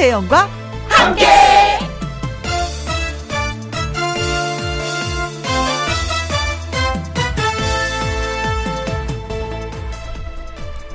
김혜영과 0.00 0.48
함께. 0.88 1.26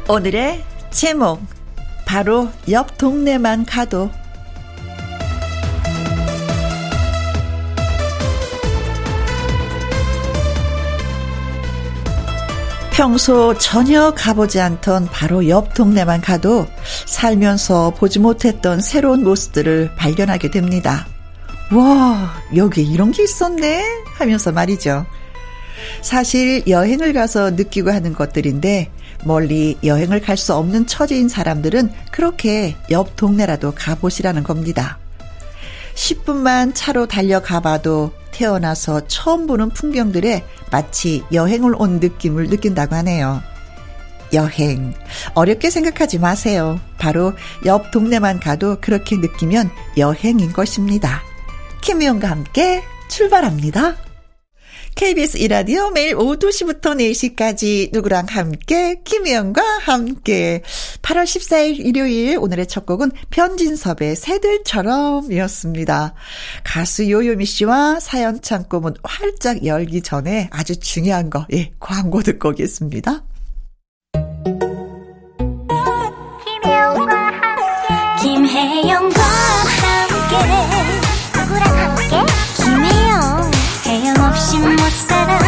오늘의 0.09 0.63
제목 0.89 1.39
바로 2.07 2.49
옆 2.71 2.97
동네만 2.97 3.65
가도 3.65 4.09
평소 12.95 13.53
전혀 13.57 14.11
가보지 14.11 14.61
않던 14.61 15.09
바로 15.11 15.49
옆 15.49 15.73
동네만 15.73 16.21
가도 16.21 16.65
살면서 17.05 17.89
보지 17.97 18.19
못했던 18.19 18.79
새로운 18.79 19.21
모습들을 19.25 19.95
발견하게 19.97 20.49
됩니다. 20.49 21.05
와, 21.73 22.33
여기 22.55 22.83
이런 22.83 23.11
게 23.11 23.23
있었네? 23.23 23.83
하면서 24.13 24.53
말이죠. 24.53 25.05
사실 26.01 26.63
여행을 26.69 27.11
가서 27.11 27.51
느끼고 27.51 27.91
하는 27.91 28.13
것들인데 28.13 28.89
멀리 29.25 29.77
여행을 29.83 30.21
갈 30.21 30.37
수 30.37 30.53
없는 30.53 30.87
처지인 30.87 31.27
사람들은 31.27 31.91
그렇게 32.13 32.77
옆 32.91 33.17
동네라도 33.17 33.73
가보시라는 33.75 34.43
겁니다. 34.43 34.99
10분만 35.95 36.71
차로 36.73 37.07
달려가 37.07 37.59
봐도 37.59 38.13
태어나서 38.35 39.07
처음 39.07 39.47
보는 39.47 39.69
풍경들에 39.69 40.43
마치 40.69 41.23
여행을 41.31 41.73
온 41.77 41.99
느낌을 41.99 42.49
느낀다고 42.49 42.95
하네요. 42.95 43.41
여행. 44.33 44.93
어렵게 45.33 45.69
생각하지 45.69 46.19
마세요. 46.19 46.79
바로 46.97 47.33
옆 47.65 47.91
동네만 47.91 48.41
가도 48.41 48.77
그렇게 48.81 49.15
느끼면 49.15 49.69
여행인 49.97 50.51
것입니다. 50.51 51.21
김희영과 51.81 52.29
함께 52.29 52.83
출발합니다. 53.07 53.95
KBS 54.95 55.37
이라디오 55.39 55.89
매일 55.91 56.15
오후 56.15 56.39
2시부터 56.39 56.95
4시까지 56.95 57.91
누구랑 57.91 58.27
함께 58.29 59.01
김혜영과 59.03 59.61
함께 59.81 60.61
8월 61.01 61.25
14일 61.25 61.85
일요일 61.85 62.37
오늘의 62.37 62.67
첫 62.67 62.85
곡은 62.85 63.11
편진섭의 63.29 64.15
새들처럼이었습니다. 64.15 66.13
가수 66.63 67.09
요요미 67.09 67.43
씨와 67.45 67.99
사연 67.99 68.41
창고 68.41 68.79
문 68.79 68.93
활짝 69.03 69.65
열기 69.65 70.01
전에 70.01 70.47
아주 70.49 70.79
중요한 70.79 71.29
거 71.29 71.45
예, 71.51 71.73
광고 71.81 72.23
듣고 72.23 72.49
오겠습니다. 72.49 73.21
김혜영과 76.63 77.15
함께 77.15 78.23
김혜영과 78.23 79.21
함께 79.21 80.74
헤엄 84.65 85.44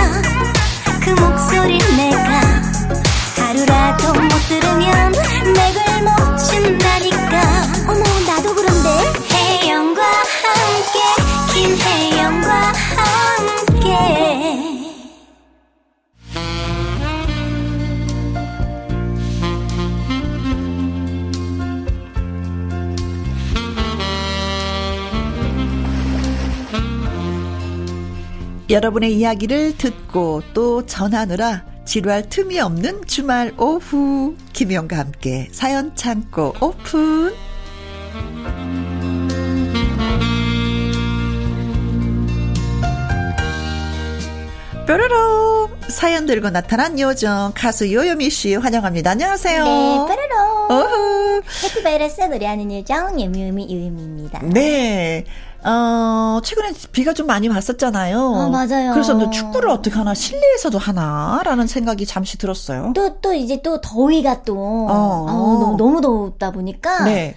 여러분의 28.70 29.14
이야기를 29.14 29.78
듣고 29.78 30.42
또 30.54 30.86
전하느라 30.86 31.64
지루할 31.86 32.28
틈이 32.28 32.60
없는 32.60 33.05
주말 33.05 33.54
오후 33.58 34.36
김영과 34.52 34.98
함께 34.98 35.48
사연 35.52 35.95
창고 35.95 36.54
오픈 36.60 37.33
뾰로로 44.86 45.70
사연 45.89 46.26
들고 46.26 46.49
나타난 46.49 46.98
요정 46.99 47.52
가수 47.54 47.92
요요미 47.92 48.30
씨 48.30 48.55
환영합니다. 48.55 49.11
안녕하세요. 49.11 49.64
네 49.66 50.05
뾰로로 50.08 50.67
어후. 50.70 51.42
해피바이러스 51.64 52.22
노래하는 52.22 52.72
요정 52.73 53.20
예미유미 53.20 53.67
유유미입니다 53.70 54.39
네. 54.44 55.26
어, 55.70 56.39
최근에 56.44 56.72
비가 56.94 57.14
좀 57.14 57.28
많이 57.28 57.50
왔었잖아요. 57.50 58.36
아, 58.36 58.48
맞아요. 58.50 58.94
그래서 58.94 59.14
너 59.14 59.30
축구를 59.30 59.70
어떻게 59.70 59.95
하나, 59.95 60.14
실내에서도 60.14 60.78
하나라는 60.78 61.67
생각이 61.67 62.05
잠시 62.05 62.38
들었어요. 62.38 62.94
또, 62.95 63.20
또 63.20 63.33
이제 63.33 63.61
또 63.61 63.82
더위가 63.82 64.44
또, 64.44 64.55
어. 64.89 65.26
아우, 65.28 65.60
너무, 65.60 65.78
너무 65.78 66.02
덥다 66.32 66.52
보니까. 66.52 67.04
네. 67.04 67.36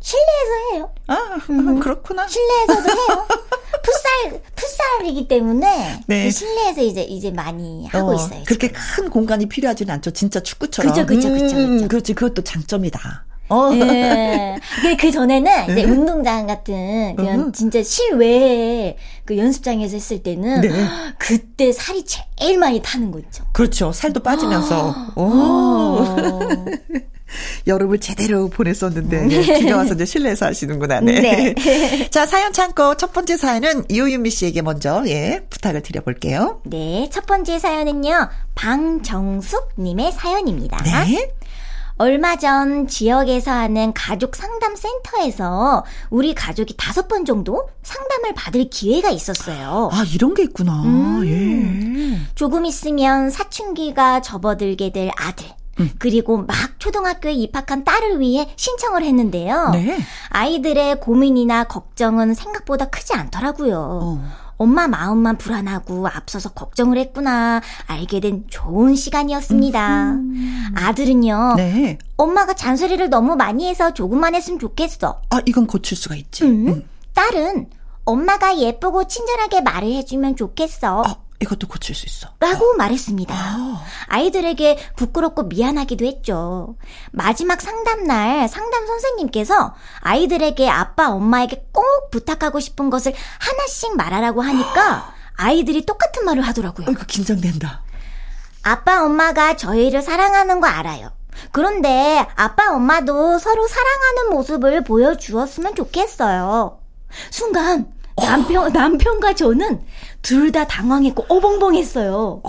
실내에서 0.00 0.74
해요. 0.74 0.90
아, 1.06 1.38
그렇구나. 1.80 2.28
실내에서도 2.28 2.90
해요. 2.90 3.26
풋살, 3.82 4.40
풋살이기 4.54 5.28
때문에. 5.28 6.02
네. 6.06 6.24
그 6.24 6.30
실내에서 6.30 6.82
이제, 6.82 7.02
이제 7.02 7.30
많이 7.30 7.86
하고 7.86 8.10
어, 8.10 8.14
있어요. 8.14 8.42
그렇게 8.46 8.68
지금. 8.68 8.80
큰 8.96 9.10
공간이 9.10 9.46
필요하지는 9.46 9.92
않죠. 9.94 10.10
진짜 10.10 10.40
축구처럼. 10.40 10.92
그죠, 10.92 11.06
그죠, 11.06 11.30
그죠, 11.30 11.56
음, 11.56 11.76
그죠. 11.76 11.88
그렇지. 11.88 12.14
그것도 12.14 12.42
장점이다. 12.42 13.24
어. 13.48 13.70
예. 13.74 14.56
그 14.98 15.10
전에는 15.10 15.70
이제 15.70 15.84
음. 15.84 15.92
운동장 15.92 16.46
같은 16.46 17.14
그냥 17.16 17.40
음. 17.40 17.52
진짜 17.52 17.82
실외에 17.82 18.96
그 19.24 19.36
연습장에서 19.36 19.94
했을 19.94 20.22
때는 20.22 20.60
네. 20.62 20.70
그때 21.18 21.72
살이 21.72 22.04
제일 22.04 22.58
많이 22.58 22.80
타는 22.82 23.10
거 23.10 23.18
있죠. 23.20 23.44
그렇죠. 23.52 23.92
살도 23.92 24.20
빠지면서. 24.20 24.94
오. 25.16 25.22
어. 25.22 26.16
여름을 27.66 27.98
제대로 27.98 28.48
보냈었는데 28.48 29.26
네, 29.26 29.58
비가 29.58 29.78
와서 29.78 29.94
이제 29.94 30.04
실내에서 30.04 30.46
하시는구나. 30.46 31.00
네. 31.00 31.20
네. 31.54 31.54
자, 32.10 32.26
사연 32.26 32.52
창고 32.52 32.96
첫 32.96 33.12
번째 33.12 33.36
사연은 33.36 33.84
이호윤미 33.88 34.30
씨에게 34.30 34.62
먼저 34.62 35.02
예, 35.06 35.42
부탁을 35.50 35.82
드려볼게요. 35.82 36.60
네, 36.64 37.08
첫 37.12 37.26
번째 37.26 37.58
사연은요. 37.58 38.28
방정숙 38.54 39.72
님의 39.78 40.12
사연입니다. 40.12 40.78
네. 40.84 41.30
얼마 41.96 42.36
전 42.36 42.88
지역에서 42.88 43.52
하는 43.52 43.92
가족 43.94 44.34
상담 44.34 44.74
센터에서 44.74 45.84
우리 46.10 46.34
가족이 46.34 46.74
다섯 46.76 47.06
번 47.06 47.24
정도 47.24 47.68
상담을 47.82 48.34
받을 48.34 48.68
기회가 48.68 49.10
있었어요. 49.10 49.90
아, 49.92 50.04
이런 50.12 50.34
게 50.34 50.42
있구나. 50.42 50.82
음. 50.82 51.22
예. 51.26 52.18
조금 52.34 52.64
있으면 52.64 53.30
사춘기가 53.30 54.22
접어들게 54.22 54.90
될 54.90 55.10
아들. 55.16 55.46
음. 55.80 55.90
그리고 55.98 56.38
막 56.38 56.54
초등학교에 56.78 57.32
입학한 57.32 57.84
딸을 57.84 58.20
위해 58.20 58.52
신청을 58.56 59.02
했는데요. 59.04 59.70
네. 59.72 59.98
아이들의 60.30 61.00
고민이나 61.00 61.64
걱정은 61.64 62.34
생각보다 62.34 62.86
크지 62.86 63.12
않더라고요. 63.14 64.00
어. 64.02 64.43
엄마 64.56 64.86
마음만 64.88 65.38
불안하고 65.38 66.06
앞서서 66.08 66.50
걱정을 66.50 66.98
했구나 66.98 67.60
알게 67.86 68.20
된 68.20 68.44
좋은 68.48 68.94
시간이었습니다. 68.94 70.16
아들은요. 70.76 71.54
네. 71.56 71.98
엄마가 72.16 72.54
잔소리를 72.54 73.08
너무 73.10 73.36
많이 73.36 73.68
해서 73.68 73.92
조금만 73.92 74.34
했으면 74.34 74.58
좋겠어. 74.58 75.20
아, 75.30 75.40
이건 75.46 75.66
고칠 75.66 75.96
수가 75.96 76.14
있지. 76.16 76.44
음? 76.44 76.88
딸은 77.14 77.68
엄마가 78.04 78.58
예쁘고 78.58 79.06
친절하게 79.06 79.62
말을 79.62 79.92
해주면 79.92 80.36
좋겠어. 80.36 81.02
아, 81.06 81.16
이것도 81.40 81.68
고칠 81.68 81.94
수 81.94 82.06
있어. 82.06 82.28
라고 82.40 82.74
말했습니다. 82.74 83.34
아. 83.34 83.84
아이들에게 84.06 84.78
부끄럽고 84.96 85.44
미안하기도 85.44 86.04
했죠. 86.06 86.76
마지막 87.10 87.60
상담날 87.60 88.48
상담 88.48 88.86
선생님께서 88.86 89.74
아이들에게 90.00 90.68
아빠, 90.70 91.10
엄마에게 91.10 91.66
꼭 91.72 91.84
부탁하고 92.10 92.60
싶은 92.60 92.88
것을 92.88 93.12
하나씩 93.38 93.96
말하라고 93.96 94.42
하니까 94.42 95.12
아이들이 95.36 95.84
똑같은 95.84 96.24
말을 96.24 96.42
하더라고요. 96.42 96.86
아이고, 96.88 97.02
긴장된다. 97.06 97.82
아빠, 98.62 99.04
엄마가 99.04 99.56
저희를 99.56 100.00
사랑하는 100.02 100.60
거 100.60 100.66
알아요. 100.66 101.10
그런데 101.50 102.26
아빠, 102.36 102.72
엄마도 102.72 103.38
서로 103.38 103.66
사랑하는 103.66 104.30
모습을 104.30 104.84
보여주었으면 104.84 105.74
좋겠어요. 105.74 106.78
순간 107.30 107.92
남편, 108.16 108.72
남편과 108.72 109.34
저는 109.34 109.84
둘 110.24 110.50
다 110.50 110.66
당황했고 110.66 111.26
어벙벙했어요. 111.28 112.40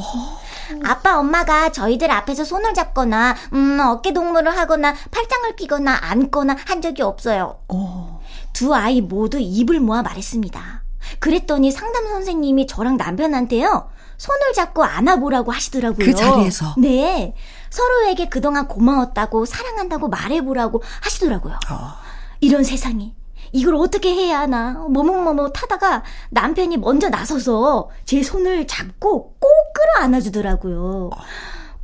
아빠, 0.83 1.19
엄마가 1.19 1.71
저희들 1.71 2.09
앞에서 2.09 2.43
손을 2.43 2.73
잡거나, 2.73 3.35
음, 3.53 3.79
어깨 3.79 4.13
동무를 4.13 4.57
하거나, 4.57 4.95
팔짱을 5.11 5.55
끼거나, 5.55 5.95
안거나 6.01 6.55
한 6.65 6.81
적이 6.81 7.03
없어요. 7.03 7.59
어. 7.67 8.21
두 8.53 8.73
아이 8.73 9.01
모두 9.01 9.37
입을 9.39 9.79
모아 9.79 10.01
말했습니다. 10.01 10.83
그랬더니 11.19 11.71
상담 11.71 12.07
선생님이 12.07 12.65
저랑 12.65 12.97
남편한테요. 12.97 13.89
손을 14.17 14.53
잡고 14.53 14.83
안아보라고 14.83 15.51
하시더라고요. 15.51 16.05
그 16.05 16.15
자리에서? 16.15 16.75
네. 16.77 17.35
서로에게 17.69 18.29
그동안 18.29 18.67
고마웠다고 18.67 19.45
사랑한다고 19.45 20.07
말해보라고 20.07 20.81
하시더라고요. 21.01 21.55
어. 21.69 21.93
이런 22.39 22.63
세상에. 22.63 23.13
이걸 23.55 23.75
어떻게 23.75 24.13
해야 24.13 24.41
하나 24.41 24.85
머뭇머뭇 24.89 25.53
하다가 25.55 26.03
남편이 26.29 26.75
먼저 26.75 27.07
나서서 27.07 27.89
제 28.03 28.21
손을 28.21 28.67
잡고 28.67 29.35
꼭 29.39 29.73
끌어 29.73 30.03
안아주더라고요. 30.03 31.09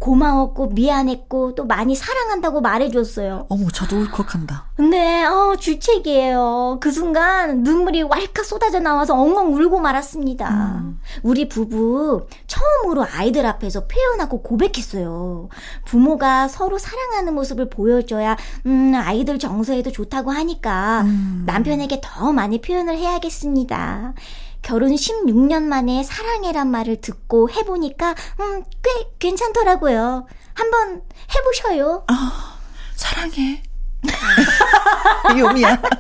고마웠고 0.02 0.70
미안했고 0.70 1.54
또 1.54 1.66
많이 1.66 1.96
사랑한다고 1.96 2.60
말해줬어요. 2.60 3.46
어머 3.50 3.70
저도 3.70 3.98
울컥한다. 3.98 4.66
네, 4.90 5.24
어, 5.26 5.56
주책이에요. 5.56 6.80
그 6.82 6.92
순간 6.92 7.62
눈물이 7.62 8.02
왈칵 8.04 8.44
쏟아져 8.44 8.80
나와서 8.80 9.14
엉엉 9.14 9.54
울고 9.54 9.80
말았습니다. 9.80 10.50
음. 10.50 11.00
우리 11.22 11.48
부부 11.48 12.26
처음으로 12.48 13.06
아이들 13.06 13.46
앞에서 13.46 13.86
표현하고 13.86 14.42
고백했어요. 14.42 15.50
부모가 15.86 16.48
서로 16.48 16.80
사랑하는 16.80 17.36
모습을 17.36 17.70
보여줘야 17.70 18.36
음, 18.66 18.94
아이들 18.96 19.38
정서에도 19.38 19.92
좋다고 19.92 20.32
하니까 20.32 21.02
음. 21.02 21.44
남편에게 21.46 22.02
더 22.04 22.34
많이 22.34 22.60
표현을 22.60 22.98
해야겠습니다. 22.98 24.14
결혼 24.62 24.92
16년 24.92 25.64
만에 25.64 26.04
사랑해란 26.04 26.70
말을 26.70 27.02
듣고 27.02 27.50
해보니까, 27.50 28.16
음, 28.40 28.64
꽤 28.84 28.92
괜찮더라고요. 29.20 30.28
한번 30.54 31.02
해보셔요. 31.36 32.04
아, 32.08 32.58
사랑해. 32.96 33.64
요미야. 35.38 35.82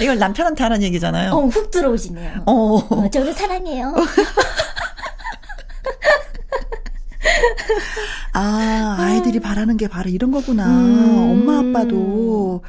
이걸 0.00 0.18
남편한테 0.18 0.62
하는 0.62 0.82
얘기잖아요. 0.82 1.32
어, 1.32 1.46
훅 1.46 1.70
들어오시네요. 1.70 2.42
어. 2.46 2.76
어 2.76 3.10
저를 3.10 3.32
사랑해요. 3.32 3.94
아, 8.34 8.96
아이들이 8.98 9.40
바라는 9.40 9.76
게 9.76 9.88
바로 9.88 10.10
이런 10.10 10.30
거구나. 10.32 10.66
음. 10.66 11.30
엄마 11.30 11.58
아빠도 11.60 12.62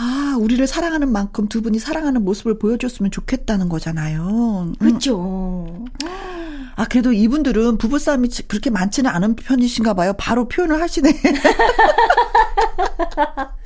아, 0.00 0.36
우리를 0.38 0.64
사랑하는 0.68 1.10
만큼 1.10 1.48
두 1.48 1.60
분이 1.60 1.80
사랑하는 1.80 2.24
모습을 2.24 2.56
보여줬으면 2.58 3.10
좋겠다는 3.10 3.68
거잖아요. 3.68 4.72
그렇죠. 4.78 5.84
아, 6.76 6.84
그래도 6.84 7.12
이분들은 7.12 7.78
부부싸움이 7.78 8.28
그렇게 8.46 8.70
많지는 8.70 9.10
않은 9.10 9.34
편이신가 9.34 9.94
봐요. 9.94 10.12
바로 10.16 10.46
표현을 10.46 10.80
하시네. 10.80 11.12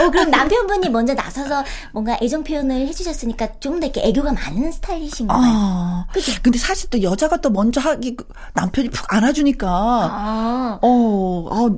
어, 0.00 0.10
그럼 0.10 0.30
남편분이 0.30 0.88
먼저 0.90 1.14
나서서 1.14 1.64
뭔가 1.92 2.18
애정 2.22 2.42
표현을 2.44 2.86
해주셨으니까 2.88 3.58
좀 3.60 3.80
더 3.80 3.86
이렇게 3.86 4.00
애교가 4.02 4.32
많은 4.32 4.72
스타일이신가요? 4.72 5.38
아, 5.40 6.06
그죠? 6.12 6.32
근데 6.42 6.58
사실 6.58 6.88
또 6.90 7.02
여자가 7.02 7.36
또 7.38 7.50
먼저 7.50 7.80
하기, 7.80 8.16
남편이 8.54 8.88
푹 8.90 9.12
안아주니까, 9.12 9.68
아. 9.68 10.78
어, 10.80 10.88
어, 10.88 11.70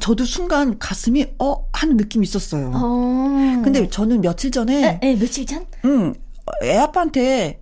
저도 0.00 0.24
순간 0.24 0.78
가슴이, 0.78 1.26
어, 1.38 1.66
하는 1.72 1.96
느낌이 1.98 2.24
있었어요. 2.24 2.72
어. 2.74 3.60
근데 3.62 3.88
저는 3.88 4.20
며칠 4.22 4.50
전에. 4.50 4.98
에, 5.02 5.06
에 5.06 5.14
며칠 5.16 5.44
전? 5.46 5.66
응, 5.84 6.14
애 6.62 6.76
아빠한테, 6.78 7.60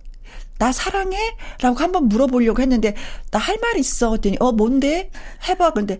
나 0.59 0.71
사랑해? 0.71 1.17
라고 1.61 1.77
한번 1.79 2.07
물어보려고 2.07 2.61
했는데, 2.61 2.95
나 3.31 3.39
할 3.39 3.57
말 3.61 3.77
있어. 3.77 4.09
그랬더니, 4.11 4.37
어, 4.39 4.51
뭔데? 4.53 5.09
해봐. 5.49 5.71
근데, 5.73 5.99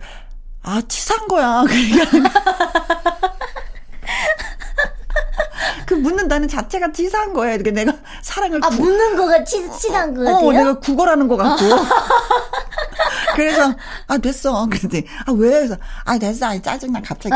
아, 0.61 0.81
치사한 0.87 1.27
거야. 1.27 1.63
그러니까. 1.67 2.29
그 5.85 5.93
묻는다는 5.93 6.47
자체가 6.47 6.91
치사한 6.91 7.33
거야. 7.33 7.53
이렇게 7.53 7.71
내가 7.71 7.93
사랑을 8.21 8.59
아 8.63 8.69
구... 8.69 8.75
묻는 8.75 9.15
거가 9.15 9.43
치, 9.43 9.69
치사한 9.69 10.13
거 10.13 10.23
같아요. 10.23 10.47
어, 10.47 10.51
내가 10.51 10.79
구걸하는 10.79 11.27
거 11.27 11.37
같고. 11.37 11.63
그래서 13.35 13.73
아 14.07 14.17
됐어. 14.17 14.67
근데 14.69 15.03
아왜 15.25 15.49
그래서 15.49 15.77
아 16.05 16.17
됐어. 16.17 16.47
아 16.47 16.61
짜증나 16.61 17.01
갑자기. 17.01 17.35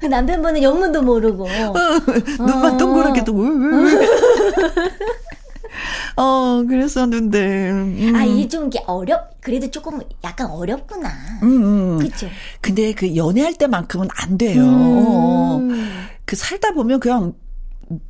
그 0.00 0.06
남편분은 0.12 0.62
영문도 0.62 1.02
모르고 1.02 1.44
어, 1.44 1.72
눈만 2.38 2.74
어. 2.74 2.78
동그랗게 2.78 3.24
또 3.24 3.32
어, 6.16 6.64
그랬었는데. 6.68 7.70
음. 7.70 8.12
아, 8.14 8.24
이게 8.24 8.48
좀 8.48 8.70
어렵, 8.86 9.40
그래도 9.40 9.70
조금 9.70 10.00
약간 10.24 10.50
어렵구나. 10.50 11.08
음, 11.42 11.62
음. 11.62 11.98
그죠. 11.98 12.28
근데 12.60 12.92
그 12.92 13.16
연애할 13.16 13.54
때만큼은 13.54 14.08
안 14.14 14.38
돼요. 14.38 14.62
음. 14.62 16.08
그 16.24 16.36
살다 16.36 16.72
보면 16.72 17.00
그냥 17.00 17.34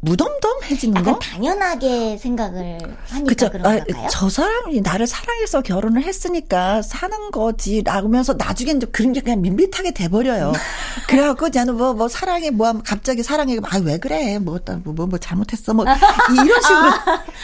무덤덤해지는 0.00 1.02
거? 1.02 1.19
당연하게 1.19 2.19
생각을 2.19 2.79
하니까 3.08 3.29
그쵸? 3.29 3.50
그런 3.50 3.67
아, 3.67 3.79
걸까요? 3.79 4.08
저 4.11 4.29
사람이 4.29 4.81
나를 4.81 5.06
사랑해서 5.06 5.62
결혼을 5.62 6.02
했으니까 6.02 6.82
사는 6.82 7.31
거지 7.31 7.82
라면서 7.84 8.34
나중엔 8.34 8.81
좀 8.81 8.90
그런 8.93 9.12
게 9.12 9.20
그냥 9.20 9.40
밋밋하게 9.40 9.93
돼버려요. 9.93 10.52
그래갖고 11.08 11.50
저는 11.50 11.76
뭐, 11.76 11.94
뭐 11.94 12.08
사랑해 12.08 12.50
뭐 12.50 12.69
하면 12.69 12.82
갑자기 12.82 13.23
사랑해 13.23 13.58
아왜 13.62 13.99
그래 13.99 14.38
뭐, 14.38 14.58
뭐, 14.84 14.94
뭐, 14.94 15.06
뭐 15.06 15.19
잘못했어 15.19 15.75
뭐 15.75 15.84
이런 15.84 16.62
식으로 16.62 16.90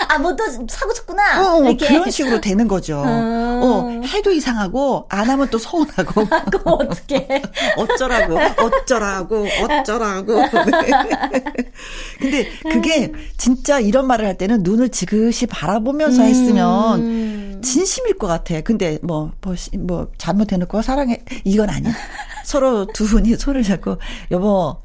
아뭐 0.08 0.36
또 0.36 0.44
사고 0.68 0.92
쳤구나 0.92 1.42
어, 1.42 1.68
어, 1.68 1.76
그런 1.76 2.10
식으로 2.10 2.40
되는 2.40 2.68
거죠. 2.68 3.02
음. 3.02 3.60
어 3.62 4.00
해도 4.06 4.30
이상하고 4.30 5.06
안 5.08 5.28
하면 5.28 5.48
또 5.50 5.58
서운하고 5.58 6.26
그럼 6.50 6.62
어떻게 6.64 7.42
어쩌라고 7.76 8.38
어쩌라고 8.62 9.46
어쩌라고 9.62 10.34
네. 12.20 12.27
근데 12.30 12.48
그게 12.70 13.12
진짜 13.36 13.80
이런 13.80 14.06
말을 14.06 14.26
할 14.26 14.36
때는 14.38 14.62
눈을 14.62 14.88
지그시 14.90 15.46
바라보면서 15.46 16.22
음. 16.22 16.26
했으면 16.26 17.62
진심일 17.62 18.18
것 18.18 18.26
같아. 18.26 18.60
근데 18.60 18.98
뭐, 19.02 19.32
뭐, 19.40 19.54
뭐 19.80 20.08
잘못해놓고 20.18 20.82
사랑해. 20.82 21.22
이건 21.44 21.70
아니야. 21.70 21.92
서로 22.44 22.86
두 22.86 23.04
분이 23.06 23.36
손을 23.36 23.62
잡고, 23.62 23.96
여보, 24.30 24.76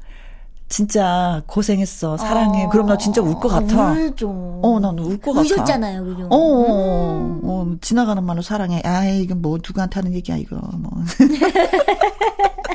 진짜 0.68 1.42
고생했어. 1.46 2.16
사랑해. 2.16 2.64
어. 2.64 2.68
그럼 2.68 2.86
나 2.86 2.96
진짜 2.98 3.20
울 3.22 3.34
것 3.38 3.48
같아. 3.48 3.92
울죠. 3.92 4.60
어, 4.62 4.80
난울것 4.80 5.22
같아. 5.34 5.40
우셨잖아요, 5.40 6.04
그죠? 6.04 6.26
어, 6.30 6.36
어, 6.36 6.40
어, 6.40 7.40
어, 7.44 7.76
지나가는 7.80 8.22
말로 8.24 8.42
사랑해. 8.42 8.82
아, 8.84 9.04
이건 9.06 9.40
뭐 9.40 9.58
누구한테 9.64 9.94
하는 10.00 10.12
얘기야, 10.14 10.36
이거. 10.36 10.56
뭐. 10.56 10.90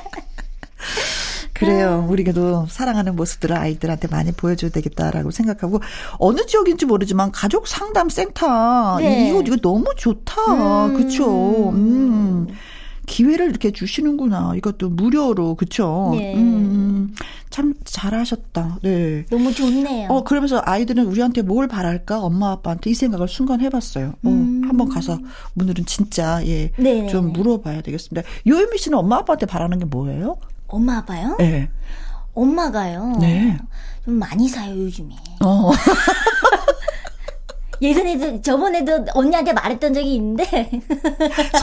그래요. 1.60 2.04
음. 2.06 2.10
우리가도 2.10 2.68
사랑하는 2.70 3.16
모습들을 3.16 3.56
아이들한테 3.56 4.08
많이 4.08 4.32
보여줘야 4.32 4.72
되겠다라고 4.72 5.32
생각하고 5.32 5.82
어느 6.18 6.46
지역인지 6.46 6.86
모르지만 6.86 7.32
가족 7.32 7.68
상담 7.68 8.10
센터 8.10 8.98
네. 9.00 9.30
이거 9.30 9.42
이거 9.42 9.58
너무 9.58 9.86
좋다. 9.98 10.86
음. 10.88 10.94
그렇죠. 10.96 11.70
음. 11.72 12.48
기회를 13.10 13.50
이렇게 13.50 13.72
주시는구나. 13.72 14.54
이것도 14.56 14.90
무료로, 14.92 15.56
그쵸? 15.56 16.12
네. 16.14 16.36
음, 16.36 17.16
참 17.50 17.74
잘하셨다. 17.84 18.78
네. 18.84 19.26
너무 19.32 19.52
좋네요. 19.52 20.10
어, 20.10 20.24
그러면서 20.24 20.62
아이들은 20.64 21.08
우리한테 21.08 21.42
뭘 21.42 21.68
바랄까? 21.68 22.22
엄마, 22.22 22.52
아빠한테 22.52 22.92
이 22.92 22.94
생각을 22.94 23.28
순간 23.28 23.62
해봤어요. 23.62 24.10
어, 24.10 24.30
음. 24.30 24.62
한번 24.64 24.90
가서 24.90 25.18
오늘은 25.60 25.88
진짜, 25.88 26.46
예, 26.46 26.72
네네네. 26.78 27.08
좀 27.08 27.34
물어봐야 27.34 27.82
되겠습니다. 27.82 28.30
요유미 28.46 28.78
씨는 28.78 28.96
엄마, 29.00 29.18
아빠한테 29.18 29.48
바라는 29.48 29.80
게 29.80 29.86
뭐예요? 29.86 30.38
엄마 30.70 30.98
아빠요? 30.98 31.36
네. 31.40 31.70
엄마가요. 32.34 33.18
네. 33.20 33.58
좀 34.06 34.14
많이 34.16 34.48
사요 34.48 34.76
요즘에. 34.78 35.16
어. 35.44 35.72
예전에도 37.82 38.42
저번에도 38.42 39.06
언니한테 39.14 39.54
말했던 39.54 39.94
적이 39.94 40.16
있는데 40.16 40.44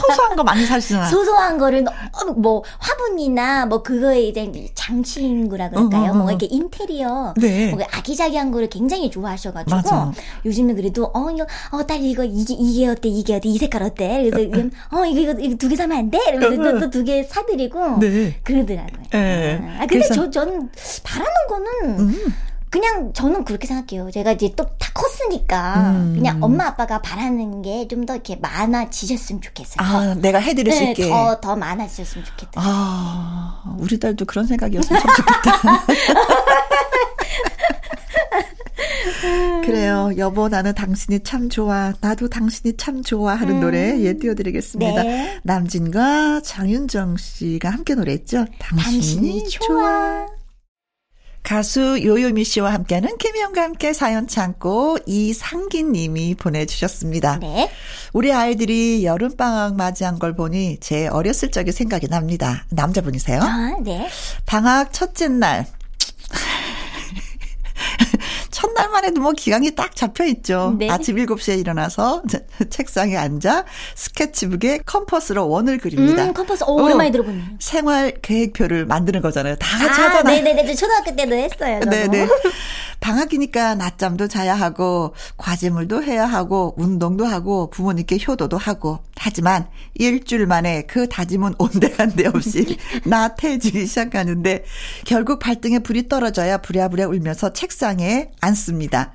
소소한 0.07 0.35
거 0.35 0.43
많이 0.43 0.65
사시잖아요. 0.65 1.09
소소한 1.09 1.57
거를 1.57 1.83
너무 1.83 2.33
뭐 2.37 2.63
화분이나 2.79 3.65
뭐 3.67 3.83
그거에 3.83 4.21
이제 4.23 4.69
장치 4.73 5.23
인구라 5.23 5.69
그럴까요? 5.69 6.13
뭐 6.13 6.29
이렇게 6.29 6.47
인테리어, 6.47 7.33
네. 7.37 7.71
뭐 7.71 7.79
아기자기한 7.91 8.51
거를 8.51 8.67
굉장히 8.69 9.09
좋아하셔가지고 9.09 9.75
맞아. 9.75 10.11
요즘에 10.45 10.73
그래도 10.73 11.11
어 11.13 11.29
이거 11.31 11.45
어딸 11.71 12.01
이거 12.01 12.23
이게 12.23 12.53
이게 12.57 12.87
어때 12.87 13.09
이게 13.09 13.35
어때 13.35 13.49
이 13.49 13.57
색깔 13.57 13.83
어때? 13.83 14.29
그래서 14.31 14.49
어 14.91 15.05
이거 15.05 15.19
이거, 15.31 15.39
이거 15.39 15.55
두 15.55 15.67
개 15.69 15.75
사면 15.75 15.97
안 15.97 16.09
돼? 16.09 16.17
이러면서 16.29 16.79
또 16.79 16.89
두 16.89 17.03
개 17.03 17.23
사드리고 17.23 17.99
네. 17.99 18.39
그러더라고요. 18.43 19.03
네. 19.11 19.77
아 19.79 19.85
근데 19.85 20.07
저전 20.07 20.69
바라는 21.03 21.33
거는. 21.49 21.99
음. 21.99 22.33
그냥 22.69 23.13
저는 23.13 23.45
그렇게 23.45 23.65
생각해요. 23.67 24.11
제가 24.11 24.33
이제 24.33 24.53
또 24.55 24.65
다 24.77 24.91
컸으니까 24.93 25.91
음. 25.91 26.13
그냥 26.15 26.41
엄마 26.43 26.67
아빠가 26.67 27.01
바라는 27.01 27.61
게 27.61 27.87
좀 27.87 28.05
더 28.05 28.13
이렇게 28.15 28.35
많아지셨으면 28.37 29.41
좋겠어요. 29.41 29.77
아, 29.79 30.15
내가 30.15 30.39
해드릴 30.39 30.73
수 30.73 30.79
네, 30.79 30.91
있게 30.91 31.09
더 31.09 31.39
더 31.39 31.55
많아지셨으면 31.55 32.25
좋겠다. 32.25 32.61
아, 32.63 33.75
우리 33.79 33.99
딸도 33.99 34.25
그런 34.25 34.45
생각이었으면 34.47 35.01
참 35.01 35.11
좋겠다. 35.15 35.85
그래요. 39.65 40.11
여보, 40.17 40.47
나는 40.47 40.73
당신이 40.73 41.21
참 41.23 41.49
좋아. 41.49 41.91
나도 41.99 42.29
당신이 42.29 42.77
참 42.77 43.03
좋아. 43.03 43.35
하는 43.35 43.55
음. 43.55 43.59
노래, 43.61 43.99
예, 43.99 44.13
띄워드리겠습니다. 44.13 45.03
네. 45.03 45.39
남진과 45.43 46.41
장윤정 46.41 47.17
씨가 47.17 47.69
함께 47.69 47.95
노래했죠. 47.95 48.45
당신이, 48.59 48.93
당신이 48.93 49.49
좋아. 49.49 49.67
좋아. 49.67 50.25
가수 51.47 52.03
요요미 52.03 52.43
씨와 52.43 52.73
함께하는 52.73 53.17
김희영과 53.19 53.61
함께 53.61 53.93
사연 53.93 54.27
참고 54.27 54.97
이상기 55.05 55.83
님이 55.83 56.35
보내주셨습니다. 56.35 57.37
네. 57.39 57.71
우리 58.11 58.33
아이들이 58.33 59.05
여름방학 59.05 59.77
맞이한 59.77 60.19
걸 60.19 60.35
보니 60.35 60.79
제 60.81 61.07
어렸을 61.07 61.49
적이 61.49 61.71
생각이 61.71 62.09
납니다. 62.09 62.65
남자분이세요? 62.69 63.39
아, 63.41 63.77
네. 63.81 64.09
방학 64.45 64.91
첫째 64.91 65.29
날. 65.29 65.65
첫날만 68.57 69.05
해도 69.05 69.21
뭐 69.21 69.33
기강이 69.33 69.75
딱 69.75 69.95
잡혀 69.95 70.25
있죠. 70.25 70.75
네. 70.79 70.89
아침 70.89 71.15
7시에 71.17 71.59
일어나서 71.59 72.23
책상에 72.71 73.15
앉아 73.15 73.65
스케치북에 73.93 74.79
컴퍼스로 74.83 75.47
원을 75.47 75.77
그립니다. 75.77 76.25
음, 76.25 76.33
컴퍼스. 76.33 76.63
오, 76.63 76.81
오랜만에 76.81 77.09
어, 77.09 77.11
들어보네요. 77.11 77.45
생활 77.59 78.13
계획표를 78.19 78.87
만드는 78.87 79.21
거잖아요. 79.21 79.57
다 79.57 79.77
같이 79.77 80.01
아, 80.01 80.05
하잖아요. 80.05 80.41
네네네. 80.41 80.73
초등학교 80.73 81.15
때도 81.15 81.35
했어요. 81.35 81.81
저도. 81.83 81.91
네네. 81.91 82.27
방학이니까 82.99 83.75
낮잠도 83.75 84.27
자야 84.27 84.55
하고 84.55 85.13
과제물도 85.37 86.03
해야 86.03 86.25
하고 86.25 86.73
운동도 86.77 87.25
하고 87.25 87.69
부모님께 87.69 88.17
효도도 88.27 88.57
하고 88.57 88.99
하지만 89.15 89.67
일주일 89.93 90.47
만에 90.47 90.83
그 90.87 91.07
다짐은 91.07 91.55
온데간데 91.59 92.27
없이 92.27 92.77
나태해지기 93.05 93.85
시작하는데 93.85 94.65
결국 95.05 95.39
발등에 95.39 95.79
불이 95.79 96.09
떨어져야 96.09 96.57
부랴부랴 96.57 97.07
울면서 97.07 97.53
책상에 97.53 98.29
앉 98.41 98.46
습니다. 98.53 99.11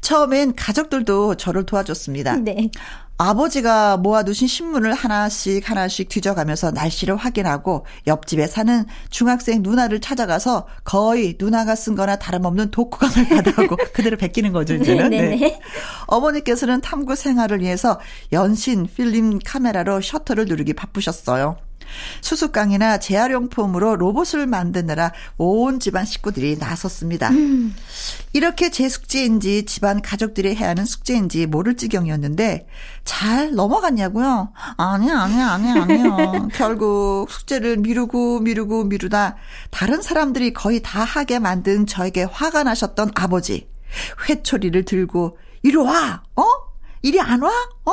처음엔 0.00 0.54
가족들도 0.54 1.36
저를 1.36 1.64
도와줬습니다. 1.64 2.36
네. 2.36 2.70
아버지가 3.16 3.96
모아두신 3.96 4.48
신문을 4.48 4.92
하나씩 4.92 5.68
하나씩 5.68 6.08
뒤져가면서 6.08 6.72
날씨를 6.72 7.16
확인하고 7.16 7.86
옆집에 8.06 8.46
사는 8.46 8.84
중학생 9.08 9.62
누나를 9.62 10.00
찾아가서 10.00 10.66
거의 10.82 11.36
누나가 11.38 11.76
쓴 11.76 11.94
거나 11.94 12.16
다름없는 12.16 12.72
독후감을 12.72 13.28
받아오고 13.28 13.76
그대로 13.94 14.16
베끼는 14.16 14.52
거죠, 14.52 14.74
이제는. 14.74 15.10
네, 15.10 15.22
네. 15.22 15.36
네. 15.36 15.60
어머니께서는 16.06 16.80
탐구 16.80 17.14
생활을 17.14 17.60
위해서 17.60 18.00
연신 18.32 18.86
필름 18.86 19.38
카메라로 19.38 20.00
셔터를 20.00 20.46
누르기 20.46 20.72
바쁘셨어요. 20.72 21.56
수수깡이나 22.20 22.98
재활용품으로 22.98 23.96
로봇을 23.96 24.46
만드느라 24.46 25.12
온 25.36 25.80
집안 25.80 26.04
식구들이 26.04 26.56
나섰습니다. 26.58 27.30
음. 27.30 27.74
이렇게 28.32 28.70
제 28.70 28.88
숙제인지 28.88 29.66
집안 29.66 30.02
가족들이 30.02 30.54
해야 30.56 30.70
하는 30.70 30.84
숙제인지 30.84 31.46
모를 31.46 31.76
지경이었는데 31.76 32.66
잘 33.04 33.54
넘어갔냐고요? 33.54 34.52
아니 34.76 35.10
아니 35.10 35.40
아니 35.40 35.70
아니요. 35.70 36.48
결국 36.54 37.30
숙제를 37.30 37.78
미루고 37.78 38.40
미루고 38.40 38.84
미루다 38.84 39.36
다른 39.70 40.02
사람들이 40.02 40.52
거의 40.52 40.82
다 40.82 41.04
하게 41.04 41.38
만든 41.38 41.86
저에게 41.86 42.24
화가 42.24 42.64
나셨던 42.64 43.12
아버지 43.14 43.68
회초리를 44.28 44.84
들고 44.84 45.38
이리 45.62 45.76
와, 45.76 46.22
어? 46.36 46.42
이리 47.02 47.20
안 47.20 47.42
와, 47.42 47.50
어? 47.84 47.92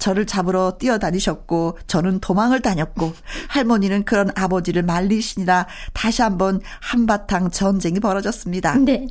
저를 0.00 0.26
잡으러 0.26 0.76
뛰어다니셨고 0.78 1.78
저는 1.86 2.18
도망을 2.18 2.60
다녔고 2.60 3.12
할머니는 3.48 4.04
그런 4.04 4.30
아버지를 4.34 4.82
말리시니라 4.82 5.68
다시 5.92 6.22
한번 6.22 6.60
한바탕 6.80 7.50
전쟁이 7.50 8.00
벌어졌습니다. 8.00 8.74
네. 8.78 9.06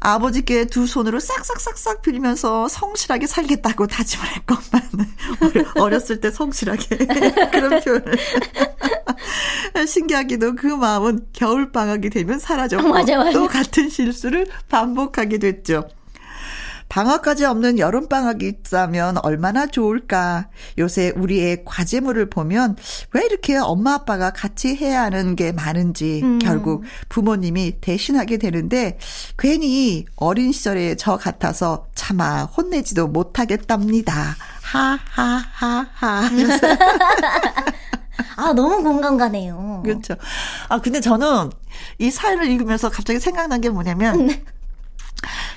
아버지께 0.00 0.64
두 0.66 0.86
손으로 0.86 1.20
싹싹싹싹 1.20 2.00
빌면서 2.00 2.68
성실하게 2.68 3.26
살겠다고 3.26 3.86
다짐을 3.86 4.26
했건만 4.26 4.82
어렸을 5.76 6.20
때 6.20 6.30
성실하게 6.30 6.96
그런 7.52 7.82
표현을 7.82 8.16
신기하게도 9.86 10.54
그 10.54 10.66
마음은 10.66 11.26
겨울 11.32 11.72
방학이 11.72 12.10
되면 12.10 12.38
사라졌고 12.38 12.88
맞아, 12.88 13.18
맞아. 13.18 13.32
또 13.32 13.46
같은 13.46 13.88
실수를 13.88 14.46
반복하게 14.68 15.38
됐죠. 15.38 15.88
방학까지 16.92 17.46
없는 17.46 17.78
여름방학이 17.78 18.46
있다면 18.46 19.16
얼마나 19.22 19.66
좋을까. 19.66 20.48
요새 20.76 21.10
우리의 21.16 21.64
과제물을 21.64 22.28
보면 22.28 22.76
왜 23.12 23.24
이렇게 23.24 23.56
엄마 23.56 23.94
아빠가 23.94 24.30
같이 24.30 24.76
해야 24.76 25.04
하는 25.04 25.34
게 25.34 25.52
많은지 25.52 26.20
음. 26.22 26.38
결국 26.38 26.84
부모님이 27.08 27.80
대신하게 27.80 28.36
되는데 28.36 28.98
괜히 29.38 30.04
어린 30.16 30.52
시절의 30.52 30.98
저 30.98 31.16
같아서 31.16 31.86
차마 31.94 32.42
혼내지도 32.42 33.08
못하겠답니다. 33.08 34.36
하하하하. 34.60 36.28
아, 38.36 38.52
너무 38.52 38.82
공감 38.82 39.16
가네요. 39.16 39.80
그렇죠. 39.82 40.14
아, 40.68 40.78
근데 40.78 41.00
저는 41.00 41.48
이 41.98 42.10
사연을 42.10 42.50
읽으면서 42.50 42.90
갑자기 42.90 43.18
생각난 43.18 43.62
게 43.62 43.70
뭐냐면, 43.70 44.26
네. 44.26 44.44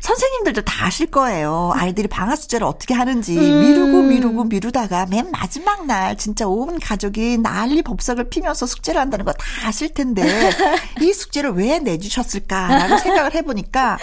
선생님들도 0.02 0.62
다 0.62 0.86
아실 0.86 1.08
거예요. 1.08 1.72
아이들이 1.76 2.08
방학 2.08 2.38
숙제를 2.38 2.68
어떻게 2.68 2.94
하는지 2.94 3.36
음. 3.38 3.62
미루고 3.62 4.02
미루고 4.04 4.44
미루다가 4.46 5.08
맨 5.08 5.32
마지막 5.32 5.86
날 5.88 6.16
진짜 6.18 6.48
온 6.48 6.80
가족이 6.80 7.40
난리 7.40 7.82
법석을 7.82 8.30
피면서 8.30 8.66
숙제를 8.68 9.02
한다는 9.02 9.26
거 9.26 9.34
다 9.34 9.46
아실 9.68 9.94
텐데 9.94 10.24
이 11.02 11.12
숙제를 11.12 11.52
왜 11.52 11.80
내주셨을까라고 11.80 12.98
생각을 13.00 13.34
해보니까 13.34 13.98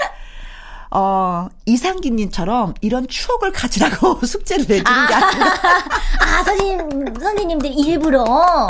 어, 0.94 1.48
이상기님처럼 1.64 2.74
이런 2.82 3.08
추억을 3.08 3.50
가지라고 3.52 4.20
숙제를 4.26 4.66
내주는 4.68 4.86
아, 4.86 5.06
게 5.06 5.14
아니라. 5.14 5.46
아, 6.20 6.44
선생님, 6.44 7.14
선생님들 7.18 7.70
일부러. 7.72 8.22
어, 8.24 8.68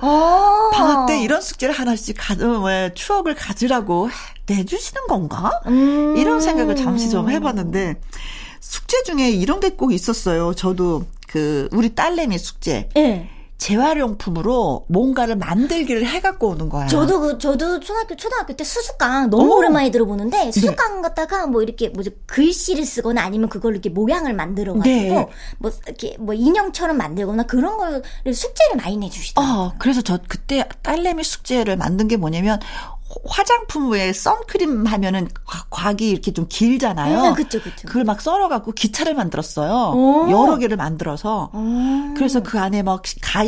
어. 0.00 0.70
방학 0.72 1.06
때 1.06 1.20
이런 1.20 1.40
숙제를 1.40 1.74
하나씩 1.74 2.16
가, 2.18 2.34
왜 2.64 2.92
추억을 2.94 3.34
가지라고 3.34 4.10
내주시는 4.46 5.06
건가? 5.08 5.60
음. 5.66 6.16
이런 6.16 6.40
생각을 6.40 6.76
잠시 6.76 7.10
좀 7.10 7.28
해봤는데, 7.30 7.96
숙제 8.60 9.02
중에 9.02 9.30
이런 9.30 9.58
게 9.60 9.70
꼭 9.70 9.92
있었어요. 9.92 10.54
저도 10.54 11.04
그, 11.26 11.68
우리 11.72 11.94
딸내미 11.94 12.38
숙제. 12.38 12.88
네. 12.94 13.28
재활용품으로 13.64 14.84
뭔가를 14.88 15.36
만들기를 15.36 16.06
해갖고 16.06 16.48
오는 16.48 16.68
거야. 16.68 16.86
저도 16.86 17.20
그 17.20 17.38
저도 17.38 17.80
초등학교 17.80 18.14
초등학교 18.14 18.52
때 18.54 18.62
수수깡 18.62 19.30
너무 19.30 19.54
오. 19.54 19.56
오랜만에 19.56 19.90
들어보는데 19.90 20.44
네. 20.44 20.52
수수깡 20.52 20.96
네. 20.96 21.02
갖다가 21.02 21.46
뭐 21.46 21.62
이렇게 21.62 21.88
뭐죠 21.88 22.10
글씨를 22.26 22.84
쓰거나 22.84 23.22
아니면 23.22 23.48
그걸로 23.48 23.72
이렇게 23.72 23.88
모양을 23.88 24.34
만들어가지고 24.34 25.14
네. 25.14 25.28
뭐 25.58 25.72
이렇게 25.86 26.16
뭐 26.18 26.34
인형처럼 26.34 26.98
만들거나 26.98 27.44
그런 27.44 27.78
걸 27.78 28.02
숙제를 28.30 28.76
많이 28.76 28.98
내주시더라고요. 28.98 29.58
어, 29.58 29.72
그래서 29.78 30.02
저 30.02 30.18
그때 30.28 30.68
딸내미 30.82 31.24
숙제를 31.24 31.78
만든 31.78 32.06
게 32.06 32.18
뭐냐면 32.18 32.60
화장품 33.24 33.90
외에 33.90 34.12
선크림 34.12 34.86
하면은 34.86 35.28
곽이 35.70 36.08
이렇게 36.08 36.32
좀 36.32 36.46
길잖아요. 36.48 37.22
네, 37.22 37.34
그쵸, 37.34 37.60
그쵸. 37.60 37.86
그걸 37.86 38.04
막 38.04 38.20
썰어갖고 38.20 38.72
기차를 38.72 39.14
만들었어요. 39.14 39.92
오. 39.94 40.30
여러 40.30 40.58
개를 40.58 40.76
만들어서. 40.76 41.50
오. 41.52 42.14
그래서 42.16 42.42
그 42.42 42.58
안에 42.58 42.82
막 42.82 43.02
가, 43.22 43.44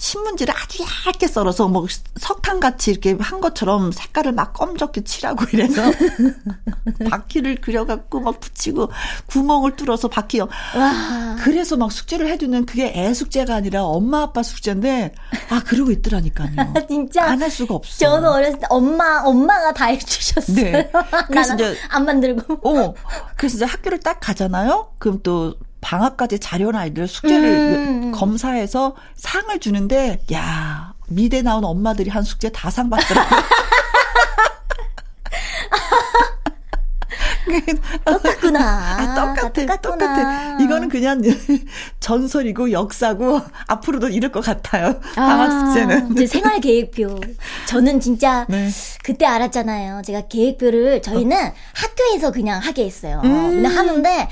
신문지를 0.00 0.54
아주 0.56 0.82
얇게 1.06 1.26
썰어서 1.26 1.68
뭐 1.68 1.86
석탄 2.16 2.58
같이 2.58 2.90
이렇게 2.90 3.16
한 3.20 3.40
것처럼 3.40 3.92
색깔을 3.92 4.32
막 4.32 4.54
검적게 4.54 5.04
칠하고 5.04 5.44
이래서 5.52 5.82
바퀴를 7.10 7.56
그려갖고 7.60 8.20
막 8.20 8.40
붙이고 8.40 8.90
구멍을 9.26 9.76
뚫어서 9.76 10.08
바퀴. 10.08 10.40
와. 10.40 10.48
그래서 11.40 11.76
막 11.76 11.92
숙제를 11.92 12.28
해주는 12.28 12.64
그게 12.66 12.92
애 12.96 13.12
숙제가 13.12 13.54
아니라 13.54 13.84
엄마 13.84 14.22
아빠 14.22 14.42
숙제인데 14.42 15.14
아 15.50 15.62
그러고 15.66 15.90
있더라니까요. 15.90 16.50
진짜 16.88 17.24
안 17.24 17.40
할 17.40 17.50
수가 17.50 17.74
없어. 17.74 17.98
저는 17.98 18.28
어렸을 18.28 18.58
때 18.58 18.66
엄마 18.70 19.22
엄마가 19.24 19.72
다 19.72 19.86
해주셨어요. 19.86 20.56
네. 20.56 20.90
그래서 21.28 21.54
이제 21.54 21.74
안 21.88 22.04
만들고. 22.04 22.54
어. 22.68 22.94
그래서 23.36 23.56
이제 23.56 23.64
학교를 23.64 24.00
딱 24.00 24.18
가잖아요. 24.20 24.92
그럼 24.98 25.20
또 25.22 25.54
방학까지 25.80 26.38
자려온 26.38 26.76
아이들 26.76 27.08
숙제를 27.08 27.44
음. 27.48 28.12
검사해서 28.12 28.94
상을 29.16 29.58
주는데 29.60 30.20
야 30.32 30.92
미대 31.08 31.42
나온 31.42 31.64
엄마들이 31.64 32.10
한 32.10 32.22
숙제 32.22 32.50
다 32.50 32.70
상 32.70 32.88
받더라고요. 32.90 33.40
똑같구나. 38.04 38.60
아, 38.60 39.14
똑같아, 39.14 39.52
똑같구나. 39.52 39.76
똑같아. 39.80 40.58
이거는 40.60 40.88
그냥 40.88 41.20
전설이고 42.00 42.70
역사고 42.72 43.40
앞으로도 43.66 44.08
이럴 44.08 44.30
것 44.30 44.40
같아요. 44.44 45.00
아, 45.16 45.26
방학 45.26 45.66
숙제는. 45.74 46.16
제 46.16 46.26
생활 46.26 46.60
계획표. 46.60 47.20
저는 47.66 48.00
진짜 48.00 48.46
네. 48.48 48.68
그때 49.02 49.26
알았잖아요. 49.26 50.02
제가 50.04 50.22
계획표를 50.28 51.02
저희는 51.02 51.36
어. 51.36 51.52
학교에서 51.74 52.30
그냥 52.30 52.60
하게 52.60 52.84
했어요. 52.84 53.20
음. 53.24 53.62
근데 53.62 53.68
하는데 53.68 54.28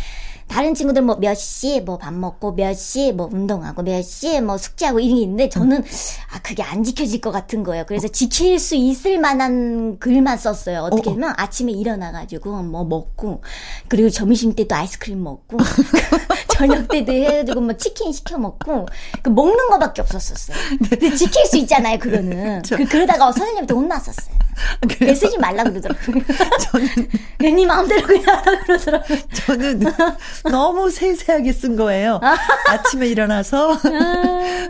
다른 0.48 0.74
친구들 0.74 1.02
뭐 1.02 1.16
몇시뭐밥 1.16 2.14
먹고 2.14 2.52
몇시뭐 2.52 3.30
운동하고 3.32 3.82
몇시뭐 3.82 4.58
숙제하고 4.58 5.00
이런 5.00 5.16
게 5.16 5.22
있는데 5.22 5.48
저는 5.48 5.84
아 6.32 6.40
그게 6.42 6.62
안 6.62 6.82
지켜질 6.82 7.20
것 7.20 7.30
같은 7.30 7.62
거예요. 7.62 7.84
그래서 7.86 8.08
지킬 8.08 8.58
수 8.58 8.74
있을 8.74 9.18
만한 9.18 9.98
글만 9.98 10.38
썼어요. 10.38 10.80
어떻게 10.80 11.10
하면 11.10 11.30
어, 11.30 11.32
어. 11.32 11.34
아침에 11.36 11.72
일어나 11.72 12.12
가지고 12.12 12.62
뭐 12.62 12.84
먹고 12.84 13.42
그리고 13.88 14.10
점심 14.10 14.54
때도 14.54 14.74
아이스크림 14.74 15.22
먹고 15.22 15.58
저녁 16.48 16.88
때도 16.88 17.12
해가지고 17.12 17.60
뭐 17.60 17.76
치킨 17.76 18.12
시켜 18.12 18.38
먹고 18.38 18.86
그 19.22 19.30
먹는 19.30 19.68
거밖에 19.68 20.02
없었었어요. 20.02 20.56
근데 20.88 21.14
지킬 21.14 21.46
수 21.46 21.56
있잖아요. 21.58 21.98
그거는 21.98 22.62
그, 22.68 22.84
그러다가 22.84 23.30
선생님한테 23.32 23.74
혼났었어요. 23.74 24.47
애 25.02 25.14
쓰지 25.14 25.38
말라 25.38 25.64
그러더라고요. 25.64 26.22
저는 26.70 26.88
괜히 27.38 27.66
마음대로 27.66 28.06
그냥 28.06 28.24
하라 28.26 28.58
그러더라고요. 28.60 29.18
저는 29.32 29.82
너무 30.50 30.90
세세하게 30.90 31.52
쓴 31.52 31.76
거예요. 31.76 32.20
아침에 32.68 33.06
일어나서 33.08 33.72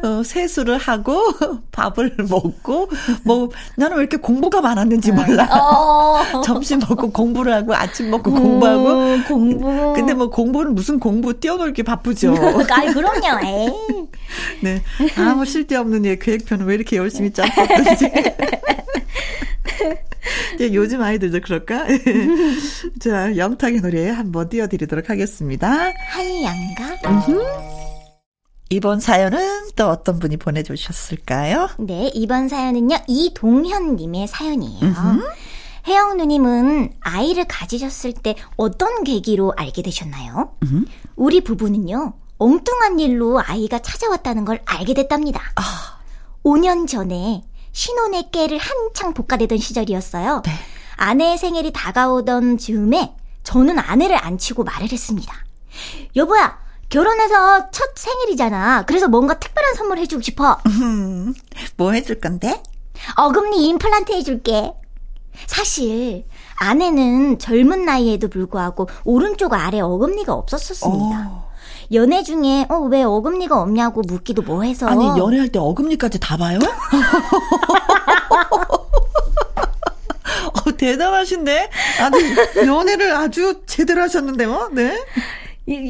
어, 0.02 0.22
세수를 0.24 0.78
하고 0.78 1.22
밥을 1.72 2.16
먹고 2.28 2.88
뭐 3.24 3.50
나는 3.76 3.96
왜 3.96 4.02
이렇게 4.02 4.16
공부가 4.16 4.60
많았는지 4.60 5.12
몰라. 5.12 5.48
어. 5.50 6.40
점심 6.42 6.80
먹고 6.80 7.10
공부를 7.10 7.52
하고 7.52 7.74
아침 7.74 8.10
먹고 8.10 8.30
공부하고 8.30 8.88
음, 8.90 9.24
공부. 9.26 9.92
근데 9.94 10.14
뭐 10.14 10.30
공부는 10.30 10.74
무슨 10.74 10.98
공부 10.98 11.38
뛰어놀기 11.38 11.82
바쁘죠. 11.82 12.34
아, 12.34 12.92
그럼요. 12.92 13.46
에이. 13.46 13.72
네. 14.60 14.82
아무 15.16 15.44
쓸데없는 15.44 16.04
예 16.06 16.16
계획표는 16.16 16.66
왜 16.66 16.74
이렇게 16.74 16.96
열심히 16.96 17.32
짰었는지. 17.32 18.12
예, 20.60 20.72
요즘 20.74 21.02
아이들도 21.02 21.40
그럴까? 21.40 21.86
자, 23.00 23.36
영탁의 23.36 23.80
노래 23.80 24.08
한번 24.10 24.48
띄워드리도록 24.48 25.10
하겠습니다. 25.10 25.92
한양가? 26.10 27.00
이번 28.70 29.00
사연은 29.00 29.70
또 29.76 29.88
어떤 29.88 30.18
분이 30.18 30.36
보내주셨을까요? 30.36 31.70
네, 31.78 32.10
이번 32.12 32.48
사연은요, 32.48 32.96
이동현님의 33.06 34.28
사연이에요. 34.28 34.84
음흠. 34.84 35.22
혜영 35.86 36.18
누님은 36.18 36.92
아이를 37.00 37.46
가지셨을 37.48 38.12
때 38.12 38.34
어떤 38.56 39.04
계기로 39.04 39.54
알게 39.56 39.80
되셨나요? 39.82 40.54
음흠. 40.62 40.84
우리 41.16 41.42
부부는요, 41.42 42.12
엉뚱한 42.36 43.00
일로 43.00 43.40
아이가 43.40 43.78
찾아왔다는 43.78 44.44
걸 44.44 44.60
알게 44.66 44.92
됐답니다. 44.94 45.40
아. 45.56 45.98
5년 46.44 46.86
전에 46.86 47.42
신혼의 47.82 48.30
깨를 48.32 48.58
한창 48.58 49.14
볶아대던 49.14 49.58
시절이었어요. 49.58 50.42
네. 50.44 50.50
아내의 50.96 51.38
생일이 51.38 51.72
다가오던 51.72 52.58
즈음에 52.58 53.14
저는 53.44 53.78
아내를 53.78 54.16
안치고 54.20 54.64
말을 54.64 54.90
했습니다. 54.90 55.32
여보야, 56.16 56.58
결혼해서 56.88 57.70
첫 57.70 57.90
생일이잖아. 57.94 58.82
그래서 58.84 59.06
뭔가 59.06 59.38
특별한 59.38 59.76
선물 59.76 59.98
해주고 59.98 60.22
싶어. 60.22 60.58
뭐 61.76 61.92
해줄 61.92 62.20
건데? 62.20 62.60
어금니 63.14 63.68
임플란트 63.68 64.10
해줄게. 64.10 64.72
사실 65.46 66.26
아내는 66.56 67.38
젊은 67.38 67.84
나이에도 67.84 68.26
불구하고 68.26 68.88
오른쪽 69.04 69.54
아래 69.54 69.78
어금니가 69.78 70.34
없었었습니다. 70.34 71.28
어. 71.30 71.47
연애 71.92 72.22
중에 72.22 72.66
어 72.68 72.88
왜 72.88 73.02
어금니가 73.02 73.60
없냐고 73.60 74.02
묻기도 74.02 74.42
뭐해서 74.42 74.86
아니 74.86 75.04
연애할 75.18 75.48
때 75.48 75.58
어금니까지 75.58 76.20
다 76.20 76.36
봐요? 76.36 76.58
어, 80.66 80.70
대단하신데 80.76 81.70
아주 82.00 82.66
연애를 82.66 83.12
아주 83.14 83.60
제대로 83.66 84.02
하셨는데 84.02 84.46
뭐 84.46 84.68
네. 84.72 84.98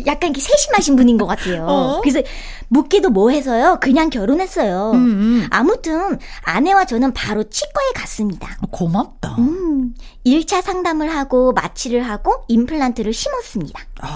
약간 0.06 0.30
이렇게 0.30 0.40
세심하신 0.40 0.97
분인 0.97 1.18
것 1.18 1.26
같아요. 1.26 1.64
어? 1.66 2.00
그래서 2.02 2.20
묻기도 2.68 3.11
뭐 3.11 3.30
해서요. 3.30 3.78
그냥 3.80 4.11
결혼했어요. 4.11 4.90
음, 4.92 4.97
음. 4.97 5.47
아무튼 5.50 6.18
아내와 6.42 6.85
저는 6.85 7.12
바로 7.12 7.44
치과에 7.44 7.92
갔습니다. 7.94 8.56
고맙다. 8.70 9.37
음, 9.38 9.94
1차 10.26 10.62
상담을 10.62 11.14
하고 11.14 11.52
마취를 11.52 12.02
하고 12.02 12.44
임플란트를 12.49 13.12
심었습니다. 13.12 13.80
어. 14.02 14.08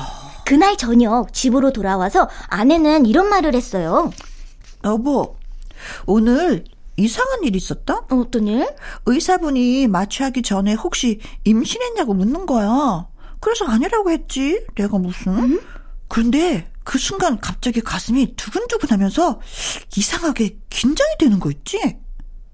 그날 0.44 0.76
저녁 0.76 1.32
집으로 1.32 1.72
돌아와서 1.72 2.28
아내는 2.48 3.06
이런 3.06 3.28
말을 3.28 3.54
했어요. 3.54 4.10
여보, 4.84 5.36
오늘 6.06 6.64
이상한 6.96 7.42
일 7.44 7.56
있었다? 7.56 8.02
어떤 8.10 8.46
일? 8.46 8.68
의사분이 9.06 9.86
마취하기 9.86 10.42
전에 10.42 10.74
혹시 10.74 11.20
임신했냐고 11.44 12.14
묻는 12.14 12.46
거야. 12.46 13.06
그래서 13.42 13.66
아니라고 13.66 14.10
했지. 14.10 14.64
내가 14.76 14.98
무슨. 14.98 15.32
음? 15.36 15.60
그런데 16.06 16.70
그 16.84 16.96
순간 16.96 17.40
갑자기 17.40 17.80
가슴이 17.80 18.36
두근두근 18.36 18.90
하면서 18.90 19.40
이상하게 19.96 20.58
긴장이 20.70 21.16
되는 21.18 21.40
거 21.40 21.50
있지? 21.50 21.98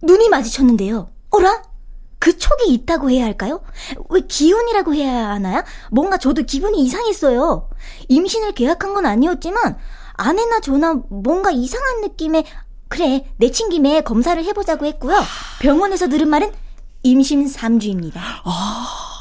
눈이 0.03 0.31
마주쳤는데요. 0.31 1.12
어라? 1.31 1.62
그 2.18 2.37
촉이 2.37 2.72
있다고 2.72 3.11
해야 3.11 3.27
할까요? 3.27 3.62
왜 4.09 4.22
기운이라고 4.22 4.94
해야 4.94 5.29
하나요? 5.29 5.62
뭔가 5.90 6.16
저도 6.16 6.42
기분이 6.44 6.83
이상했어요. 6.85 7.68
임신을 8.09 8.53
계약한 8.53 8.94
건 8.94 9.05
아니었지만 9.05 9.77
아내나 10.14 10.61
저나 10.61 11.03
뭔가 11.11 11.51
이상한 11.51 12.01
느낌에 12.01 12.44
그래 12.88 13.31
내친 13.37 13.68
김에 13.68 14.01
검사를 14.01 14.42
해보자고 14.42 14.87
했고요. 14.87 15.20
병원에서 15.61 16.09
들은 16.09 16.29
말은 16.29 16.51
임신 17.03 17.46
3주입니다. 17.46 18.16
아... 18.16 19.17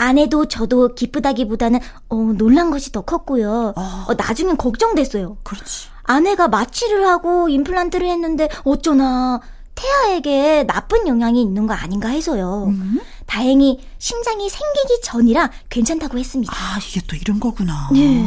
아내도 0.00 0.46
저도 0.46 0.94
기쁘다기보다는 0.94 1.78
어, 2.08 2.16
놀란 2.36 2.70
것이 2.70 2.90
더 2.90 3.02
컸고요. 3.02 3.74
아... 3.76 4.06
어, 4.08 4.14
나중엔 4.14 4.56
걱정됐어요. 4.56 5.36
그렇지. 5.42 5.88
아내가 6.04 6.48
마취를 6.48 7.06
하고 7.06 7.48
임플란트를 7.50 8.08
했는데 8.08 8.48
어쩌나 8.64 9.40
태아에게 9.74 10.64
나쁜 10.66 11.06
영향이 11.06 11.40
있는 11.40 11.66
거 11.66 11.74
아닌가 11.74 12.08
해서요. 12.08 12.66
음? 12.68 13.00
다행히 13.26 13.78
심장이 13.98 14.48
생기기 14.48 15.02
전이라 15.02 15.50
괜찮다고 15.68 16.18
했습니다. 16.18 16.52
아, 16.52 16.78
이게 16.78 17.00
또 17.06 17.14
이런 17.14 17.38
거구나. 17.38 17.90
네. 17.92 18.26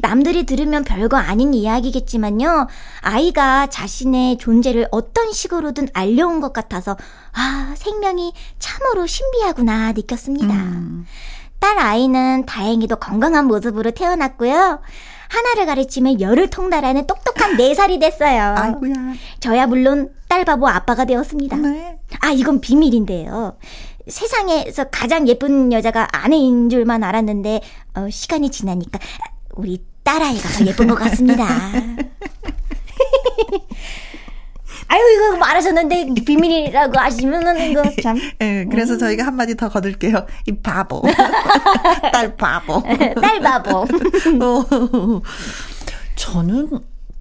남들이 0.00 0.44
들으면 0.44 0.84
별거 0.84 1.16
아닌 1.16 1.54
이야기겠지만요. 1.54 2.66
아이가 3.00 3.66
자신의 3.68 4.38
존재를 4.38 4.88
어떤 4.90 5.32
식으로든 5.32 5.88
알려온 5.92 6.40
것 6.40 6.52
같아서, 6.52 6.96
아, 7.32 7.74
생명이 7.76 8.32
참으로 8.58 9.06
신비하구나 9.06 9.92
느꼈습니다. 9.92 10.54
음. 10.54 11.06
딸 11.58 11.78
아이는 11.78 12.46
다행히도 12.46 12.96
건강한 12.96 13.46
모습으로 13.46 13.90
태어났고요. 13.90 14.80
하나를 15.28 15.66
가르치면 15.66 16.20
열을 16.20 16.50
통달하는 16.50 17.06
똑똑한 17.06 17.56
4살이 17.56 18.00
됐어요. 18.00 18.54
아이고야. 18.58 18.92
저야 19.38 19.66
물론 19.66 20.10
딸 20.28 20.44
바보 20.44 20.66
아빠가 20.68 21.04
되었습니다. 21.04 21.56
네. 21.56 21.98
아, 22.20 22.30
이건 22.30 22.60
비밀인데요. 22.60 23.56
세상에서 24.08 24.84
가장 24.84 25.28
예쁜 25.28 25.72
여자가 25.72 26.08
아내인 26.10 26.68
줄만 26.68 27.04
알았는데, 27.04 27.60
어, 27.94 28.08
시간이 28.10 28.50
지나니까 28.50 28.98
우리 29.54 29.84
딸아이가 30.10 30.48
더 30.48 30.66
예쁜 30.66 30.88
것 30.88 30.96
같습니다. 30.96 31.46
아유 34.88 35.00
이거 35.14 35.36
말하셨는데 35.36 36.14
비밀이라고 36.26 36.98
하시면은 36.98 37.70
이거 37.70 37.84
참. 38.02 38.18
예, 38.40 38.66
그래서 38.68 38.94
음. 38.94 38.98
저희가 38.98 39.24
한 39.24 39.36
마디 39.36 39.56
더 39.56 39.68
거둘게요. 39.68 40.26
이 40.46 40.52
바보. 40.56 41.02
딸 42.12 42.36
바보. 42.36 42.82
딸 43.20 43.38
바보. 43.40 43.82
어, 43.86 45.22
저는 46.16 46.68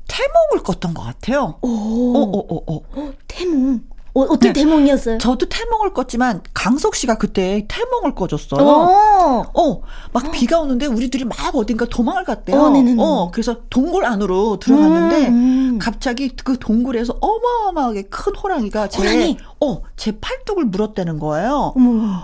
태몽을 0.08 0.64
꿨던 0.64 0.96
것 0.96 1.04
같아요. 1.04 1.60
오. 1.62 2.16
어, 2.18 2.22
어, 2.22 2.40
어, 2.40 2.64
어. 2.74 2.82
어 2.96 3.14
태몽. 3.28 3.82
어, 4.14 4.22
어떤 4.22 4.40
네. 4.40 4.54
태몽이었어요? 4.54 5.18
저도 5.20 5.48
태몽을 5.50 5.94
꿨지만 5.94 6.42
강석 6.54 6.96
씨가 6.96 7.18
그때 7.18 7.66
태몽을 7.68 8.16
꿔줬어요. 8.16 8.62
어, 8.62 9.44
어 9.54 9.82
막 10.12 10.26
어. 10.26 10.32
비가 10.32 10.60
오는데 10.60 10.88
우리들이 10.88 11.26
막 11.26 11.38
어딘가 11.56 11.86
도망을 11.86 12.24
갔대요. 12.24 12.58
어. 12.60 12.74
어 12.98 13.32
그래서 13.32 13.58
동굴 13.70 14.06
안으로 14.06 14.58
들어갔는데 14.60 15.28
음, 15.28 15.34
음. 15.76 15.80
갑자기 15.80 16.30
그 16.30 16.58
동굴에서 16.58 17.18
어마어마하게 17.22 18.04
큰 18.04 18.36
호랑이가 18.36 18.88
제 18.90 19.00
호랑이. 19.00 19.38
어 19.62 19.82
제 19.96 20.18
팔뚝을 20.20 20.66
물었다는 20.66 21.20
거예요. 21.20 21.74
어머. 21.76 22.20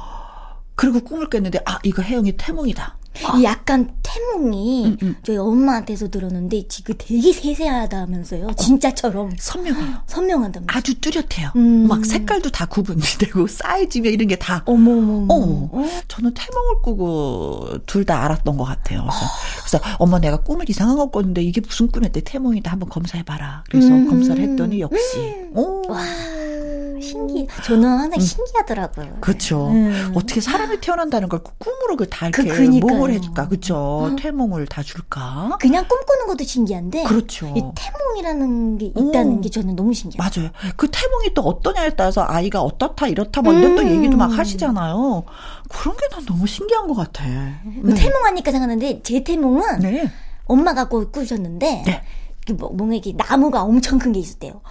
그리고 0.75 0.99
꿈을 1.01 1.29
깼는데 1.29 1.59
아 1.65 1.79
이거 1.83 2.01
혜영이 2.01 2.37
태몽이다. 2.37 2.97
이 3.37 3.43
약간 3.43 3.93
태몽이 4.03 4.85
음, 4.85 4.97
음. 5.01 5.15
저희 5.23 5.37
엄마한테서 5.37 6.09
들었는데 6.09 6.67
지금 6.67 6.95
되게 6.97 7.31
세세하다면서요. 7.31 8.51
진짜처럼. 8.57 9.31
선명해요. 9.37 9.97
선명하다면서. 10.07 10.67
아주 10.77 10.99
뚜렷해요. 10.99 11.51
음. 11.55 11.87
막 11.87 12.05
색깔도 12.05 12.51
다 12.51 12.65
구분이 12.65 13.01
되고 13.19 13.47
사이즈며 13.47 14.09
이런 14.09 14.27
게 14.27 14.35
다. 14.35 14.63
어머머머. 14.65 15.33
어. 15.33 15.69
어. 15.71 15.89
저는 16.07 16.33
태몽을 16.33 16.81
꾸고 16.83 17.79
둘 17.85 18.05
다 18.05 18.23
알았던 18.23 18.55
것 18.57 18.63
같아요. 18.65 19.01
그래서, 19.01 19.25
어. 19.25 19.29
그래서 19.81 19.95
엄마 19.97 20.19
내가 20.19 20.37
꿈을 20.37 20.69
이상한 20.69 20.95
거 20.95 21.09
꿨는데 21.09 21.41
이게 21.41 21.59
무슨 21.59 21.87
꿈이었대 21.89 22.21
태몽이다 22.23 22.71
한번 22.71 22.87
검사해봐라. 22.89 23.63
그래서 23.69 23.87
음. 23.87 24.07
검사를 24.07 24.39
했더니 24.41 24.79
역시. 24.81 25.17
음. 25.17 25.51
오. 25.57 25.81
와. 25.91 26.03
신기. 27.05 27.47
저는 27.63 27.87
항상 27.87 28.13
음. 28.15 28.19
신기하더라고요. 28.19 29.17
그렇죠. 29.21 29.69
음. 29.69 30.11
어떻게 30.15 30.41
사람이 30.41 30.81
태어난다는 30.81 31.29
걸 31.29 31.41
꿈으로 31.57 31.95
다 32.09 32.27
이렇게 32.27 32.49
그, 32.49 32.61
몸을 32.63 33.11
해줄까, 33.11 33.47
그렇죠. 33.47 33.75
어. 33.75 34.15
태몽을 34.17 34.65
다 34.67 34.83
줄까? 34.83 35.57
그냥 35.61 35.85
꿈꾸는 35.87 36.27
것도 36.27 36.43
신기한데. 36.43 37.03
그렇죠. 37.03 37.47
이 37.55 37.61
태몽이라는 37.75 38.77
게 38.77 38.85
있다는 38.87 39.37
오. 39.37 39.41
게 39.41 39.49
저는 39.49 39.75
너무 39.75 39.93
신기해요. 39.93 40.21
맞아요. 40.21 40.49
그 40.75 40.89
태몽이 40.91 41.33
또 41.33 41.43
어떠냐에 41.43 41.91
따라서 41.91 42.25
아이가 42.27 42.61
어떻다 42.61 43.07
이렇다 43.07 43.41
뭐 43.41 43.53
이런 43.53 43.71
음. 43.71 43.75
또 43.75 43.89
얘기도 43.89 44.17
막 44.17 44.31
하시잖아요. 44.37 45.23
그런 45.69 45.95
게 45.97 46.05
난 46.11 46.25
너무 46.25 46.47
신기한 46.47 46.87
것 46.87 46.93
같아. 46.95 47.25
네. 47.25 47.93
태몽하니까 47.93 48.51
생각하는데 48.51 49.01
제 49.03 49.23
태몽은 49.23 49.79
네. 49.79 50.09
엄마가 50.45 50.87
꼭 50.87 51.11
꾸셨는데 51.11 51.83
네. 51.85 52.03
그 52.47 52.53
뭐, 52.53 52.69
뭔가 52.69 52.95
이게 52.95 53.13
나무가 53.17 53.63
엄청 53.63 53.99
큰 53.99 54.11
게 54.13 54.19
있었대요. 54.19 54.61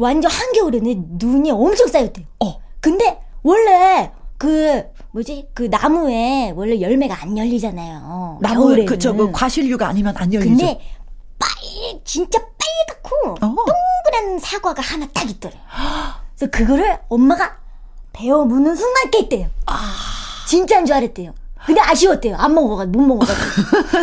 완전 0.00 0.30
한겨울에는 0.30 1.04
눈이 1.18 1.50
엄청 1.50 1.86
쌓였대요. 1.86 2.26
어. 2.42 2.58
근데 2.80 3.20
원래 3.42 4.10
그 4.38 4.82
뭐지 5.12 5.48
그 5.52 5.64
나무에 5.64 6.52
원래 6.56 6.80
열매가 6.80 7.22
안 7.22 7.36
열리잖아요. 7.36 8.38
나무 8.40 8.74
그저 8.86 9.12
그 9.12 9.30
과실류가 9.30 9.86
아니면 9.86 10.14
안 10.16 10.32
열리죠. 10.32 10.56
근데 10.56 10.80
빨 11.38 11.50
진짜 12.04 12.38
빨갛고 12.38 13.32
어. 13.44 13.54
동그란 13.66 14.38
사과가 14.38 14.80
하나 14.80 15.06
딱 15.12 15.28
있더래요. 15.28 15.60
그래서 16.34 16.50
그거를 16.50 16.98
엄마가 17.10 17.58
베어 18.14 18.44
무는 18.46 18.74
순간 18.74 19.10
깼대요. 19.10 19.48
아. 19.66 19.92
진짜인 20.48 20.86
줄 20.86 20.96
알았대요. 20.96 21.34
근데 21.70 21.80
아쉬웠대요. 21.82 22.34
안 22.36 22.52
먹어가, 22.52 22.84
못 22.86 23.00
먹어가지고. 23.00 23.40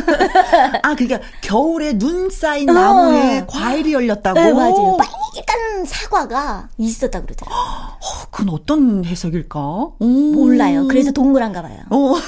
아, 0.83 0.95
그러니까 0.95 1.19
겨울에 1.41 1.97
눈 1.97 2.29
쌓인 2.29 2.67
나무에 2.67 3.39
어. 3.39 3.45
과일이 3.45 3.91
열렸다고? 3.91 4.39
네, 4.39 4.53
맞아요. 4.53 4.95
빨간 4.97 5.85
사과가 5.85 6.69
있었다 6.77 7.21
그러더라고요. 7.21 7.59
어, 7.59 8.27
그건 8.31 8.53
어떤 8.53 9.03
해석일까? 9.03 9.59
음. 10.01 10.31
몰라요. 10.33 10.87
그래서 10.87 11.11
동그란가 11.11 11.61
봐요. 11.61 11.79
어. 11.89 12.13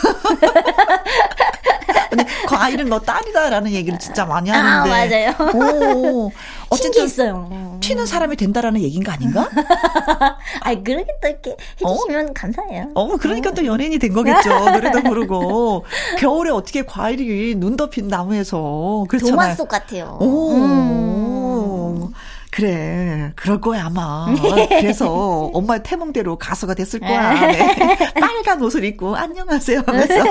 근데 2.10 2.25
과일은 2.47 2.89
너 2.89 2.99
딸이다라는 2.99 3.71
얘기를 3.71 3.97
진짜 3.97 4.25
많이 4.25 4.49
하는데. 4.49 4.89
아, 4.89 5.36
맞아요. 5.36 5.36
오, 5.54 6.32
어쨌든 6.69 7.06
있어요. 7.06 7.68
튀는 7.89 8.06
사람이 8.06 8.36
된다라는 8.36 8.82
얘기인가 8.82 9.13
아닌가? 9.13 9.49
아이 10.62 10.84
그렇게 10.84 11.12
또 11.21 11.28
이렇게 11.28 11.58
해주시면 11.82 12.30
어? 12.30 12.34
감사해요. 12.36 12.91
어, 12.93 13.17
그러니까 13.17 13.52
또 13.52 13.65
연예인이 13.65 13.97
된 13.97 14.13
거겠죠. 14.13 14.49
노래도 14.71 15.02
부르고 15.02 15.86
겨울에 16.19 16.52
어떻게 16.52 16.84
과일이 16.86 17.56
눈 17.56 17.75
덮인 17.75 18.08
나무에서 18.08 19.06
그렇잖아요. 19.10 19.36
도마속 19.36 19.67
같아요. 19.67 20.17
오. 20.21 20.54
음. 20.54 21.28
그래, 22.60 23.32
그럴 23.36 23.62
거야, 23.62 23.86
아마. 23.86 24.28
그래서 24.69 25.08
엄마의 25.54 25.82
태몽대로 25.84 26.38
가수가 26.38 26.74
됐을 26.74 27.00
거야. 27.00 27.48
네. 27.48 27.98
빨간 28.19 28.62
옷을 28.62 28.84
입고, 28.84 29.15
안녕하세요 29.15 29.84
하면서. 29.86 30.13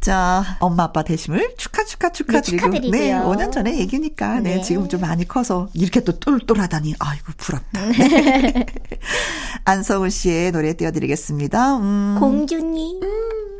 자, 0.00 0.56
엄마 0.60 0.84
아빠 0.84 1.02
되심을 1.02 1.54
축하 1.58 1.84
축하 1.84 2.10
축하드리고. 2.10 2.90
네, 2.90 2.90
네 2.90 3.12
5년 3.12 3.52
전에 3.52 3.78
얘기니까 3.78 4.40
네. 4.40 4.56
네. 4.56 4.62
지금 4.62 4.88
좀 4.88 5.02
많이 5.02 5.28
커서 5.28 5.68
이렇게 5.74 6.00
또 6.00 6.18
똘똘하다니 6.18 6.94
아이고 6.98 7.32
부럽다. 7.36 7.86
네. 7.86 8.66
안성우 9.64 10.08
씨의 10.08 10.52
노래 10.52 10.72
띄워드리겠습니다. 10.72 11.76
음. 11.76 12.16
공주님. 12.18 13.02
음. 13.02 13.59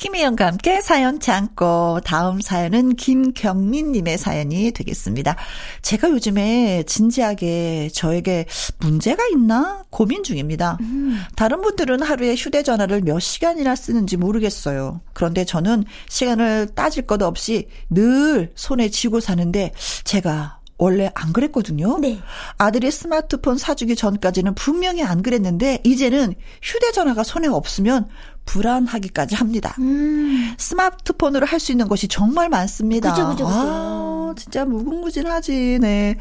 김혜영과 0.00 0.46
함께 0.46 0.80
사연 0.80 1.20
참고 1.20 2.00
다음 2.02 2.40
사연은 2.40 2.96
김경민님의 2.96 4.16
사연이 4.16 4.72
되겠습니다. 4.72 5.36
제가 5.82 6.08
요즘에 6.08 6.84
진지하게 6.84 7.90
저에게 7.92 8.46
문제가 8.78 9.22
있나 9.30 9.82
고민 9.90 10.22
중입니다. 10.22 10.78
음. 10.80 11.20
다른 11.36 11.60
분들은 11.60 12.00
하루에 12.00 12.34
휴대전화를 12.34 13.02
몇 13.02 13.20
시간이나 13.20 13.76
쓰는지 13.76 14.16
모르겠어요. 14.16 15.02
그런데 15.12 15.44
저는 15.44 15.84
시간을 16.08 16.68
따질 16.74 17.06
것 17.06 17.20
없이 17.20 17.68
늘 17.90 18.52
손에 18.54 18.88
쥐고 18.88 19.20
사는데 19.20 19.72
제가 20.04 20.59
원래 20.80 21.10
안 21.14 21.32
그랬거든요. 21.32 21.98
네. 21.98 22.18
아들이 22.58 22.90
스마트폰 22.90 23.58
사주기 23.58 23.94
전까지는 23.96 24.54
분명히 24.54 25.02
안 25.02 25.22
그랬는데 25.22 25.80
이제는 25.84 26.34
휴대전화가 26.62 27.22
손에 27.22 27.48
없으면 27.48 28.06
불안하기까지 28.46 29.34
합니다. 29.36 29.76
음. 29.78 30.54
스마트폰으로 30.58 31.46
할 31.46 31.60
수 31.60 31.72
있는 31.72 31.86
것이 31.86 32.08
정말 32.08 32.48
많습니다. 32.48 33.12
그죠, 33.12 33.28
그죠, 33.28 33.44
그죠. 33.44 33.58
아, 33.60 34.09
진짜 34.34 34.64
무궁무진하지, 34.64 35.78
네. 35.80 36.16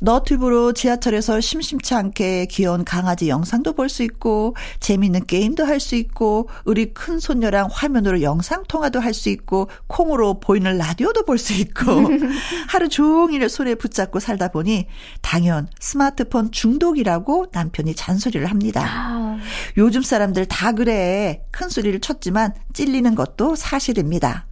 너튜브로 0.00 0.72
지하철에서 0.72 1.40
심심치 1.40 1.94
않게 1.94 2.46
귀여운 2.46 2.84
강아지 2.84 3.28
영상도 3.28 3.72
볼 3.72 3.88
수 3.88 4.02
있고, 4.02 4.54
재미있는 4.80 5.24
게임도 5.26 5.64
할 5.64 5.80
수 5.80 5.94
있고, 5.96 6.48
우리 6.64 6.92
큰 6.92 7.18
손녀랑 7.20 7.68
화면으로 7.72 8.22
영상 8.22 8.64
통화도 8.68 9.00
할 9.00 9.14
수 9.14 9.28
있고, 9.30 9.68
콩으로 9.86 10.40
보이는 10.40 10.76
라디오도 10.76 11.24
볼 11.24 11.38
수 11.38 11.52
있고, 11.54 11.84
하루 12.68 12.88
종일 12.88 13.48
손에 13.48 13.74
붙잡고 13.76 14.20
살다 14.20 14.48
보니, 14.48 14.86
당연 15.22 15.68
스마트폰 15.80 16.50
중독이라고 16.52 17.46
남편이 17.52 17.94
잔소리를 17.94 18.46
합니다. 18.50 18.84
아. 18.86 19.38
요즘 19.76 20.02
사람들 20.02 20.46
다 20.46 20.72
그래. 20.72 21.42
큰 21.50 21.68
소리를 21.68 21.98
쳤지만 22.00 22.52
찔리는 22.72 23.14
것도 23.14 23.54
사실입니다. 23.56 24.46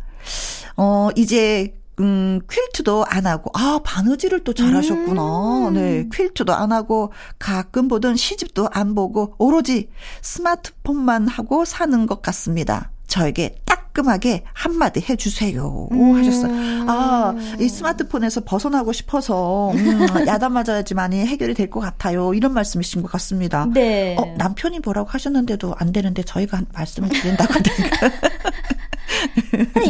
어, 0.77 1.09
이제 1.17 1.75
음, 2.01 2.41
퀼트도 2.47 3.07
안 3.09 3.27
하고, 3.27 3.51
아, 3.55 3.81
바느질을 3.83 4.45
또 4.45 4.53
잘하셨구나. 4.53 5.69
음. 5.69 5.75
네, 5.75 6.09
퀼트도 6.11 6.55
안 6.55 6.73
하고, 6.73 7.13
가끔 7.39 7.89
보던 7.89 8.17
시집도 8.17 8.69
안 8.73 8.95
보고, 8.95 9.35
오로지 9.39 9.89
스마트폰만 10.23 11.29
하고 11.29 11.65
사는 11.65 12.07
것 12.07 12.21
같습니다. 12.23 12.91
저에게 13.07 13.55
따끔하게 13.65 14.43
한마디 14.53 15.01
해주세요. 15.09 15.89
음. 15.93 16.17
하셨어요. 16.17 16.53
아, 16.89 17.35
이 17.61 17.69
스마트폰에서 17.69 18.43
벗어나고 18.45 18.93
싶어서, 18.93 19.71
음, 19.71 19.77
야단 20.27 20.53
맞아야지만이 20.53 21.21
해결이 21.25 21.55
될 21.55 21.71
것 21.71 21.81
같아요. 21.81 22.35
이런 22.35 22.53
말씀이신 22.53 23.03
것 23.03 23.11
같습니다. 23.13 23.67
네. 23.73 24.17
어, 24.19 24.35
남편이 24.37 24.81
뭐라고 24.81 25.09
하셨는데도 25.11 25.75
안 25.79 25.93
되는데 25.93 26.23
저희가 26.25 26.61
말씀을 26.75 27.09
드린다고. 27.09 27.55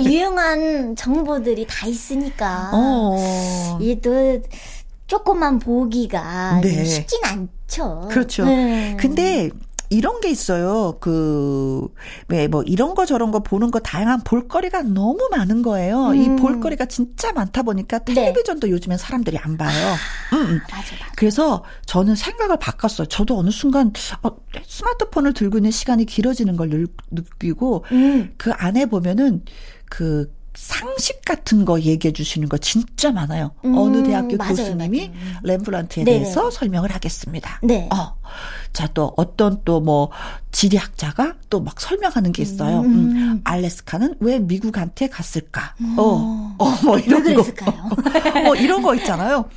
유용한 0.04 0.96
정보들이 0.96 1.66
다 1.68 1.86
있으니까. 1.86 2.70
어. 2.72 3.78
이또 3.80 4.40
조금만 5.06 5.58
보기가 5.58 6.60
네. 6.62 6.84
쉽진 6.84 7.20
않죠. 7.24 8.08
그렇죠. 8.10 8.44
네. 8.44 8.96
근데 8.98 9.50
이런 9.90 10.20
게 10.20 10.30
있어요. 10.30 10.98
그, 11.00 11.88
왜, 12.28 12.48
뭐, 12.48 12.62
이런 12.62 12.94
거 12.94 13.06
저런 13.06 13.30
거 13.30 13.40
보는 13.40 13.70
거 13.70 13.78
다양한 13.78 14.22
볼거리가 14.24 14.82
너무 14.82 15.28
많은 15.30 15.62
거예요. 15.62 16.08
음. 16.08 16.16
이 16.16 16.40
볼거리가 16.40 16.86
진짜 16.86 17.32
많다 17.32 17.62
보니까 17.62 18.00
네. 18.00 18.14
텔레비전도 18.14 18.66
네. 18.66 18.72
요즘엔 18.72 18.98
사람들이 18.98 19.38
안 19.38 19.56
봐요. 19.56 19.94
아, 20.32 20.36
음, 20.36 20.40
음. 20.42 20.60
맞아, 20.70 20.76
맞아. 20.76 21.12
그래서 21.16 21.64
저는 21.86 22.14
생각을 22.14 22.58
바꿨어요. 22.58 23.08
저도 23.08 23.38
어느 23.38 23.50
순간, 23.50 23.92
어, 24.22 24.30
스마트폰을 24.66 25.32
들고 25.34 25.58
있는 25.58 25.70
시간이 25.70 26.04
길어지는 26.06 26.56
걸 26.56 26.86
느끼고, 27.10 27.84
음. 27.92 28.34
그 28.36 28.52
안에 28.52 28.86
보면은, 28.86 29.44
그, 29.88 30.34
상식 30.56 31.22
같은 31.24 31.64
거 31.64 31.80
얘기해 31.80 32.12
주시는 32.12 32.48
거 32.48 32.56
진짜 32.58 33.12
많아요. 33.12 33.52
음, 33.64 33.76
어느 33.76 34.02
대학교 34.02 34.36
맞아요, 34.36 34.54
교수님이 34.56 35.08
맞아요. 35.08 35.38
렘브란트에 35.42 36.04
네네. 36.04 36.18
대해서 36.20 36.50
설명을 36.50 36.92
하겠습니다. 36.94 37.60
네. 37.62 37.88
어. 37.92 38.16
자, 38.72 38.88
또 38.88 39.12
어떤 39.16 39.62
또 39.64 39.80
뭐 39.80 40.10
지리학자가 40.52 41.34
또 41.50 41.60
막 41.60 41.80
설명하는 41.80 42.32
게 42.32 42.42
있어요. 42.42 42.80
음. 42.80 42.86
음. 42.86 43.40
알래스카는 43.44 44.16
왜 44.20 44.38
미국한테 44.38 45.08
갔을까? 45.08 45.74
음. 45.80 45.94
어. 45.98 46.54
어, 46.58 46.74
뭐 46.84 46.98
이런 46.98 47.22
거. 47.34 47.44
뭐 48.44 48.56
이런 48.56 48.82
거 48.82 48.94
있잖아요. 48.94 49.48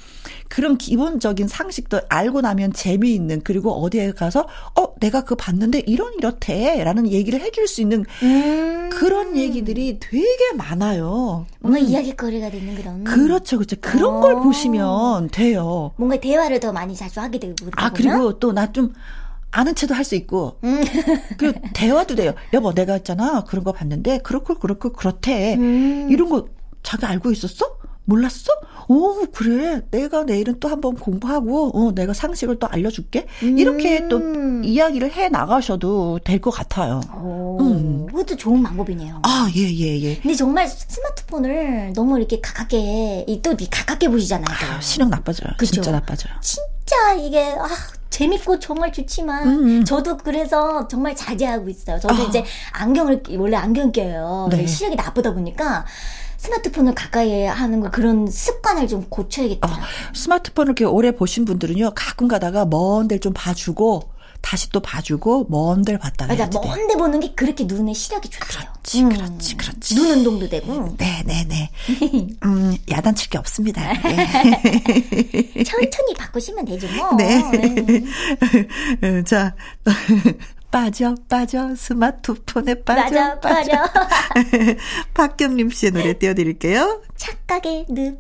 그런 0.50 0.78
기본적인 0.78 1.48
상식도 1.48 2.02
알고 2.10 2.42
나면 2.42 2.74
재미있는 2.74 3.42
그리고 3.44 3.72
어디에 3.84 4.12
가서 4.12 4.48
어 4.76 4.94
내가 5.00 5.22
그거 5.22 5.36
봤는데 5.36 5.84
이런 5.86 6.14
이렇대라는 6.18 7.08
얘기를 7.08 7.40
해줄 7.40 7.68
수 7.68 7.82
있는 7.82 8.04
음. 8.24 8.90
그런 8.92 9.38
얘기들이 9.38 10.00
되게 10.00 10.52
많아요. 10.58 11.46
뭔가 11.60 11.80
음. 11.80 11.86
이야기거리가 11.86 12.50
되는 12.50 12.76
그런. 12.76 13.04
그렇죠, 13.04 13.58
그렇죠. 13.58 13.76
그런 13.80 14.16
어. 14.16 14.20
걸 14.22 14.36
보시면 14.38 15.30
돼요. 15.30 15.92
뭔가 15.98 16.20
대화를 16.20 16.60
더 16.60 16.72
많이 16.74 16.96
자주 16.96 17.20
하게 17.22 17.40
되고. 17.40 17.56
아 17.78 17.92
그리고 17.94 18.38
또 18.40 18.52
나 18.52 18.66
좀 18.74 18.94
아는 19.52 19.74
체도 19.74 19.96
할 19.96 20.04
수 20.04 20.16
있고 20.16 20.58
음. 20.64 20.82
그리고 21.38 21.60
대화도 21.74 22.16
돼요. 22.16 22.34
여보 22.54 22.74
내가 22.74 22.94
했잖아 22.94 23.44
그런 23.46 23.64
거 23.64 23.72
봤는데 23.72 24.20
그렇고 24.20 24.56
그렇고 24.56 24.92
그렇대 24.94 25.56
음. 25.56 26.08
이런 26.12 26.30
거 26.30 26.48
자기 26.84 27.06
알고 27.06 27.32
있었어? 27.32 27.78
몰랐어? 28.10 28.52
오, 28.88 29.24
그래. 29.32 29.82
내가 29.91 30.24
내일은 30.24 30.60
또 30.60 30.67
한번 30.67 30.95
공부하고, 30.95 31.72
어, 31.76 31.91
내가 31.93 32.13
상식을 32.13 32.58
또 32.58 32.67
알려줄게. 32.67 33.28
음. 33.43 33.58
이렇게 33.60 34.08
또 34.08 34.19
이야기를 34.63 35.12
해 35.13 35.30
나가셔도 35.30 36.19
될 36.24 36.39
것 36.41 36.50
같아요. 36.52 37.02
오, 37.22 37.58
음. 37.62 38.06
그것도 38.08 38.36
좋은 38.38 38.63
방법이네요. 38.63 39.19
아, 39.24 39.50
예, 39.56 39.62
예, 39.62 40.02
예. 40.02 40.15
근데 40.17 40.34
정말 40.34 40.67
스마트폰을 40.67 41.93
너무 41.93 42.17
이렇게 42.17 42.39
가깝게, 42.41 43.26
또 43.43 43.56
가깝게 43.69 44.10
보시잖아요. 44.10 44.45
아, 44.76 44.82
신경 44.82 45.10
나빠져요. 45.10 45.52
그쵸? 45.58 45.74
진짜 45.74 45.91
나빠져요. 45.91 46.34
진짜 46.41 47.13
이게, 47.13 47.52
아, 47.60 47.67
재밌고 48.10 48.60
정말 48.60 48.91
좋지만 48.91 49.48
음, 49.48 49.63
음. 49.80 49.86
저도 49.86 50.17
그래서 50.17 50.88
정말 50.88 51.15
자제하고 51.15 51.69
있어요. 51.69 52.00
저도 52.00 52.24
아. 52.24 52.26
이제 52.28 52.43
안경을 52.72 53.24
원래 53.38 53.56
안경 53.56 53.91
껴요. 53.91 54.48
네. 54.50 54.65
시력이 54.65 54.95
나쁘다 54.95 55.34
보니까 55.34 55.86
스마트폰을 56.39 56.95
가까이 56.95 57.45
하는 57.45 57.82
거 57.82 57.91
그런 57.91 58.25
습관을 58.28 58.88
좀 58.88 59.06
고쳐야겠다. 59.10 59.67
어, 59.67 59.71
스마트폰을 60.13 60.69
이렇게 60.71 60.86
오래 60.86 61.12
보신 61.12 61.45
분들은요, 61.45 61.91
가끔 61.95 62.28
가다가 62.28 62.65
먼 62.65 63.08
데를 63.08 63.19
좀 63.19 63.34
봐주고, 63.34 64.13
다시 64.41 64.69
또 64.69 64.80
봐주고 64.80 65.47
먼 65.49 65.82
데를 65.84 65.99
봤다가 65.99 66.34
맞아 66.34 66.60
먼데 66.62 66.95
보는 66.95 67.19
게 67.19 67.34
그렇게 67.36 67.65
눈에 67.65 67.93
시력이 67.93 68.30
좋대요. 68.30 68.62
그렇지, 68.71 69.04
음. 69.04 69.10
그렇지, 69.10 69.58
그렇지. 69.58 69.95
눈 69.95 70.12
운동도 70.12 70.47
되고. 70.47 70.95
네, 70.97 71.23
네, 71.25 71.43
네. 71.45 71.69
음, 72.45 72.78
야단칠 72.89 73.30
게 73.30 73.38
없습니다. 73.38 73.82
네. 74.02 75.63
천천히 75.65 76.13
바꾸시면 76.17 76.63
되죠, 76.63 76.88
뭐. 76.95 77.15
네. 77.17 77.43
네. 79.02 79.23
자. 79.28 79.54
빠져 80.72 81.16
빠져 81.28 81.74
스마트폰에 81.76 82.84
빠져 82.84 83.40
빠져 83.40 83.40
빠져 83.40 83.72
박경림 85.14 85.70
씨의 85.72 85.92
노래 85.92 86.14
띄워드릴게요. 86.18 87.02
착각의 87.18 87.88
늪 87.90 88.20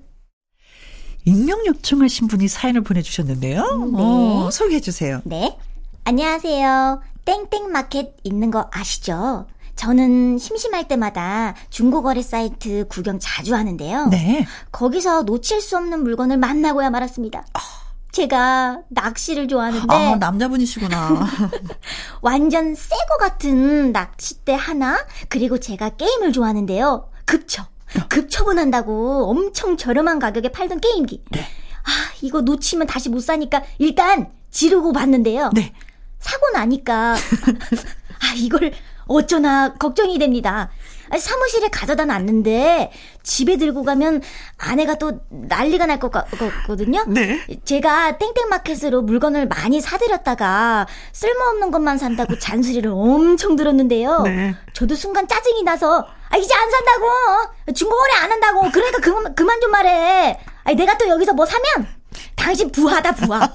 익명 1.25 1.65
요청하신 1.67 2.27
분이 2.27 2.47
사연을 2.47 2.81
보내주셨는데요. 2.81 3.61
네. 3.95 4.01
어, 4.01 4.49
소개해 4.51 4.79
주세요. 4.79 5.21
네. 5.25 5.57
안녕하세요. 6.05 7.01
땡땡마켓 7.25 8.17
있는 8.23 8.49
거 8.49 8.67
아시죠? 8.71 9.45
저는 9.75 10.39
심심할 10.39 10.87
때마다 10.87 11.55
중고거래 11.69 12.21
사이트 12.21 12.87
구경 12.89 13.19
자주 13.19 13.53
하는데요. 13.55 14.07
네. 14.07 14.45
거기서 14.71 15.23
놓칠 15.23 15.61
수 15.61 15.77
없는 15.77 16.03
물건을 16.03 16.37
만나고야 16.37 16.89
말았습니다. 16.89 17.39
어. 17.39 17.88
제가 18.11 18.79
낚시를 18.89 19.47
좋아하는데 19.47 19.93
아, 19.93 20.15
남자분이시구나. 20.15 21.27
완전 22.21 22.73
새거 22.75 23.17
같은 23.19 23.91
낚싯대 23.91 24.53
하나 24.53 24.97
그리고 25.29 25.59
제가 25.59 25.89
게임을 25.89 26.33
좋아하는데요. 26.33 27.09
급처. 27.25 27.65
급처분한다고 28.07 29.29
엄청 29.29 29.77
저렴한 29.77 30.19
가격에 30.19 30.51
팔던 30.51 30.79
게임기. 30.79 31.23
네. 31.31 31.41
아, 31.41 31.91
이거 32.21 32.41
놓치면 32.41 32.87
다시 32.87 33.09
못 33.09 33.19
사니까 33.19 33.63
일단 33.77 34.31
지르고 34.51 34.91
봤는데요. 34.93 35.51
네. 35.53 35.73
사고 36.19 36.49
나니까 36.49 37.13
아, 38.21 38.33
이걸 38.35 38.73
어쩌나 39.07 39.73
걱정이 39.73 40.19
됩니다. 40.19 40.69
사무실에 41.17 41.69
가져다 41.69 42.05
놨는데 42.05 42.91
집에 43.23 43.57
들고 43.57 43.83
가면 43.83 44.21
아내가 44.57 44.95
또 44.95 45.19
난리가 45.29 45.85
날 45.85 45.99
것 45.99 46.11
같거든요. 46.11 47.03
네. 47.07 47.41
제가 47.65 48.17
땡땡마켓으로 48.17 49.01
물건을 49.01 49.47
많이 49.47 49.81
사들였다가 49.81 50.87
쓸모없는 51.13 51.71
것만 51.71 51.97
산다고 51.97 52.37
잔소리를 52.39 52.89
엄청 52.93 53.55
들었는데요. 53.55 54.21
네. 54.21 54.55
저도 54.73 54.95
순간 54.95 55.27
짜증이 55.27 55.63
나서 55.63 56.07
아 56.29 56.37
이제 56.37 56.53
안 56.53 56.69
산다고 56.71 57.73
중고거래 57.73 58.13
안 58.21 58.31
한다고 58.31 58.69
그러니까 58.71 58.99
그만 59.01 59.35
그만 59.35 59.59
좀 59.61 59.71
말해. 59.71 60.39
아니 60.63 60.75
내가 60.77 60.97
또 60.97 61.07
여기서 61.09 61.33
뭐 61.33 61.45
사면 61.45 61.87
당신 62.35 62.71
부하다 62.71 63.13
부하. 63.13 63.49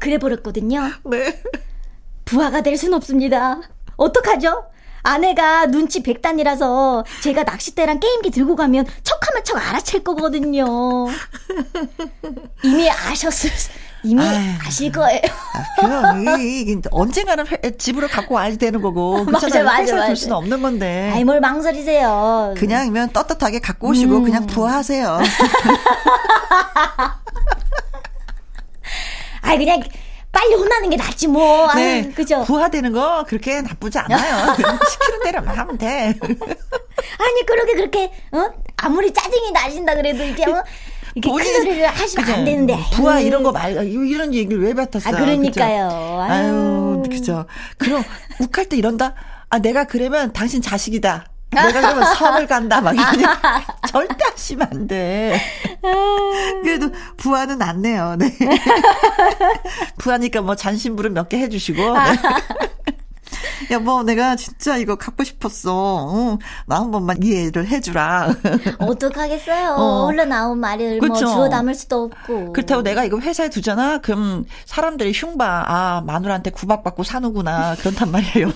그래 0.00 0.18
버렸거든요. 0.18 0.90
네. 1.04 1.40
부하가 2.24 2.60
될 2.62 2.76
순 2.76 2.92
없습니다. 2.94 3.60
어떡하죠? 3.96 4.64
아내가 5.02 5.66
눈치 5.66 6.02
백단이라서 6.02 7.04
제가 7.22 7.44
낚싯대랑 7.44 8.00
게임기 8.00 8.30
들고 8.30 8.56
가면 8.56 8.86
척하면 9.02 9.44
척 9.44 9.56
알아챌 9.56 10.00
거거든요. 10.00 10.64
이미 12.62 12.90
아셨을, 12.90 13.50
이미 14.02 14.22
아유, 14.22 14.38
아실 14.66 14.92
거예요. 14.92 15.20
아, 15.54 15.64
그럼 15.80 16.26
언젠가는 16.90 17.46
회, 17.46 17.76
집으로 17.76 18.08
갖고 18.08 18.34
와야 18.34 18.54
되는 18.56 18.80
거고 18.82 19.24
그렇잖아요. 19.26 19.64
맞아, 19.64 19.94
맞아. 19.94 20.06
둘 20.06 20.16
수는 20.16 20.36
없는 20.36 20.62
건데. 20.62 21.10
아이 21.14 21.24
뭘 21.24 21.40
망설이세요. 21.40 22.54
그냥면 22.56 23.10
떳떳하게 23.10 23.60
갖고 23.60 23.88
오시고 23.88 24.16
음. 24.18 24.24
그냥 24.24 24.46
부하세요. 24.46 25.20
아이 29.42 29.56
그냥 29.58 29.80
빨리 30.30 30.54
혼나는 30.54 30.90
게 30.90 30.96
낫지 30.96 31.26
뭐. 31.26 31.72
네. 31.74 32.02
아유, 32.02 32.12
그죠? 32.14 32.44
부하되는 32.44 32.92
거 32.92 33.24
그렇게 33.26 33.60
나쁘지 33.62 33.98
않아요. 33.98 34.54
시키는 34.54 35.22
대로만 35.24 35.56
하면 35.58 35.78
돼. 35.78 36.14
아니 36.18 37.46
그렇게 37.46 37.74
그렇게 37.74 38.04
어? 38.32 38.50
아무리 38.76 39.12
짜증이 39.12 39.52
나신다 39.52 39.94
그래도 39.94 40.22
이게 40.24 40.44
어? 40.44 40.62
이렇게 41.14 41.30
큰 41.44 41.54
소리를 41.54 41.86
하시면 41.86 42.24
그죠? 42.24 42.38
안 42.38 42.44
되는데. 42.44 42.76
부하 42.92 43.20
이런 43.20 43.42
거 43.42 43.50
말, 43.50 43.72
이런 43.86 44.34
얘기를 44.34 44.62
왜 44.62 44.74
뱉었어? 44.74 45.08
아, 45.08 45.12
그러니까요. 45.12 45.88
그죠? 45.88 46.20
아유, 46.20 47.02
그죠. 47.10 47.46
그럼, 47.78 48.04
욱할 48.40 48.66
때 48.66 48.76
이런다? 48.76 49.14
아, 49.48 49.58
내가 49.58 49.84
그러면 49.84 50.32
당신 50.32 50.60
자식이다. 50.62 51.24
내가 51.50 51.72
그러면 51.72 52.04
섬을 52.14 52.46
간다 52.46 52.80
막 52.80 52.94
이러니 52.94 53.22
절대 53.88 54.16
하시면 54.32 54.68
안 54.70 54.86
돼. 54.86 55.40
그래도 56.62 56.90
부하는 57.16 57.60
안 57.62 57.80
내요. 57.82 58.16
네. 58.18 58.30
부하니까 59.98 60.42
뭐 60.42 60.54
잔심부름 60.56 61.14
몇 61.14 61.28
개 61.28 61.38
해주시고. 61.38 61.80
네. 61.98 62.00
여보, 63.70 64.02
내가 64.02 64.36
진짜 64.36 64.76
이거 64.76 64.96
갖고 64.96 65.24
싶었어. 65.24 65.72
어, 65.74 66.38
나한 66.66 66.90
번만 66.90 67.22
이해를 67.22 67.66
해주라. 67.66 68.34
어떡하겠어요. 68.78 69.74
어. 69.76 70.06
흘러나온 70.06 70.58
말을 70.60 70.98
뭐 70.98 71.08
그쵸? 71.08 71.24
뭐 71.24 71.34
주워 71.34 71.48
담을 71.48 71.74
수도 71.74 72.04
없고. 72.04 72.52
그렇다고 72.52 72.82
내가 72.82 73.04
이거 73.04 73.18
회사에 73.18 73.50
두잖아? 73.50 73.98
그럼 73.98 74.44
사람들이 74.66 75.12
흉봐. 75.14 75.64
아, 75.66 76.02
마누라한테 76.06 76.50
구박받고 76.50 77.02
사는구나. 77.04 77.76
그렇단 77.76 78.10
말이에요. 78.10 78.52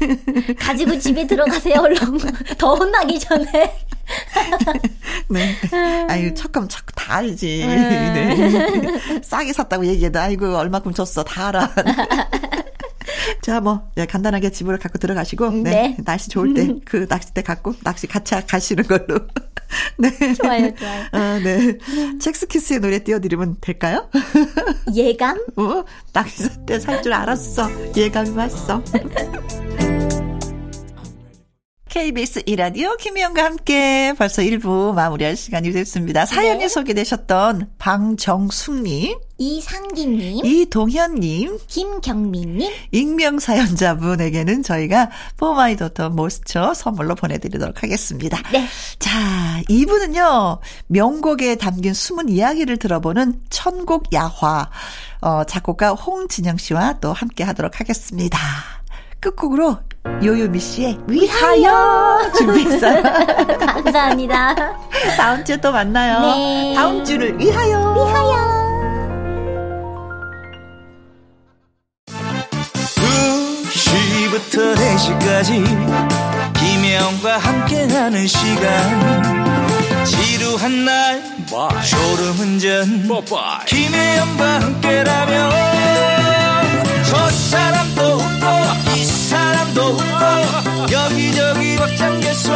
가지고 0.58 0.98
집에 0.98 1.26
들어가세요, 1.26 1.80
얼른. 1.80 2.18
더 2.58 2.74
혼나기 2.74 3.18
전에. 3.18 3.86
네. 5.28 5.56
아유, 6.08 6.34
척하면 6.34 6.68
척다 6.68 7.14
알지. 7.16 7.64
네. 7.66 9.20
싸게 9.22 9.52
샀다고 9.52 9.86
얘기해도, 9.86 10.18
아이고, 10.18 10.56
얼마큼 10.56 10.92
줬어. 10.92 11.22
다 11.22 11.48
알아. 11.48 11.70
자, 13.42 13.60
뭐, 13.60 13.90
예, 13.96 14.06
간단하게 14.06 14.50
집으로 14.50 14.78
갖고 14.78 14.98
들어가시고, 14.98 15.50
네. 15.50 15.70
네. 15.70 15.96
날씨 16.04 16.28
좋을 16.28 16.54
때 16.54 16.68
그 16.84 17.06
낚싯대 17.08 17.42
갖고 17.42 17.74
낚시 17.82 18.06
같이 18.06 18.34
가시는 18.46 18.84
걸로. 18.84 19.20
네. 19.98 20.10
좋아요, 20.34 20.74
좋아요. 20.74 21.04
아, 21.12 21.38
네. 21.42 21.78
첵스키스의 22.20 22.80
노래 22.80 22.98
띄워드리면 23.04 23.56
될까요? 23.60 24.08
예감? 24.94 25.38
어, 25.56 25.84
낚싯대 26.12 26.80
살 26.80 27.02
줄 27.02 27.12
알았어. 27.12 27.68
예감이 27.96 28.30
왔어. 28.30 28.82
KBS 31.90 32.44
이라디오 32.46 32.96
김희영과 32.96 33.42
함께 33.44 34.14
벌써 34.16 34.42
1부 34.42 34.94
마무리할 34.94 35.34
시간이 35.36 35.72
됐습니다. 35.72 36.24
사연이 36.24 36.60
네. 36.60 36.68
소개되셨던 36.68 37.72
방정숙님, 37.78 39.18
이상기님, 39.38 40.46
이동현님, 40.46 41.58
김경민님, 41.66 42.72
익명사연자분에게는 42.92 44.62
저희가 44.62 45.10
포마이도터 45.36 46.10
모스처 46.10 46.74
선물로 46.74 47.16
보내드리도록 47.16 47.82
하겠습니다. 47.82 48.38
네. 48.52 48.68
자, 49.00 49.60
2부는요, 49.68 50.60
명곡에 50.86 51.56
담긴 51.56 51.92
숨은 51.92 52.28
이야기를 52.28 52.76
들어보는 52.76 53.40
천곡 53.50 54.12
야화, 54.12 54.70
어, 55.22 55.42
작곡가 55.42 55.90
홍진영 55.90 56.56
씨와 56.56 57.00
또 57.00 57.12
함께 57.12 57.42
하도록 57.42 57.80
하겠습니다. 57.80 58.38
끝곡으로 59.18 59.78
요요미 60.22 60.58
씨의 60.58 60.98
위하여 61.06 62.18
준비했어요. 62.36 63.02
감사합니다. 63.58 64.54
다음 65.16 65.44
주에 65.44 65.56
또 65.58 65.72
만나요. 65.72 66.20
네. 66.20 66.74
다음 66.74 67.04
주를 67.04 67.38
위하여. 67.38 67.78
위하여. 67.94 68.50
2시부터 73.68 74.74
4시까지 74.76 75.64
김혜영과 76.58 77.38
함께하는 77.38 78.26
시간 78.26 80.04
지루한 80.04 80.84
날 80.84 81.22
Bye. 81.50 81.68
졸음운전 81.88 83.08
Bye. 83.08 83.64
김혜영과 83.66 84.60
함께라면 84.60 85.50
저 87.10 87.28
사람도 87.28 88.02
웃고 88.02 88.46
이 88.96 89.04
사람도 89.04 89.82
웃고 89.82 90.92
여기저기 90.92 91.76
벅장개소 91.76 92.52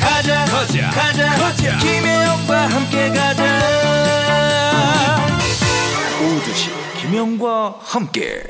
가자 0.00 0.44
가자 0.46 0.90
가자, 0.90 1.30
가자. 1.36 1.78
김혜영과 1.78 2.66
함께 2.66 3.08
가자 3.10 3.60
오두시 6.20 6.70
김혜영과 7.00 7.78
함께 7.82 8.42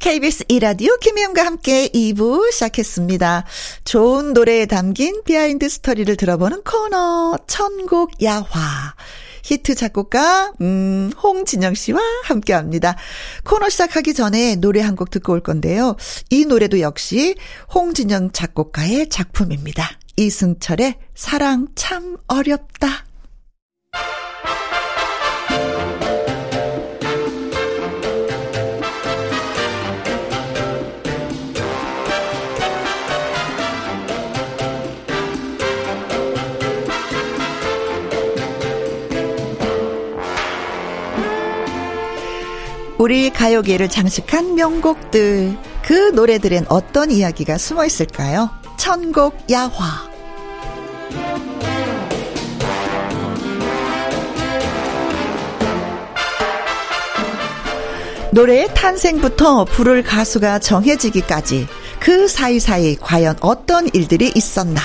KBS 0.00 0.46
이라디오 0.48 0.96
김혜영과 0.96 1.46
함께 1.46 1.86
2부 1.90 2.50
시작했습니다. 2.50 3.44
좋은 3.84 4.32
노래에 4.32 4.66
담긴 4.66 5.22
behind 5.22 5.68
story를 5.68 6.16
들어보는 6.16 6.64
코너 6.64 7.38
천곡 7.46 8.20
야화. 8.20 8.94
히트 9.42 9.74
작곡가 9.74 10.52
음 10.60 11.10
홍진영 11.22 11.74
씨와 11.74 12.00
함께 12.24 12.52
합니다. 12.52 12.96
코너 13.44 13.68
시작하기 13.68 14.14
전에 14.14 14.56
노래 14.56 14.80
한 14.80 14.92
곡 14.96 15.10
듣고 15.10 15.32
올 15.32 15.40
건데요. 15.40 15.96
이 16.30 16.44
노래도 16.44 16.80
역시 16.80 17.34
홍진영 17.74 18.32
작곡가의 18.32 19.08
작품입니다. 19.08 19.90
이승철의 20.16 20.96
사랑 21.14 21.68
참 21.74 22.16
어렵다. 22.28 23.06
우리 43.02 43.30
가요계를 43.30 43.88
장식한 43.88 44.54
명곡들. 44.54 45.58
그 45.82 45.92
노래들엔 46.10 46.66
어떤 46.68 47.10
이야기가 47.10 47.58
숨어 47.58 47.84
있을까요? 47.84 48.48
천곡 48.76 49.50
야화. 49.50 50.08
노래의 58.30 58.68
탄생부터 58.72 59.64
부를 59.64 60.04
가수가 60.04 60.60
정해지기까지 60.60 61.66
그 61.98 62.28
사이사이 62.28 62.94
과연 63.00 63.34
어떤 63.40 63.88
일들이 63.92 64.30
있었나. 64.32 64.80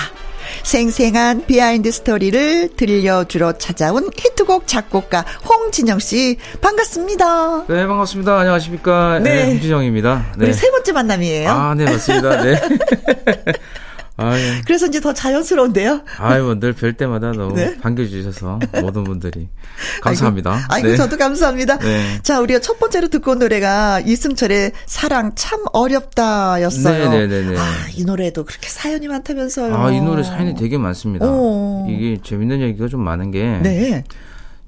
생생한 0.68 1.46
behind 1.46 1.90
story를 1.90 2.76
들려주러 2.76 3.56
찾아온 3.56 4.10
히트곡 4.14 4.66
작곡가 4.66 5.24
홍진영 5.48 5.98
씨 5.98 6.36
반갑습니다. 6.60 7.64
네 7.68 7.86
반갑습니다. 7.86 8.40
안녕하십니까. 8.40 9.18
네, 9.20 9.34
네 9.34 9.44
홍진영입니다. 9.52 10.32
네. 10.36 10.44
우리 10.44 10.52
세 10.52 10.70
번째 10.70 10.92
만남이에요. 10.92 11.50
아, 11.50 11.74
네 11.74 11.86
맞습니다. 11.86 12.42
네. 12.42 12.60
아, 14.20 14.36
예. 14.36 14.60
그래서 14.66 14.86
이제 14.86 15.00
더 15.00 15.12
자연스러운데요. 15.14 16.02
아유, 16.18 16.58
늘뵐 16.58 16.96
때마다 16.96 17.30
너무 17.30 17.54
네? 17.54 17.78
반겨주셔서 17.78 18.58
모든 18.82 19.04
분들이 19.04 19.48
감사합니다. 20.02 20.50
아이고, 20.50 20.66
아이고 20.68 20.88
네. 20.88 20.96
저도 20.96 21.16
감사합니다. 21.16 21.78
네. 21.78 22.18
자, 22.22 22.40
우리가 22.40 22.58
첫 22.58 22.80
번째로 22.80 23.06
듣고 23.08 23.30
온 23.30 23.38
노래가 23.38 24.00
이승철의 24.00 24.72
사랑 24.86 25.32
참 25.36 25.60
어렵다였어요. 25.72 27.10
네네네. 27.10 27.28
네, 27.28 27.50
네, 27.52 27.56
아, 27.56 27.64
이 27.94 28.04
노래도 28.04 28.44
그렇게 28.44 28.68
사연이 28.68 29.06
많다면서요. 29.06 29.72
아, 29.76 29.92
이 29.92 30.00
노래 30.00 30.24
사연이 30.24 30.56
되게 30.56 30.78
많습니다. 30.78 31.24
오. 31.26 31.86
이게 31.88 32.18
재밌는 32.20 32.60
얘기가 32.60 32.88
좀 32.88 33.02
많은 33.02 33.30
게 33.30 33.60
네. 33.62 34.02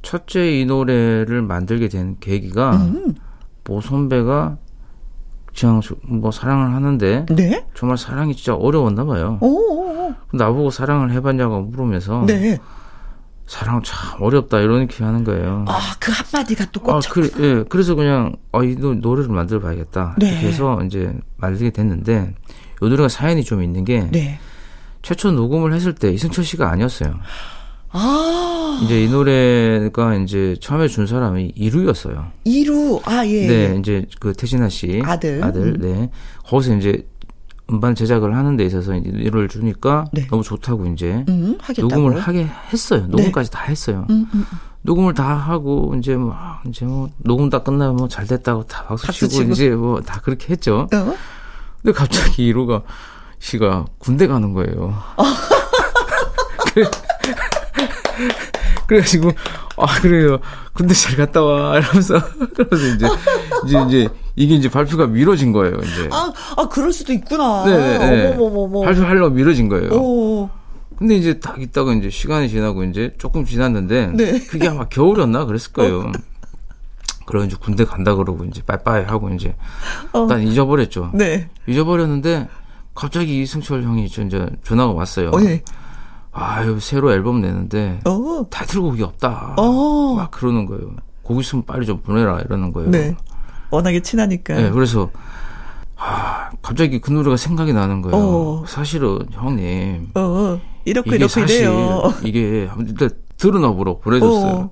첫째 0.03 0.61
이 0.61 0.65
노래를 0.65 1.43
만들게 1.43 1.89
된 1.89 2.17
계기가 2.21 2.77
음. 2.77 3.17
모 3.65 3.81
선배가 3.81 4.59
그냥 5.59 5.81
뭐 6.03 6.31
사랑을 6.31 6.75
하는데 6.75 7.27
네? 7.31 7.67
정말 7.75 7.99
사랑이 7.99 8.35
진짜 8.35 8.55
어려웠나 8.55 9.05
봐요. 9.05 9.39
오. 9.41 10.15
나보고 10.33 10.71
사랑을 10.71 11.13
해봤냐고 11.13 11.63
물으면서 11.63 12.25
네. 12.27 12.59
사랑 13.51 13.83
참 13.83 14.23
어렵다 14.23 14.61
이런 14.61 14.83
얘기 14.83 15.03
하는 15.03 15.25
거예요. 15.25 15.65
아, 15.67 15.81
그 15.99 16.13
한마디가 16.13 16.67
또 16.71 16.81
꼭. 16.81 16.93
아, 16.93 17.01
그, 17.11 17.33
예. 17.41 17.65
그래서 17.69 17.97
그냥, 17.97 18.37
아, 18.53 18.63
이 18.63 18.77
노래를 18.77 19.29
만들어 19.29 19.59
봐야겠다. 19.59 20.15
네. 20.19 20.31
이렇게 20.31 20.47
해서 20.47 20.81
이제 20.85 21.13
만들게 21.37 21.71
됐는데, 21.71 22.33
이 22.81 22.85
노래가 22.89 23.09
사연이 23.09 23.43
좀 23.43 23.65
있는 23.65 23.85
게, 23.85 24.09
네. 24.13 24.39
최초 25.03 25.33
녹음을 25.33 25.73
했을 25.73 25.97
때 25.97 26.13
이승철 26.13 26.45
씨가 26.45 26.71
아니었어요. 26.71 27.13
아. 27.92 28.81
이제 28.85 29.03
이 29.05 29.09
노래가 29.09 30.14
이제 30.16 30.57
처음에 30.61 30.88
준 30.88 31.07
사람이 31.07 31.53
이루였어요. 31.57 32.26
이루, 32.44 33.00
아, 33.05 33.26
예. 33.26 33.46
네, 33.46 33.76
이제 33.79 34.07
그 34.20 34.33
태진아 34.33 34.68
씨. 34.68 35.03
아들. 35.05 35.42
아들, 35.42 35.76
네. 35.79 36.11
거기서 36.44 36.76
이제 36.76 37.07
음반 37.70 37.94
제작을 37.94 38.37
하는 38.37 38.57
데 38.57 38.64
있어서 38.64 38.94
이제 38.96 39.11
이를 39.14 39.48
주니까 39.48 40.07
네. 40.12 40.26
너무 40.29 40.42
좋다고 40.42 40.87
이제 40.87 41.24
음, 41.29 41.59
녹음을 41.79 42.18
하게 42.20 42.46
했어요. 42.72 43.03
네. 43.03 43.09
녹음까지 43.09 43.50
네. 43.50 43.57
다 43.57 43.64
했어요. 43.64 44.07
음, 44.11 44.26
음, 44.35 44.44
음, 44.53 44.59
녹음을 44.83 45.14
다 45.14 45.35
하고 45.35 45.94
이제 45.98 46.16
뭐 46.16 46.35
이제 46.68 46.85
뭐 46.85 47.09
녹음 47.18 47.48
다 47.50 47.62
끝나면 47.62 47.96
뭐 47.96 48.09
잘 48.09 48.26
됐다고 48.26 48.64
다 48.66 48.85
박수, 48.87 49.07
박수 49.07 49.29
치고, 49.29 49.42
치고, 49.42 49.53
이제 49.53 49.70
뭐 49.70 50.00
다 50.00 50.20
그렇게 50.20 50.53
했죠. 50.53 50.88
어? 50.92 51.16
근데 51.83 51.92
갑자기 51.96 52.46
이루가 52.46 52.83
씨가 53.38 53.85
군대 53.98 54.26
가는 54.26 54.53
거예요. 54.53 54.94
어. 55.16 55.24
그래가지고 58.90 59.31
아 59.76 60.00
그래요 60.00 60.40
군대 60.72 60.94
잘 60.94 61.16
갔다 61.16 61.42
와 61.42 61.79
이러면서 61.79 62.20
그래서 62.57 62.87
이제 62.88 63.07
이제 63.64 63.83
이제 63.87 64.09
이게 64.35 64.55
이제 64.57 64.68
발표가 64.68 65.07
미뤄진 65.07 65.53
거예요 65.53 65.76
이제 65.76 66.09
아, 66.11 66.33
아 66.57 66.68
그럴 66.68 66.92
수도 66.92 67.12
있구나 67.12 67.64
네네 67.64 67.98
네. 67.98 68.35
어머머머 68.35 68.83
발표하려고 68.83 69.31
미뤄진 69.31 69.68
거예요 69.68 69.90
오. 69.92 70.50
근데 70.96 71.14
이제 71.14 71.38
딱 71.38 71.62
있다가 71.62 71.94
이제 71.94 72.11
시간이 72.11 72.48
지나고 72.48 72.83
이제 72.83 73.14
조금 73.16 73.44
지났는데 73.44 74.09
네. 74.09 74.40
그게 74.40 74.68
아마 74.68 74.87
겨울이었나 74.88 75.44
그랬을 75.44 75.72
거예요 75.72 76.00
어. 76.00 76.12
그럼 77.26 77.46
이제 77.46 77.57
군대 77.61 77.85
간다 77.85 78.16
그러고 78.16 78.44
이제 78.44 78.61
빠이빠이 78.62 79.05
하고 79.05 79.31
이제 79.31 79.55
어. 80.12 80.22
일단 80.22 80.42
잊어버렸죠 80.42 81.12
네 81.14 81.48
잊어버렸는데 81.68 82.48
갑자기 82.96 83.40
이승철 83.42 83.85
형이 83.85 84.07
이제 84.07 84.48
전화가 84.64 84.92
왔어요 84.92 85.31
어, 85.31 85.40
예. 85.42 85.62
아유 86.33 86.79
새로 86.81 87.12
앨범 87.12 87.40
내는데 87.40 88.01
어. 88.05 88.47
타이틀곡이 88.51 89.03
없다. 89.03 89.55
어. 89.57 90.14
막 90.14 90.31
그러는 90.31 90.66
거예요. 90.66 90.90
곡 91.23 91.40
있으면 91.40 91.64
빨리 91.64 91.87
좀 91.87 92.01
보내라 92.01 92.40
이러는 92.40 92.73
거예요. 92.73 92.90
네. 92.90 93.16
워낙에 93.71 94.01
친하니까. 94.01 94.55
네, 94.55 94.71
그래서 94.71 95.11
아 95.97 96.51
갑자기 96.62 97.01
그 97.01 97.11
노래가 97.11 97.37
생각이 97.37 97.73
나는 97.73 98.03
거예요. 98.03 98.16
어. 98.16 98.64
사실은 98.66 99.19
형님. 99.31 100.11
어. 100.14 100.61
이렇게 100.85 101.11
이게 101.11 101.16
이렇게 101.16 101.40
이래요. 101.43 102.12
이게 102.25 102.71
일단 102.79 103.11
들어나 103.37 103.71
보러 103.73 103.99
보내줬어요. 103.99 104.53
어. 104.53 104.71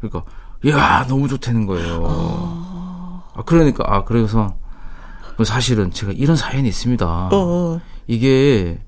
그러니까 0.00 0.24
야 0.68 1.06
너무 1.08 1.28
좋다는 1.28 1.66
거예요. 1.66 2.00
어. 2.04 3.24
아 3.34 3.42
그러니까 3.44 3.84
아 3.86 4.04
그래서 4.04 4.54
사실은 5.44 5.90
제가 5.90 6.12
이런 6.12 6.36
사연이 6.36 6.68
있습니다. 6.68 7.30
어. 7.32 7.80
이게 8.06 8.78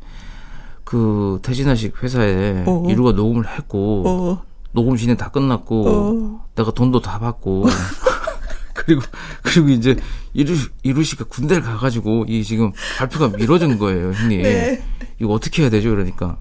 그 0.95 1.41
태진아식 1.43 2.05
회사에 2.05 2.63
어. 2.69 2.85
이루가 2.89 3.11
녹음을 3.11 3.49
했고 3.49 4.05
어. 4.07 4.45
녹음 4.71 4.97
진행 4.97 5.17
다 5.17 5.29
끝났고 5.29 5.89
어. 5.89 6.47
내가 6.55 6.71
돈도 6.71 7.01
다 7.01 7.19
받고 7.19 7.65
그리고 8.75 9.03
그리고 9.43 9.71
이제 9.71 9.97
이루 10.35 10.55
이루 10.85 11.03
씨가 11.03 11.25
군대를 11.25 11.65
가가지고 11.65 12.27
이 12.29 12.45
지금 12.45 12.71
발표가 12.97 13.37
미뤄진 13.37 13.77
거예요, 13.77 14.13
형님. 14.13 14.43
네. 14.43 14.85
이거 15.21 15.33
어떻게 15.33 15.63
해야 15.63 15.71
되죠? 15.71 15.91
그러니까 15.91 16.37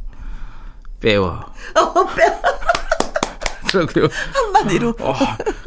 빼와. 0.99 1.51
어, 1.75 2.05
빼. 2.15 2.23
더라고요. 3.71 4.07
한마디로. 4.33 4.89
어, 4.99 5.15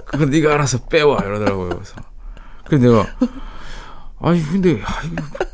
그건 0.06 0.30
네가 0.30 0.54
알아서 0.54 0.78
빼와 0.86 1.24
이러더라고요. 1.24 1.70
그래서 1.70 1.94
그래서 2.64 2.86
내가 2.86 3.06
아니 4.20 4.42
근데 4.42 4.80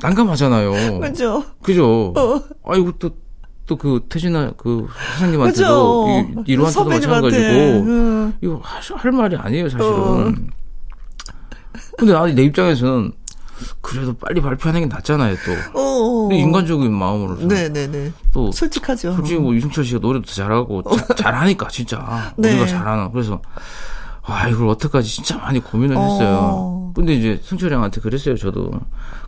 난감하잖아요. 0.00 1.00
그죠. 1.00 1.44
그죠. 1.62 2.12
어. 2.16 2.42
아이고 2.64 2.92
또 2.98 3.22
또 3.66 3.76
그 3.76 4.00
태진아 4.08 4.52
그 4.56 4.86
사장님한테도 5.14 6.44
이로한테도 6.46 6.88
마찬가지고 6.88 7.42
응. 7.42 8.34
이거 8.40 8.60
할, 8.62 8.82
할, 8.98 9.12
말이 9.12 9.36
아니에요 9.36 9.68
사실은. 9.68 9.92
어. 9.92 10.32
근데 11.96 12.14
아니 12.14 12.34
내 12.34 12.42
입장에서는 12.42 13.12
그래도 13.80 14.14
빨리 14.14 14.40
발표하는 14.40 14.80
게 14.80 14.86
낫잖아요 14.86 15.36
또. 15.44 15.78
어, 15.78 16.28
어. 16.28 16.32
인간적인 16.32 16.92
마음으로서. 16.92 17.46
네네네. 17.46 18.12
또 18.32 18.50
솔직하죠. 18.50 19.14
솔직히 19.14 19.38
뭐 19.38 19.54
이승철 19.54 19.84
씨가 19.84 20.00
노래도 20.00 20.26
잘하고 20.26 20.82
자, 20.82 21.14
잘하니까 21.14 21.68
진짜 21.68 22.32
네. 22.36 22.50
우리가 22.50 22.66
잘하는. 22.66 23.12
그래서 23.12 23.40
아, 24.24 24.48
이걸 24.48 24.68
어떡하지 24.68 25.08
진짜 25.08 25.38
많이 25.38 25.60
고민을 25.60 25.96
어. 25.96 26.00
했어요. 26.02 26.81
근데 26.94 27.14
이제 27.14 27.40
승철이 27.42 27.74
형한테 27.74 28.00
그랬어요, 28.00 28.36
저도. 28.36 28.70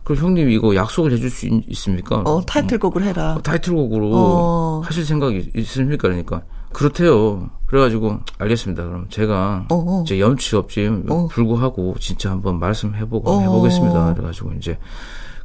그럼 0.03 0.23
형님 0.23 0.49
이거 0.49 0.75
약속을 0.75 1.11
해줄 1.11 1.29
수 1.29 1.47
있, 1.47 1.75
습니까 1.75 2.17
어, 2.17 2.41
타이틀곡을 2.45 3.03
해라. 3.03 3.35
어, 3.35 3.41
타이틀곡으로 3.41 4.11
어. 4.13 4.81
하실 4.83 5.05
생각이 5.05 5.51
있습니까? 5.55 6.07
그러니까. 6.07 6.43
그렇대요. 6.71 7.49
그래가지고, 7.67 8.19
알겠습니다. 8.37 8.83
그럼 8.83 9.07
제가, 9.09 9.67
어. 9.71 10.03
이제 10.05 10.19
염치 10.19 10.55
없이 10.55 10.89
어. 11.07 11.27
불구하고 11.31 11.95
진짜 11.99 12.31
한번 12.31 12.59
말씀해보고 12.59 13.29
어. 13.29 13.41
해보겠습니다. 13.41 14.13
그래가지고 14.13 14.53
이제, 14.53 14.77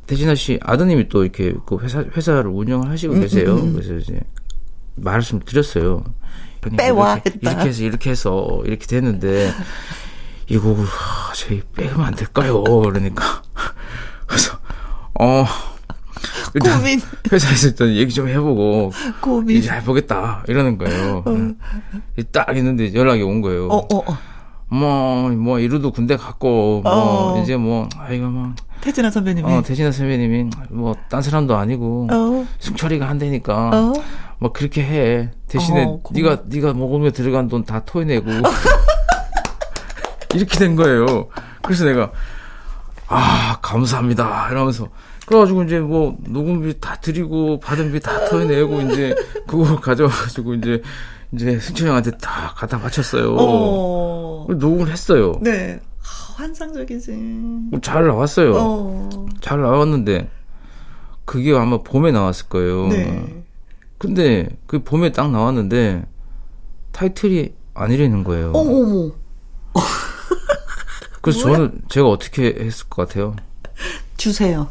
대진아 0.07 0.35
씨 0.35 0.59
아드님이 0.63 1.09
또 1.09 1.23
이렇게 1.23 1.55
그 1.67 1.79
회사, 1.79 2.01
회사를 2.01 2.51
운영을 2.51 2.91
하시고 2.91 3.15
음, 3.15 3.21
계세요. 3.21 3.55
음, 3.55 3.69
음. 3.69 3.73
그래서 3.75 3.95
이제, 3.95 4.21
말씀드렸어요. 4.97 6.05
빼와 6.77 7.15
이렇게, 7.15 7.31
했다. 7.31 7.51
이렇게 7.53 7.69
해서 7.69 7.83
이렇게 7.85 8.11
해서 8.11 8.63
이렇게 8.67 8.87
됐는데 8.87 9.51
이 10.51 10.59
곡을 10.59 10.85
아, 10.85 11.33
저희 11.35 11.63
빼면 11.77 12.01
안 12.01 12.15
될까요? 12.15 12.63
그러니까 12.65 13.43
그래서 14.27 14.59
어 15.19 15.45
일단 16.55 16.79
고민. 16.79 17.01
회사에서 17.33 17.69
일단 17.69 17.89
얘기 17.95 18.13
좀 18.13 18.29
해보고 18.29 18.91
고민. 19.21 19.57
이제 19.57 19.71
해보겠다 19.71 20.45
이러는 20.49 20.77
거예요. 20.77 21.23
어. 21.25 21.55
딱 22.33 22.57
있는데 22.57 22.93
연락이 22.95 23.23
온 23.23 23.41
거예요. 23.41 23.69
어, 23.69 23.77
어, 23.79 23.99
어. 24.11 24.19
뭐, 24.73 25.29
뭐, 25.31 25.59
이루도 25.59 25.91
군대 25.91 26.17
갔고, 26.17 26.83
뭐, 26.85 27.35
어. 27.35 27.43
이제 27.43 27.57
뭐, 27.57 27.89
아이고, 27.99 28.27
뭐, 28.29 28.55
태진아 28.81 29.11
선배님이. 29.11 29.53
어, 29.53 29.63
태진아 29.63 29.91
선배님이 29.91 30.51
뭐 30.71 30.95
딴 31.09 31.23
사람도 31.23 31.57
아니고 31.57 32.07
어. 32.11 32.47
승철이가 32.61 33.09
어. 33.75 33.93
뭐 34.39 34.53
그렇게 34.53 34.83
해 34.83 35.31
대신에 35.49 35.83
어, 35.85 35.99
고마워. 36.03 36.13
네가 36.13 36.43
네가 36.47 36.73
먹으면 36.75 37.13
들어간 37.13 37.49
돈 37.49 37.65
다 37.65 37.85
토해내고 37.85 38.31
이렇게 40.35 40.59
된 40.59 40.77
거예요. 40.77 41.29
그래서 41.63 41.85
내가 41.85 42.13
아 43.09 43.59
감사합니다 43.61 44.49
이러면서 44.51 44.89
그래가지고 45.27 45.63
이제 45.65 45.79
뭐 45.81 46.17
녹음비 46.27 46.81
다 46.81 46.97
드리고 46.97 47.61
받은 47.61 47.93
비다 47.93 48.27
토해내고 48.29 48.81
이제 48.83 49.15
그거 49.47 49.79
가져와가지고 49.81 50.55
이제 50.55 50.83
이제 51.33 51.59
승철 51.59 51.89
형한테 51.89 52.11
다 52.19 52.53
갖다 52.57 52.81
바쳤어요. 52.81 53.37
어. 53.39 54.47
녹음을 54.49 54.91
했어요. 54.91 55.33
네. 55.41 55.81
아, 56.01 56.33
환상적이지. 56.35 57.71
잘 57.83 58.07
나왔어요. 58.07 58.53
어. 58.57 59.27
잘 59.41 59.61
나왔는데 59.61 60.29
그게 61.25 61.57
아마 61.57 61.79
봄에 61.79 62.11
나왔을 62.11 62.49
거예요. 62.49 62.89
네. 62.89 63.45
근데 63.99 64.49
그 64.67 64.83
봄에 64.83 65.13
딱 65.13 65.31
나왔는데 65.31 66.05
타이틀이 66.91 67.55
아니라는 67.75 68.25
거예요. 68.25 68.53
어머, 68.53 68.71
어머. 68.79 69.13
그래서 71.21 71.41
저는 71.41 71.83
제가 71.89 72.09
어떻게 72.09 72.55
했을 72.59 72.89
것 72.89 73.09
같아요? 73.09 73.35
주세요. 74.17 74.69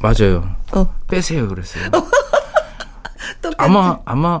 맞아요. 0.00 0.54
어. 0.72 0.94
빼세요 1.08 1.48
그랬어요. 1.48 1.84
아마 3.58 3.98
아마 4.04 4.40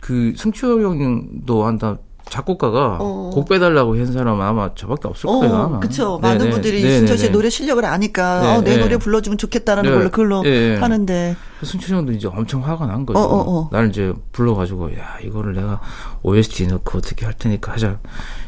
그 0.00 0.34
승철 0.36 0.82
형도 0.82 1.64
한다 1.64 1.98
작곡가가 2.32 2.96
어. 2.98 3.30
곡 3.32 3.48
빼달라고 3.48 3.96
한 3.96 4.10
사람은 4.10 4.44
아마 4.44 4.74
저밖에 4.74 5.06
없을 5.06 5.28
거예요. 5.28 5.52
어, 5.54 5.64
아마. 5.64 5.80
그쵸. 5.80 6.18
네, 6.22 6.28
많은 6.28 6.46
네. 6.46 6.50
분들이 6.50 6.82
네, 6.82 6.98
승철 6.98 7.16
네, 7.16 7.18
씨의 7.18 7.30
네. 7.30 7.32
노래 7.32 7.50
실력을 7.50 7.84
아니까, 7.84 8.40
네, 8.40 8.56
어, 8.56 8.60
내 8.62 8.76
네. 8.76 8.82
노래 8.82 8.96
불러주면 8.96 9.36
좋겠다라는 9.36 9.90
네. 9.90 9.96
걸로 9.96 10.10
그걸로. 10.10 10.38
하는데. 10.80 11.36
승철 11.62 11.96
형도 11.96 12.12
이제 12.12 12.28
엄청 12.28 12.64
화가 12.64 12.86
난 12.86 13.04
거죠. 13.04 13.18
어, 13.18 13.22
어, 13.22 13.58
어. 13.58 13.68
나를 13.70 13.90
이제 13.90 14.14
불러가지고, 14.32 14.96
야, 14.96 15.18
이거를 15.22 15.52
내가 15.52 15.80
OST 16.22 16.68
넣고 16.68 16.98
어떻게 16.98 17.26
할 17.26 17.34
테니까 17.34 17.72
하자. 17.72 17.98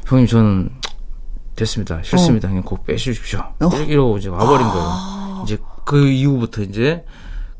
형님, 0.07 0.29
저는 0.29 0.71
됐습니다. 1.57 2.03
싫습니다. 2.03 2.49
형님 2.49 2.65
곡 2.65 2.85
빼주십시오. 2.85 3.41
어. 3.61 3.69
이러고 3.89 4.19
이제 4.19 4.29
와버린 4.29 4.67
거예요. 4.67 5.43
이제 5.45 5.59
그 5.85 6.09
이후부터 6.09 6.63
이제, 6.63 7.05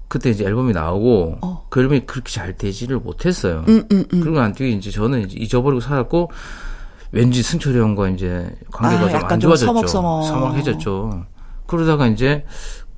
그때 0.09 0.31
이제 0.31 0.45
앨범이 0.45 0.73
나오고, 0.73 1.39
어. 1.43 1.67
그 1.69 1.81
앨범이 1.81 2.01
그렇게 2.01 2.33
잘 2.33 2.57
되지를 2.57 2.99
못했어요. 2.99 3.65
음, 3.69 3.87
음, 3.93 4.05
음. 4.13 4.21
그리고 4.21 4.39
난 4.39 4.53
뒤에 4.53 4.71
이제 4.71 4.91
저는 4.91 5.23
이제 5.23 5.37
잊어버리고 5.39 5.81
살았고, 5.81 6.31
왠지 7.13 7.43
승철이 7.43 7.79
형과 7.79 8.09
이제 8.09 8.51
관계가 8.73 9.03
아, 9.03 9.09
좀 9.09 9.17
약간 9.17 9.33
안좀 9.33 9.51
좋아졌죠. 9.51 9.67
서먹서먹. 9.67 10.25
서먹해졌죠. 10.27 11.25
그러다가 11.67 12.07
이제, 12.07 12.45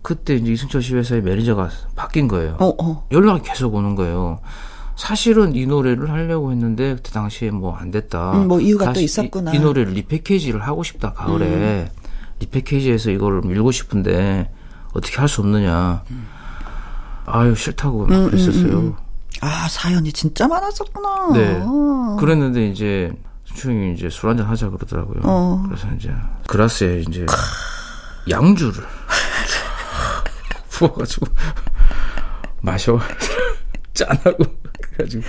그때 0.02 0.36
이제 0.36 0.52
이승철 0.52 0.82
씨 0.82 0.94
회사의 0.94 1.22
매니저가 1.22 1.68
바뀐 1.96 2.28
거예요. 2.28 2.56
어, 2.60 2.72
어. 2.82 3.06
연락이 3.10 3.42
계속 3.42 3.74
오는 3.74 3.94
거예요. 3.96 4.38
사실은 4.96 5.54
이 5.54 5.66
노래를 5.66 6.10
하려고 6.10 6.50
했는데 6.52 6.96
그때 6.96 7.10
당시에 7.12 7.50
뭐 7.50 7.76
안 7.76 7.90
됐다. 7.90 8.32
음, 8.32 8.48
뭐 8.48 8.60
이유가 8.60 8.92
또 8.92 9.00
있었구나. 9.00 9.52
이, 9.52 9.56
이 9.56 9.58
노래를 9.60 9.92
repackage를 9.92 10.62
하고 10.62 10.82
싶다 10.82 11.12
가을에 11.12 11.46
음. 11.46 11.88
repackage해서 12.40 13.10
이거를 13.10 13.42
밀고 13.42 13.70
싶은데 13.72 14.50
어떻게 14.94 15.16
할 15.18 15.28
수 15.28 15.42
없느냐. 15.42 16.02
아유 17.26 17.54
싫다고 17.54 18.04
음, 18.04 18.08
막 18.08 18.30
그랬었어요. 18.30 18.96
아, 19.42 19.68
사연이 19.68 20.10
진짜 20.12 20.48
많았었구나. 20.48 21.32
네. 21.34 21.60
어. 21.62 22.16
그랬는데 22.18 22.68
이제 22.68 23.12
수영이 23.44 23.92
이제 23.94 24.08
술 24.08 24.30
한잔 24.30 24.46
하자 24.46 24.70
그러더라고요. 24.70 25.20
어. 25.24 25.62
그래서 25.66 25.88
이제 25.96 26.10
그라스에 26.46 27.00
이제 27.06 27.26
양주를 28.30 28.82
부어가지고 30.70 31.26
마셔 32.62 32.98
짠하고 33.94 34.44
그래가지고 34.96 35.22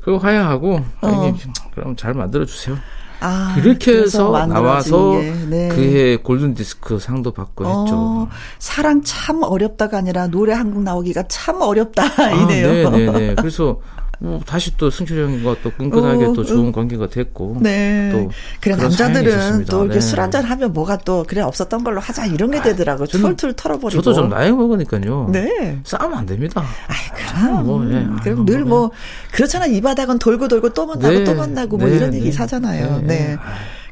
그거 0.00 0.18
화해하고 0.18 0.80
형님 1.00 1.36
그럼 1.74 1.96
잘 1.96 2.14
만들어 2.14 2.44
주세요. 2.44 2.76
아, 3.20 3.54
그렇게 3.54 3.92
그래서 3.92 4.36
해서 4.36 4.46
나와서 4.46 5.12
게, 5.12 5.32
네. 5.48 5.68
그해 5.68 6.16
골든 6.18 6.52
디스크 6.52 6.98
상도 6.98 7.32
받고 7.32 7.64
어, 7.64 7.84
했죠. 7.84 8.28
사랑 8.58 9.00
참 9.02 9.42
어렵다가 9.42 9.96
아니라 9.98 10.26
노래 10.26 10.52
한 10.52 10.74
곡 10.74 10.82
나오기가 10.82 11.22
참 11.28 11.62
어렵다 11.62 12.02
아, 12.22 12.30
이네요. 12.32 12.90
네네 12.90 13.12
네. 13.12 13.34
그래서 13.36 13.80
뭐 14.18 14.40
다시 14.46 14.76
또 14.76 14.90
승철 14.90 15.18
형과 15.18 15.56
또 15.62 15.70
끈끈하게 15.70 16.26
어, 16.26 16.32
또 16.32 16.44
좋은 16.44 16.72
관계가 16.72 17.08
됐고. 17.08 17.58
네. 17.60 18.10
또 18.12 18.30
그래 18.60 18.76
남자들은. 18.76 19.64
또 19.66 19.84
이렇게 19.84 20.00
네. 20.00 20.00
술 20.00 20.20
한잔 20.20 20.44
하면 20.44 20.72
뭐가 20.72 20.98
또 20.98 21.24
그래 21.26 21.40
없었던 21.42 21.84
걸로 21.84 22.00
하자 22.00 22.26
이런 22.26 22.50
게 22.50 22.62
되더라고. 22.62 23.04
저는- 23.04 23.36
툴툴 23.36 23.52
털어버리고. 23.54 24.02
저도 24.02 24.14
좀 24.14 24.28
나이 24.28 24.50
먹으니까요. 24.52 25.28
네. 25.32 25.78
싸우면 25.84 26.18
안 26.18 26.26
됩니다. 26.26 26.62
아이 26.88 26.96
그럼. 27.16 27.66
뭐, 27.66 27.84
예. 27.90 28.06
그럼 28.22 28.44
늘 28.46 28.64
뭐, 28.64 28.78
뭐 28.80 28.90
그렇잖아 29.32 29.66
이 29.66 29.80
바닥은 29.80 30.18
돌고 30.18 30.48
돌고 30.48 30.70
또 30.70 30.86
만나고 30.86 31.14
네. 31.14 31.24
또 31.24 31.34
만나고 31.34 31.76
뭐 31.76 31.88
네, 31.88 31.96
이런 31.96 32.10
네. 32.10 32.18
얘기 32.18 32.32
사잖아요. 32.32 32.98
네, 33.02 33.06
네. 33.06 33.16
네. 33.28 33.36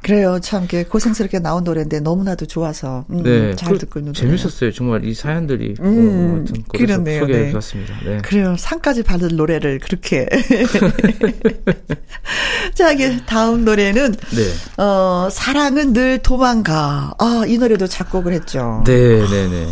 그래요. 0.02 0.38
참 0.40 0.62
이렇게 0.62 0.84
고생스럽게 0.84 1.38
나온 1.38 1.62
노래인데 1.64 2.00
너무나도 2.00 2.46
좋아서 2.46 3.04
음, 3.10 3.22
네, 3.22 3.54
잘그 3.54 3.78
듣고 3.78 4.00
있는 4.00 4.12
노래. 4.12 4.26
재밌었어요. 4.26 4.72
정말 4.72 5.04
이 5.04 5.14
사연들이 5.14 5.74
음, 5.80 5.86
어, 5.86 6.34
하여튼 6.36 6.64
그래서 6.68 6.86
그렇네요. 6.94 7.20
소개해봤습니다. 7.20 7.94
네. 8.04 8.18
그래요. 8.22 8.56
상까지 8.58 9.02
받은 9.04 9.36
노래를 9.36 9.78
그렇게. 9.78 10.26
자, 12.74 12.92
이게 12.92 13.18
다음 13.26 13.64
노래는 13.64 14.12
네, 14.12 14.82
어, 14.82 15.28
사랑은 15.30 15.92
늘 15.92 16.18
도망가. 16.18 17.14
아, 17.18 17.44
이 17.46 17.58
노래도 17.58 17.86
작곡을 17.86 18.32
했죠. 18.32 18.82
네, 18.86 19.20
네, 19.28 19.48
네. 19.48 19.66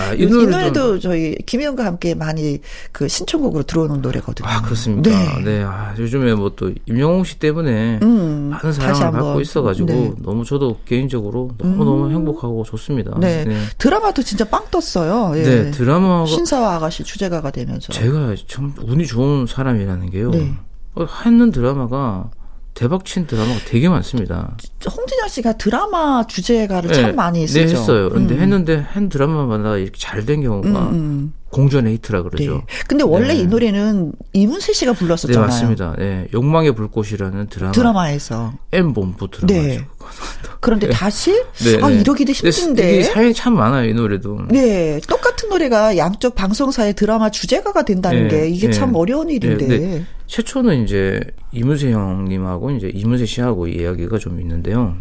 아, 0.00 0.12
이, 0.12 0.22
이 0.22 0.26
노래도 0.26 0.50
노래도 0.50 0.98
저희 0.98 1.34
김혜영과 1.46 1.84
함께 1.84 2.14
많이 2.14 2.58
그 2.92 3.08
신청곡으로 3.08 3.62
들어오는 3.62 4.02
노래거든요. 4.02 4.46
아 4.48 4.60
그렇습니까? 4.62 5.10
네. 5.10 5.42
네. 5.44 5.62
아, 5.62 5.94
요즘에 5.98 6.34
뭐 6.34 6.48
또 6.58 6.72
임영웅 6.86 7.22
씨 7.24 7.38
때문에 7.38 8.00
음, 8.02 8.50
많은 8.50 8.72
사랑을. 8.72 9.12
받고 9.12 9.40
있어가지고 9.40 9.86
네. 9.86 10.12
너무 10.18 10.44
저도 10.44 10.80
개인적으로 10.84 11.50
너무 11.56 11.84
너무 11.84 12.10
행복하고 12.10 12.64
좋습니다. 12.64 13.16
네. 13.20 13.44
드라마도 13.78 14.22
진짜 14.22 14.44
빵 14.44 14.64
떴어요. 14.70 15.38
예. 15.38 15.42
네, 15.42 15.70
드라마가 15.70 16.26
신사와 16.26 16.74
아가씨 16.76 17.04
주제가가 17.04 17.50
되면서. 17.52 17.92
제가 17.92 18.34
참 18.48 18.74
운이 18.82 19.06
좋은 19.06 19.46
사람이라는 19.46 20.10
게요. 20.10 20.30
네. 20.30 20.52
어, 20.96 21.06
했는 21.24 21.52
드라마가 21.52 22.30
대박 22.78 23.04
친 23.04 23.26
드라마가 23.26 23.58
되게 23.66 23.88
많습니다. 23.88 24.56
홍진영 24.88 25.26
씨가 25.26 25.54
드라마 25.54 26.24
주제가를 26.28 26.90
네, 26.90 26.94
참 26.94 27.16
많이 27.16 27.44
쓰죠. 27.44 27.66
네, 27.66 27.72
했어요. 27.72 28.08
그런데 28.08 28.36
음. 28.36 28.40
했는데 28.40 28.76
한 28.76 29.08
드라마마다 29.08 29.76
이렇게 29.78 29.98
잘 29.98 30.24
된 30.24 30.42
경우가 30.42 30.68
음, 30.68 30.94
음. 30.94 31.32
공전 31.50 31.88
에이트라 31.88 32.22
그러죠. 32.22 32.52
네. 32.58 32.64
근데 32.86 33.02
원래 33.02 33.34
네. 33.34 33.40
이 33.40 33.46
노래는 33.46 34.12
이문세 34.32 34.74
씨가 34.74 34.92
네, 34.92 34.98
불렀었잖아요. 34.98 35.40
맞습니다. 35.46 35.96
네, 35.98 36.28
욕망의 36.32 36.72
불꽃이라는 36.76 37.48
드라마. 37.48 37.72
드라마에서. 37.72 38.52
M 38.70 38.92
본부 38.92 39.28
드라마죠. 39.28 39.80
네. 40.42 40.48
그런데 40.60 40.88
다시 40.90 41.32
네, 41.32 41.78
아 41.82 41.88
네. 41.88 42.00
이러기도 42.00 42.32
힘든데. 42.32 42.94
이게 42.94 43.02
사연이 43.04 43.32
참 43.34 43.54
많아요, 43.54 43.88
이 43.88 43.94
노래도. 43.94 44.38
네, 44.48 45.00
똑같은 45.08 45.48
노래가 45.48 45.96
양쪽 45.96 46.34
방송사의 46.34 46.94
드라마 46.94 47.30
주제가가 47.30 47.82
된다는 47.84 48.28
네, 48.28 48.40
게 48.42 48.48
이게 48.48 48.66
네. 48.68 48.72
참 48.72 48.94
어려운 48.94 49.30
일인데. 49.30 49.66
네, 49.66 49.78
네. 49.78 50.04
최초는 50.26 50.84
이제 50.84 51.20
이문세 51.52 51.92
형님하고 51.92 52.70
이제 52.72 52.90
이문세 52.92 53.24
씨하고 53.26 53.66
이야기가 53.68 54.18
좀 54.18 54.40
있는데요. 54.40 54.96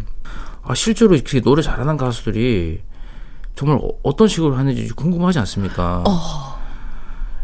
아, 0.63 0.73
실제로 0.75 1.15
이렇게 1.15 1.41
노래 1.41 1.61
잘하는 1.61 1.97
가수들이 1.97 2.79
정말 3.55 3.77
어- 3.81 3.89
어떤 4.03 4.27
식으로 4.27 4.55
하는지 4.55 4.87
궁금하지 4.89 5.39
않습니까? 5.39 6.03
어. 6.07 6.57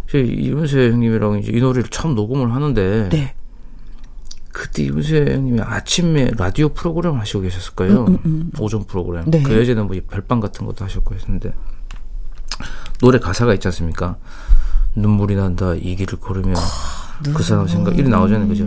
제 0.09 0.19
이문세 0.19 0.89
형님이랑 0.91 1.39
이제 1.39 1.51
이 1.53 1.59
노래를 1.59 1.89
처음 1.89 2.13
녹음을 2.15 2.53
하는데 2.53 3.09
네. 3.09 3.33
그때 4.53 4.83
이문세 4.83 5.33
형님이 5.33 5.61
아침에 5.61 6.31
라디오 6.37 6.69
프로그램 6.69 7.15
하시고 7.17 7.41
계셨을 7.41 7.73
거예요. 7.73 8.05
오전 8.59 8.85
프로그램. 8.85 9.29
네. 9.29 9.41
그 9.41 9.51
예전에 9.53 9.81
뭐 9.81 9.95
별밤 10.09 10.39
같은 10.39 10.65
것도 10.65 10.85
하셨고 10.85 11.15
했는데 11.15 11.53
노래 13.01 13.17
가사가 13.19 13.53
있지 13.55 13.67
않습니까? 13.67 14.15
눈물이 14.95 15.35
난다 15.35 15.73
이 15.73 15.95
길을 15.95 16.19
걸으면 16.19 16.55
그 17.33 17.41
사람 17.41 17.67
생각 17.67 17.97
이리 17.97 18.07
나오잖아요, 18.07 18.47
그죠? 18.47 18.63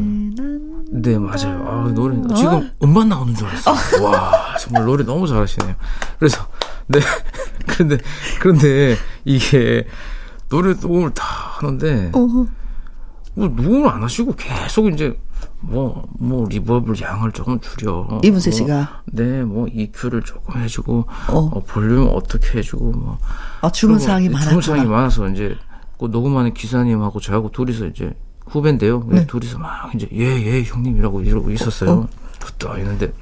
네 0.91 1.19
맞아요. 1.19 1.65
아 1.67 1.93
노래 1.95 2.17
지금 2.35 2.71
음반 2.83 3.09
나오는 3.09 3.35
줄 3.35 3.47
알았어요. 3.47 4.03
와 4.05 4.57
정말 4.59 4.85
노래 4.85 5.05
너무 5.05 5.27
잘하시네요. 5.27 5.75
그래서 6.19 6.47
네 6.89 6.99
그런데 7.67 7.99
그런데 8.41 8.97
이게 9.25 9.87
노래 10.49 10.75
녹음을 10.75 11.13
다 11.15 11.25
하는데 11.59 12.11
뭐 12.13 12.47
녹음을 13.37 13.89
안 13.89 14.03
하시고 14.03 14.35
계속 14.37 14.89
이제 14.89 15.19
뭐 15.61 16.05
뭐 16.19 16.47
리버블 16.49 17.01
양을 17.01 17.33
조금 17.33 17.61
줄여 17.61 18.21
이문세 18.25 18.51
뭐, 18.51 18.57
씨가. 18.57 19.03
네, 19.07 19.43
뭐 19.45 19.67
EQ를 19.69 20.23
조금 20.23 20.61
해주고 20.61 21.07
어. 21.29 21.39
어, 21.39 21.63
볼륨 21.67 22.09
어떻게 22.13 22.59
해주고 22.59 22.93
뭐 22.93 23.19
아, 23.61 23.71
주문 23.71 23.97
그리고 23.97 24.07
사항이 24.07 24.29
네, 24.29 24.33
많았구나. 24.33 24.61
주문 24.61 24.63
사항이 24.63 24.91
많아서 24.91 25.29
이제 25.29 25.57
그 25.99 26.07
녹음하는 26.07 26.53
기사님하고 26.55 27.21
저하고 27.21 27.51
둘이서 27.51 27.87
이제 27.87 28.15
후배인데요. 28.47 29.05
네. 29.09 29.27
둘이서 29.27 29.59
막 29.59 29.95
이제 29.95 30.09
예 30.13 30.25
예 30.47 30.63
형님이라고 30.63 31.23
이러고 31.23 31.51
있었어요. 31.51 32.09
그때 32.45 32.69
있는데 32.81 33.13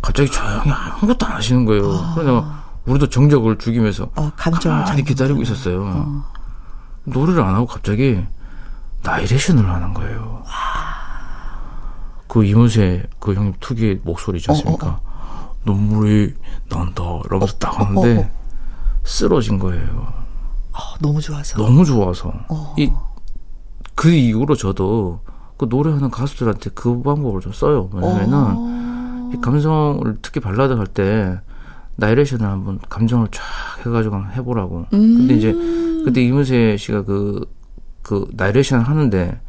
갑자기 0.00 0.30
조용히 0.30 0.70
아무것도 0.70 1.26
안 1.26 1.32
하시는 1.32 1.64
거예요. 1.64 1.92
아. 1.92 2.14
그래서 2.14 2.32
내가 2.32 2.64
우리도 2.86 3.08
정적을 3.08 3.58
죽이면서 3.58 4.10
어, 4.16 4.30
감정을 4.36 4.86
잡는 4.86 5.04
기다리고. 5.04 5.42
있었어요. 5.42 6.24
노래를 7.04 7.42
안 7.42 7.54
하고 7.54 7.66
갑자기 7.66 8.22
나이레이션을 9.02 9.68
하는 9.68 9.94
거예요. 9.94 10.42
그 12.28 12.44
이문세 12.44 13.04
그 13.18 13.34
형님 13.34 13.54
특유의 13.60 14.00
목소리 14.04 14.36
있지 14.38 14.50
않습니까? 14.50 15.00
눈물이 15.64 16.34
난다 16.68 17.02
이러면서 17.24 17.56
딱 17.58 17.78
하는데 17.80 18.18
어, 18.18 18.20
어. 18.20 18.30
쓰러진 19.04 19.58
거예요. 19.58 20.12
어, 20.72 20.78
너무 21.00 21.20
좋아서. 21.20 21.58
너무 21.60 21.84
좋아서 21.84 22.32
어. 22.48 22.74
이그 22.78 24.10
이후로 24.10 24.54
저도 24.54 25.20
그 25.56 25.66
노래하는 25.68 26.10
가수들한테 26.10 26.70
그 26.74 27.02
방법을 27.02 27.40
좀 27.40 27.52
써요. 27.52 27.90
왜냐면은 27.92 28.34
어. 28.56 29.30
이 29.34 29.40
감성을 29.40 30.18
특히 30.22 30.40
발라드 30.40 30.72
할 30.74 30.86
때 30.86 31.40
나레이션을 31.96 32.46
한번 32.46 32.78
감정을 32.88 33.28
쫙 33.30 33.42
해가지고 33.84 34.14
한번 34.14 34.32
해보라고. 34.32 34.86
근데 34.90 35.34
이제 35.34 35.52
그때 36.04 36.22
이문세 36.22 36.76
씨가 36.78 37.02
그, 37.04 37.44
그 38.10 38.26
나레이션 38.32 38.80
하는데 38.80 39.40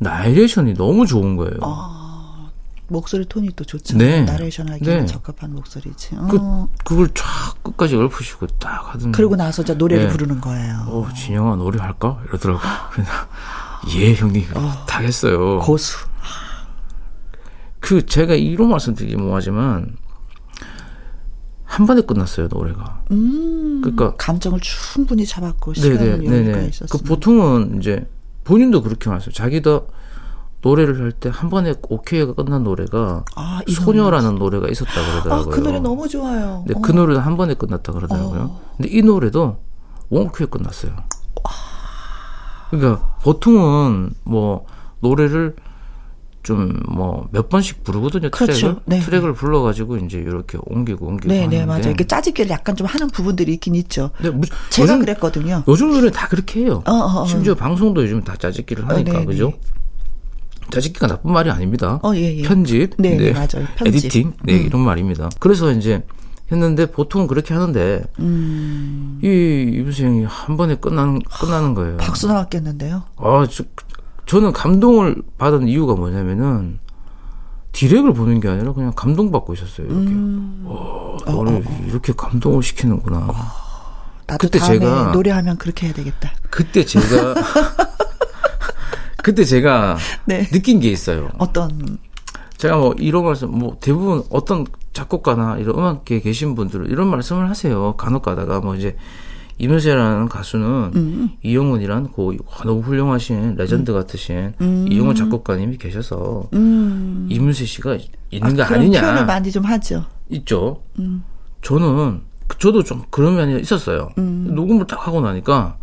나레이션이 0.00 0.74
너무 0.74 1.06
좋은 1.06 1.34
거예요. 1.36 1.58
목소리 2.88 3.24
톤이 3.24 3.52
또 3.56 3.64
좋죠. 3.64 3.96
네. 3.96 4.22
나레이션 4.22 4.68
하기에 4.68 5.00
네. 5.00 5.06
적합한 5.06 5.54
목소리지. 5.54 6.10
그, 6.28 6.36
어. 6.38 6.68
그걸 6.84 7.08
쫙 7.14 7.24
끝까지 7.62 7.96
읊으시고 7.96 8.48
딱 8.58 8.92
하던. 8.92 9.12
그러고 9.12 9.34
나서 9.34 9.62
이제 9.62 9.72
노래를 9.72 10.08
네. 10.08 10.12
부르는 10.12 10.42
거예요. 10.42 10.84
어, 10.88 11.08
진영아 11.16 11.56
노래 11.56 11.80
할까? 11.80 12.20
이러더라고. 12.28 12.60
그냥 12.92 13.10
예 13.96 14.12
형님 14.12 14.44
다 14.86 15.00
했어요. 15.00 15.58
고수. 15.60 15.96
그 17.80 18.04
제가 18.04 18.34
이런 18.34 18.68
말씀드리기 18.68 19.16
뭐하지만 19.16 19.96
한 21.66 21.86
번에 21.86 22.00
끝났어요 22.00 22.48
노래가. 22.48 23.02
음. 23.10 23.80
그러니까 23.82 24.14
감정을 24.16 24.60
충분히 24.60 25.26
잡았고 25.26 25.74
시간을 25.74 26.24
여유가. 26.24 26.60
있었어. 26.62 26.96
그 26.96 27.04
보통은 27.04 27.78
이제 27.78 28.08
본인도 28.44 28.82
그렇게 28.82 29.10
말했어요. 29.10 29.32
자기도 29.32 29.88
노래를 30.62 31.00
할 31.00 31.12
때 31.12 31.28
한 31.28 31.50
번에 31.50 31.74
오케이가 31.82 32.32
끝난 32.34 32.64
노래가 32.64 33.24
아, 33.36 33.60
이 33.66 33.72
소녀라는 33.72 34.36
노래가 34.36 34.68
있었다 34.68 34.90
아, 34.92 35.10
그러더라고요. 35.12 35.50
그 35.50 35.60
노래 35.60 35.78
너무 35.80 36.08
좋아요. 36.08 36.62
근데 36.66 36.78
어. 36.78 36.82
그 36.82 36.92
노래도 36.92 37.20
한 37.20 37.36
번에 37.36 37.54
끝났다 37.54 37.92
그러더라고요. 37.92 38.40
어. 38.40 38.60
근데 38.76 38.88
이 38.96 39.02
노래도 39.02 39.58
원오케이 40.08 40.46
끝났어요. 40.48 40.92
그러니까 42.70 43.16
보통은 43.22 44.12
뭐 44.24 44.66
노래를 45.00 45.54
좀 46.46 46.80
뭐 46.88 47.26
몇 47.32 47.48
번씩 47.48 47.82
부르거든요. 47.82 48.30
그렇죠. 48.30 48.54
트랙을 48.54 48.80
네. 48.86 49.00
트랙을 49.00 49.34
불러가지고 49.34 49.96
이제 49.98 50.18
이렇게 50.18 50.58
옮기고 50.64 51.04
옮기고 51.06 51.28
네, 51.32 51.38
하는데. 51.40 51.58
네, 51.58 51.66
맞아요. 51.66 51.82
이렇게 51.82 52.04
짜집기를 52.06 52.50
약간 52.50 52.76
좀 52.76 52.86
하는 52.86 53.08
부분들이 53.08 53.52
있긴 53.54 53.74
있죠. 53.74 54.10
근데 54.16 54.30
무- 54.30 54.46
제가 54.70 54.84
요즘, 54.92 55.00
그랬거든요. 55.00 55.64
요즘 55.66 55.90
노래 55.90 56.10
다 56.10 56.28
그렇게 56.28 56.60
해요. 56.60 56.82
어, 56.86 56.92
어, 56.92 57.22
어. 57.22 57.26
심지어 57.26 57.54
방송도 57.54 58.02
요즘 58.04 58.22
다 58.22 58.36
짜집기를 58.36 58.88
하니까 58.88 59.12
네, 59.12 59.18
네. 59.18 59.24
그죠? 59.24 59.52
짜집기가 60.70 61.06
나쁜 61.06 61.32
말이 61.32 61.50
아닙니다. 61.50 62.00
어, 62.02 62.12
예, 62.14 62.38
예. 62.38 62.42
편집, 62.42 62.90
네, 62.98 63.16
네, 63.16 63.32
맞아요. 63.32 63.66
편집. 63.76 63.86
에디팅, 64.06 64.32
네 64.44 64.60
음. 64.60 64.66
이런 64.66 64.82
말입니다. 64.82 65.30
그래서 65.38 65.70
이제 65.72 66.02
했는데 66.50 66.86
보통은 66.86 67.26
그렇게 67.26 67.54
하는데 67.54 68.04
음. 68.20 69.18
이 69.22 69.78
이부수 69.80 70.04
형이 70.04 70.24
한 70.24 70.56
번에 70.56 70.76
끝나는 70.76 71.20
끝나는 71.40 71.74
거예요. 71.74 71.96
박수 71.98 72.26
나왔겠는데요. 72.28 73.02
아, 73.16 73.46
저, 73.50 73.64
저는 74.26 74.52
감동을 74.52 75.22
받은 75.38 75.68
이유가 75.68 75.94
뭐냐면은 75.94 76.78
디렉을 77.72 78.12
보는 78.14 78.40
게 78.40 78.48
아니라 78.48 78.72
그냥 78.72 78.92
감동받고 78.94 79.54
있었어요. 79.54 79.86
이렇게. 79.86 80.08
음. 80.08 80.64
와, 80.66 81.16
너를 81.26 81.64
이렇게 81.86 82.12
감동을 82.12 82.62
시키는구나. 82.62 83.28
나도 84.26 84.38
그때 84.48 84.58
제가- 84.58 85.12
노래하면 85.12 85.56
그렇게 85.58 85.86
해야 85.86 85.94
되겠다. 85.94 86.32
그때 86.50 86.84
제가 86.84 87.34
그때 89.22 89.44
제가 89.44 89.96
네. 90.24 90.46
느낀 90.48 90.80
게 90.80 90.90
있어요. 90.90 91.30
어떤 91.38 91.98
제가 92.56 92.76
뭐 92.78 92.94
이런 92.98 93.24
말씀 93.24 93.50
뭐 93.56 93.76
대부분 93.80 94.22
어떤 94.30 94.66
작곡가나 94.92 95.58
이런 95.58 95.78
음악계에 95.78 96.20
계신 96.20 96.54
분들은 96.54 96.86
이런 96.86 97.08
말씀을 97.08 97.48
하세요. 97.50 97.94
간혹 97.96 98.22
가다가 98.22 98.60
뭐 98.60 98.74
이제 98.74 98.96
이문세라는 99.58 100.28
가수는 100.28 100.90
음. 100.94 101.30
이영훈이란 101.42 102.08
고 102.12 102.34
너무 102.64 102.80
훌륭하신 102.82 103.54
레전드 103.56 103.92
같으신 103.92 104.52
이영훈 104.90 105.14
작곡가님이 105.14 105.78
계셔서 105.78 106.48
음. 106.52 107.26
이문세 107.30 107.64
씨가 107.64 107.96
있는 108.30 108.56
거 108.56 108.66
그런 108.66 108.80
아니냐 108.80 109.00
표현을 109.00 109.26
많이 109.26 109.50
좀 109.50 109.64
하죠. 109.64 110.04
있죠. 110.30 110.82
음. 110.98 111.24
저는 111.62 112.20
저도 112.58 112.82
좀 112.84 113.02
그런 113.10 113.36
면이 113.36 113.60
있었어요. 113.60 114.10
녹음을 114.16 114.86
딱 114.86 115.06
하고 115.06 115.20
나니까 115.20 115.78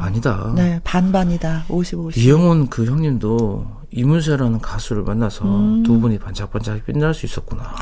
아니다. 0.00 0.44
음. 0.50 0.54
네, 0.56 0.80
반반이다. 0.84 1.64
50, 1.68 1.98
50. 1.98 2.22
이영훈 2.22 2.68
그 2.68 2.84
형님도 2.84 3.78
이문세라는 3.90 4.60
가수를 4.60 5.02
만나서 5.02 5.44
음. 5.46 5.82
두 5.82 5.98
분이 5.98 6.18
반짝반짝 6.18 6.84
빛날 6.84 7.14
수 7.14 7.24
있었구나. 7.24 7.74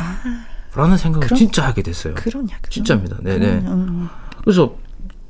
라는 0.74 0.96
생각을 0.96 1.24
아. 1.24 1.26
그럼- 1.26 1.38
진짜 1.38 1.66
하게 1.66 1.82
됐어요. 1.82 2.14
그러냐, 2.14 2.56
그럼. 2.60 2.70
진짜입니다. 2.70 3.16
네네. 3.22 3.46
음. 3.66 4.08
그래서, 4.44 4.76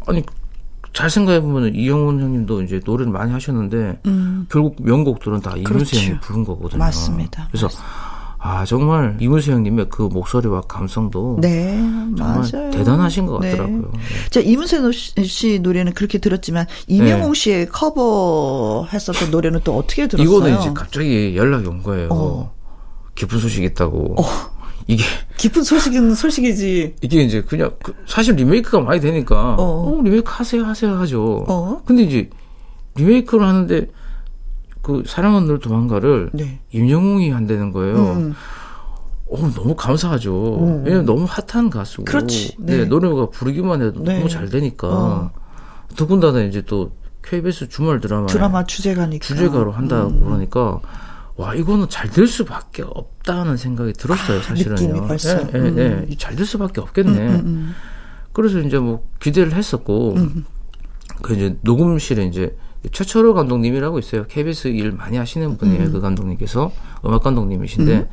아니, 0.07 0.23
잘 0.93 1.11
생각해 1.11 1.41
보면 1.41 1.75
이영훈 1.75 2.21
형님도 2.21 2.63
이제 2.63 2.81
노래를 2.85 3.13
많이 3.13 3.33
하셨는데, 3.33 4.01
결국 4.49 4.77
명곡들은 4.81 5.41
다 5.41 5.51
이문세 5.57 5.69
음. 5.69 5.73
그렇죠. 5.79 5.97
형이 5.99 6.21
부른 6.21 6.45
거거든요. 6.45 6.79
맞습니다. 6.79 7.49
그래서, 7.51 7.69
아, 8.39 8.65
정말 8.65 9.17
이문세 9.21 9.51
형님의 9.53 9.87
그 9.91 10.03
목소리와 10.03 10.61
감성도 10.63 11.37
네, 11.41 11.77
정말 12.17 12.43
맞아요. 12.53 12.71
대단하신 12.71 13.27
것 13.27 13.41
네. 13.41 13.51
같더라고요. 13.51 13.91
네. 13.93 13.99
저 14.31 14.41
이문세 14.41 14.79
노- 14.79 14.93
씨 14.93 15.59
노래는 15.59 15.93
그렇게 15.95 16.19
들었지만 16.19 16.67
임영웅 16.87 17.35
씨의 17.35 17.69
커버 17.71 18.87
했었던 18.93 19.31
노래는 19.33 19.61
또 19.65 19.77
어떻게 19.77 20.07
들었어요? 20.07 20.29
이거는 20.39 20.61
이제 20.61 20.71
갑자기 20.73 21.37
연락이 21.37 21.67
온 21.67 21.83
거예요. 21.83 22.09
어. 22.13 22.55
기쁜 23.17 23.39
소식 23.41 23.65
있다고. 23.65 24.15
이게 24.87 25.03
기쁜 25.37 25.63
소식은 25.63 26.15
소식이지. 26.15 26.97
이게 27.01 27.23
이제 27.23 27.43
그냥 27.43 27.73
그 27.83 27.95
사실 28.07 28.35
리메이크가 28.37 28.81
많이 28.81 29.01
되니까 29.01 29.57
어. 29.59 29.99
어, 29.99 30.03
리메이크 30.03 30.25
하세요 30.27 30.65
하세요 30.65 30.97
하죠. 31.01 31.45
어. 31.49 31.83
근데 31.85 32.03
이제 32.05 32.31
리메이크를 32.95 33.47
하는데 33.47 33.89
그 34.83 35.03
사랑은 35.07 35.47
늘 35.47 35.59
도망가를 35.59 36.31
네. 36.33 36.61
임영웅이 36.71 37.31
한다는 37.31 37.73
거예요. 37.73 37.97
음. 37.97 38.35
어, 39.29 39.51
너무 39.57 39.75
감사하죠. 39.75 40.83
왜냐면 40.85 41.05
너무 41.05 41.27
핫한 41.29 41.71
가수고. 41.71 42.05
그렇지. 42.05 42.55
네. 42.61 42.79
네. 42.79 42.85
노래가 42.85 43.29
부르기만 43.31 43.83
해도 43.83 44.05
네. 44.05 44.19
너무 44.19 44.29
잘 44.29 44.49
되니까. 44.49 44.87
어. 44.89 45.31
더군다나 45.97 46.43
이제 46.43 46.63
또 46.63 46.93
KBS 47.23 47.69
주말 47.69 48.01
드라마 48.01 48.27
드라마 48.27 48.65
주제가니까. 48.65 49.25
주제가로 49.25 49.73
한다고 49.73 50.11
음. 50.11 50.25
그러니까 50.25 50.81
와 51.37 51.55
이거는 51.55 51.89
잘 51.89 52.11
될 52.11 52.27
수밖에 52.27 52.83
없다는 52.83 53.57
생각이 53.57 53.93
들었어요 53.93 54.41
사실은요. 54.41 54.77
아, 54.77 54.87
느낌이 54.87 55.07
벌써. 55.09 55.39
예, 55.55 55.75
예, 55.77 56.07
예. 56.11 56.17
잘될 56.17 56.47
수밖에 56.47 56.81
없겠네. 56.81 57.19
음, 57.41 57.75
그래서 58.33 58.59
이제 58.61 58.79
뭐 58.79 59.07
기대를 59.21 59.53
했었고 59.53 60.17
그 61.23 61.35
이제 61.35 61.57
녹음실에 61.63 62.25
이제 62.25 62.57
최철호 62.93 63.35
감독님이라고 63.35 63.99
있어요. 63.99 64.27
KBS 64.29 64.69
일 64.69 64.93
많이 64.93 65.17
하시는 65.17 65.57
분이에요. 65.57 65.91
그 65.91 66.01
감독님께서 66.01 66.71
음악 67.05 67.23
감독님이신데 67.23 68.09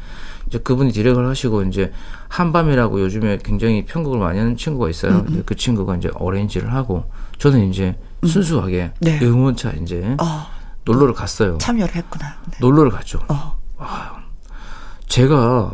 이제 0.47 0.57
그분이 0.59 0.91
디렉을 0.91 1.27
하시고 1.27 1.63
이제 1.63 1.91
한밤이라고 2.29 2.99
요즘에 3.01 3.39
굉장히 3.43 3.85
편곡을 3.85 4.19
많이 4.19 4.39
하는 4.39 4.57
친구가 4.57 4.89
있어요. 4.89 5.25
그 5.45 5.55
친구가 5.55 5.97
이제 5.97 6.09
어레인지를 6.15 6.73
하고 6.73 7.05
저는 7.37 7.69
이제 7.69 7.95
순수하게 8.25 8.91
네. 8.99 9.19
응원차 9.21 9.71
이제 9.81 10.15
어, 10.19 10.45
놀러를 10.85 11.13
갔어요. 11.13 11.57
참여를 11.59 11.95
했구나. 11.95 12.35
네. 12.51 12.57
놀러를 12.59 12.91
갔죠. 12.91 13.19
어. 13.27 13.57
제가 15.07 15.71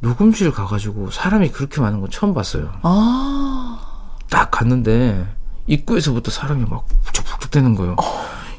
녹음실 0.00 0.52
가가지고 0.52 1.10
사람이 1.10 1.50
그렇게 1.50 1.80
많은 1.80 2.00
건 2.00 2.10
처음 2.10 2.32
봤어요. 2.32 2.70
아, 2.82 3.80
딱 4.30 4.50
갔는데 4.50 5.26
입구에서부터 5.66 6.30
사람이 6.30 6.64
막 6.68 6.86
북적북적대는 7.04 7.74
거예요. 7.74 7.96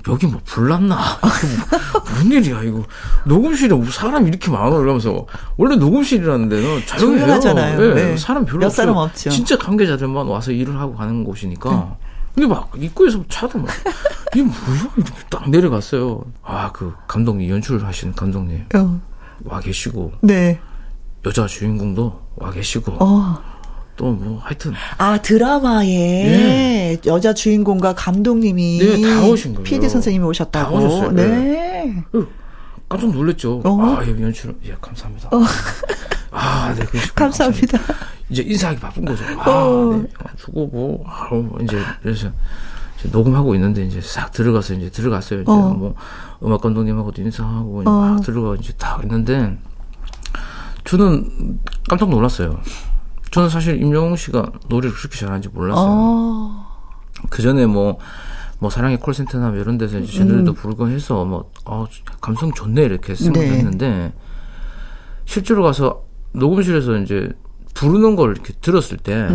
여기 0.08 0.26
뭐 0.26 0.42
불났나? 0.44 0.98
뭐, 1.22 2.02
뭔 2.16 2.32
일이야 2.32 2.64
이거 2.64 2.84
녹음실에 3.26 3.76
뭐 3.76 3.86
사람 3.92 4.28
이렇게 4.28 4.50
많아 4.50 4.76
이러면서 4.78 5.26
원래 5.58 5.76
녹음실이라는 5.76 6.50
데는 6.50 6.86
조용해요. 6.86 7.20
조용하잖아요. 7.26 7.82
예, 7.82 7.94
네. 7.94 8.18
사람 8.18 8.46
별로 8.46 8.60
몇 8.60 8.66
없어요. 8.68 8.86
사람 8.88 8.98
없죠. 8.98 9.30
네. 9.30 9.36
진짜 9.36 9.58
관계자들만 9.58 10.28
와서 10.28 10.52
일을 10.52 10.80
하고 10.80 10.96
가는 10.96 11.24
곳이니까. 11.24 11.98
근데 12.34 12.48
막 12.48 12.72
입구에서 12.78 13.24
차도 13.30 13.60
막 13.60 13.68
이게 14.34 14.44
뭐야 14.44 14.92
이렇게 14.98 15.14
딱 15.30 15.50
내려갔어요. 15.50 16.24
아 16.44 16.72
그 16.74 16.94
감독님 17.08 17.50
연출을 17.50 17.86
하시는 17.86 18.14
감독님 18.14 18.66
어, 18.76 19.02
와 19.44 19.60
계시고 19.60 20.14
네. 20.22 20.60
여자 21.26 21.46
주인공도 21.46 22.20
와 22.38 22.52
계시고 22.52 22.94
어. 23.00 23.38
또뭐 23.98 24.40
하여튼 24.42 24.74
아 24.98 25.22
드라마에 25.22 26.98
여자 27.06 27.34
주인공과 27.34 27.94
감독님이 27.96 28.80
네, 28.80 29.02
다 29.02 29.26
오신 29.28 29.54
거예요. 29.56 29.64
PD 29.64 29.90
선생님이 29.90 30.26
오셨다고. 30.26 30.80
다 30.80 30.86
오셨어요. 30.86 31.12
네. 31.12 32.04
깜짝 32.92 33.10
놀랐죠. 33.12 33.62
어. 33.64 33.82
아, 33.82 34.06
예, 34.06 34.10
연출, 34.22 34.54
예, 34.66 34.76
감사합니다. 34.82 35.30
아, 36.32 36.74
네, 36.78 36.86
그, 36.86 37.00
감사합니다. 37.16 37.78
이제 38.30 38.42
인사하기 38.42 38.82
바쁜 38.82 39.06
거죠. 39.06 39.24
아, 39.40 39.98
네, 40.02 40.08
주고 40.38 40.68
뭐 40.68 41.06
아우, 41.08 41.58
이제 41.62 41.82
그래서 42.02 42.30
이제 43.00 43.10
녹음하고 43.10 43.56
있는데 43.56 43.86
이제 43.86 44.02
싹 44.02 44.32
들어가서 44.32 44.74
이제 44.74 44.90
들어갔어요. 44.90 45.42
이제 45.42 45.52
어. 45.52 45.70
뭐 45.70 45.96
음악 46.44 46.60
감독님하고도 46.62 47.22
인사하고 47.22 47.82
이제 47.82 47.90
막 47.90 48.22
들어가 48.22 48.56
이제 48.56 48.74
딱 48.78 49.02
있는데 49.04 49.58
저는 50.84 51.60
깜짝 51.88 52.10
놀랐어요. 52.10 52.60
저는 53.32 53.48
사실 53.48 53.82
임영웅 53.82 54.18
씨가 54.18 54.52
노래를 54.68 54.94
그렇게 54.94 55.18
잘하는지 55.18 55.48
몰랐어요. 55.48 55.88
어. 55.88 56.68
그 57.30 57.42
전에 57.42 57.66
뭐, 57.66 58.00
뭐, 58.62 58.70
사랑의 58.70 59.00
콜센터나 59.00 59.50
뭐 59.50 59.60
이런 59.60 59.80
데서 59.80 59.98
이제 59.98 60.20
제 60.20 60.24
노래도 60.24 60.54
부르고 60.54 60.88
해서 60.90 61.26
뭐, 61.26 61.50
어, 61.66 61.88
감성 62.22 62.54
좋네, 62.54 62.84
이렇게 62.84 63.16
생각했는데, 63.16 64.14
실제로 65.26 65.64
가서 65.64 66.04
녹음실에서 66.34 67.00
이제 67.00 67.30
부르는 67.74 68.16
걸 68.16 68.34
이렇게 68.34 68.54
들었을 68.62 68.98
때, 68.98 69.28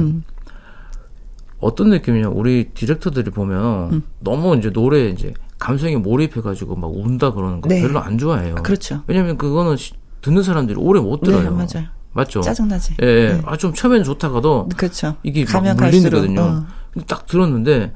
어떤 1.59 1.91
느낌이냐, 1.91 2.29
우리 2.29 2.71
디렉터들이 2.73 3.33
보면 3.33 4.05
너무 4.21 4.55
이제 4.57 4.71
노래에 4.71 5.09
이제 5.09 5.35
감성에 5.59 5.97
몰입해가지고 5.97 6.77
막 6.77 6.93
운다 6.95 7.33
그러는 7.33 7.61
거 7.61 7.69
네. 7.69 7.81
별로 7.81 7.99
안 7.99 8.19
좋아해요. 8.19 8.55
그렇죠. 8.57 9.03
왜냐면 9.09 9.39
그거는 9.39 9.77
시- 9.77 9.95
듣는 10.21 10.45
사람들이 10.45 10.79
오래 10.79 11.01
못 11.01 11.21
네, 11.23 11.31
들어요. 11.33 11.51
맞아요. 11.51 11.89
맞죠? 12.13 12.43
짜증나지. 12.43 12.95
예, 13.03 13.07
예. 13.07 13.33
네. 13.33 13.43
아, 13.45 13.57
좀 13.57 13.75
처음에는 13.75 14.05
좋다가도 14.05 14.69
그렇죠. 14.77 15.17
이게 15.25 15.45
막 15.53 15.63
물리거든요. 15.77 16.41
어. 16.41 16.67
근데 16.93 17.07
딱 17.07 17.27
들었는데 17.27 17.93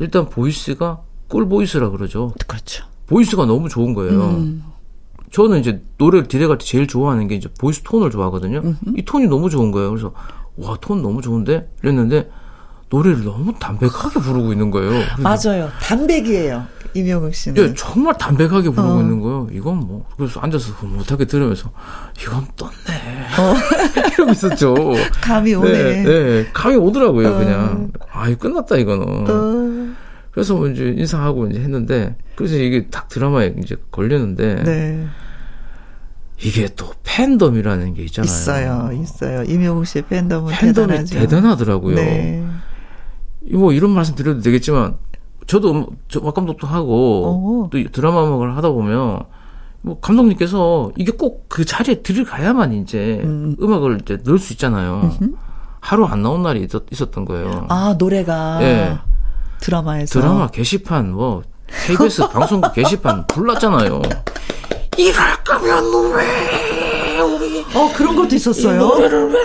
일단 0.00 0.28
voice가 0.28 1.00
꿀 1.28 1.48
voice라 1.48 1.90
그러죠. 1.90 2.32
그렇죠. 2.46 2.84
voice가 3.06 3.46
너무 3.46 3.68
좋은 3.68 3.94
거예요. 3.94 4.20
음. 4.22 4.64
저는 5.30 5.60
이제 5.60 5.82
노래를 5.98 6.28
direct할 6.28 6.58
때 6.58 6.64
제일 6.64 6.86
좋아하는 6.86 7.26
게 7.28 7.34
이제 7.34 7.48
voice 7.58 7.82
톤을 7.82 8.10
좋아하거든요. 8.10 8.74
이 8.96 9.02
톤이 9.04 9.26
너무 9.26 9.50
좋은 9.50 9.70
거예요. 9.72 9.90
그래서 9.90 10.12
와 10.56 10.76
톤 10.80 11.02
너무 11.02 11.20
좋은데 11.22 11.68
이랬는데 11.82 12.30
노래를 12.94 13.24
너무 13.24 13.52
담백하게 13.58 14.20
부르고 14.20 14.52
있는 14.52 14.70
거예요. 14.70 15.02
맞아요. 15.18 15.68
담백이에요. 15.80 16.64
임영웅 16.94 17.32
씨는. 17.32 17.60
예, 17.60 17.74
정말 17.74 18.16
담백하게 18.16 18.70
부르고 18.70 18.94
어. 18.94 19.00
있는 19.00 19.18
거예요. 19.18 19.48
이건 19.50 19.78
뭐 19.78 20.06
그래서 20.16 20.38
앉아서 20.38 20.72
흐뭇하게 20.86 21.24
들으면서 21.24 21.72
이건 22.22 22.46
떴네. 22.54 22.72
이러고 24.14 24.30
있었죠. 24.30 24.74
감이 25.20 25.54
오네. 25.54 25.72
네, 25.72 26.02
네. 26.04 26.46
감이 26.52 26.76
오더라고요, 26.76 27.28
어. 27.28 27.38
그냥. 27.38 27.90
아, 28.12 28.28
이 28.28 28.36
끝났다, 28.36 28.76
이거는. 28.76 29.04
어. 29.28 29.94
그래서 30.30 30.54
뭐 30.54 30.68
이제 30.68 30.94
인사하고 30.96 31.48
이제 31.48 31.58
했는데, 31.58 32.16
그래서 32.36 32.54
이게 32.56 32.86
딱 32.88 33.08
드라마에 33.08 33.54
이제 33.60 33.76
걸렸는데, 33.90 34.62
네. 34.62 35.06
이게 36.40 36.68
또 36.76 36.92
팬덤이라는 37.02 37.94
게 37.94 38.02
있잖아요. 38.04 38.24
있어요. 38.24 38.90
있어요. 38.92 39.42
이명웅 39.44 39.84
씨의 39.84 40.04
팬덤은 40.08 40.52
팬덤이 40.52 40.86
대단하죠. 40.86 41.18
대단하더라고요. 41.18 41.96
네. 41.96 42.44
뭐 43.52 43.72
이런 43.72 43.90
말씀 43.90 44.14
드려도 44.14 44.40
되겠지만, 44.40 44.96
저도 45.46 45.72
음- 45.72 45.86
저 46.08 46.20
음악 46.20 46.34
감독도 46.34 46.66
하고, 46.66 47.66
어. 47.66 47.70
또이 47.70 47.88
드라마 47.92 48.24
음악을 48.26 48.56
하다 48.56 48.70
보면, 48.70 49.20
뭐 49.82 50.00
감독님께서 50.00 50.92
이게 50.96 51.12
꼭 51.12 51.44
그 51.48 51.64
자리에 51.64 52.02
들어가야만 52.02 52.72
이제 52.72 53.20
음. 53.22 53.54
악을 53.60 54.00
이제 54.02 54.18
넣을 54.24 54.38
수 54.38 54.52
있잖아요. 54.54 55.12
하루 55.80 56.04
안 56.06 56.22
나온 56.22 56.42
날이 56.42 56.64
있었, 56.64 56.82
있었 56.90 57.10
던 57.12 57.24
거예요. 57.26 57.66
아, 57.68 57.94
노래가 57.98 58.58
예. 58.62 58.98
드라마에서 59.60 60.18
드라마 60.20 60.48
게시판 60.48 61.12
뭐 61.12 61.42
KBS 61.86 62.26
방송국 62.32 62.72
게시판 62.72 63.26
불났잖아요. 63.28 64.00
이럴 64.96 65.44
거면 65.44 65.84
왜 66.16 67.20
우리 67.20 67.60
어, 67.74 67.92
그런 67.96 68.16
것도 68.16 68.30
이 68.32 68.36
있었어요. 68.36 68.80
노래를 68.80 69.28
왜 69.32 69.40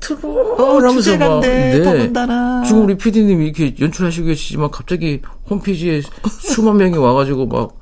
안 0.00 0.18
틀어? 0.18 0.28
어, 0.28 0.78
이러면서 0.80 1.16
막, 1.18 1.42
더군다나. 1.84 2.62
지금 2.66 2.84
우리 2.84 2.96
PD님이 2.96 3.44
이렇게 3.46 3.74
연출하시고 3.78 4.26
계시지만 4.28 4.70
갑자기 4.70 5.20
홈페이지에 5.48 6.00
수만 6.28 6.78
명이 6.78 6.96
와가지고 6.96 7.46
막 7.46 7.76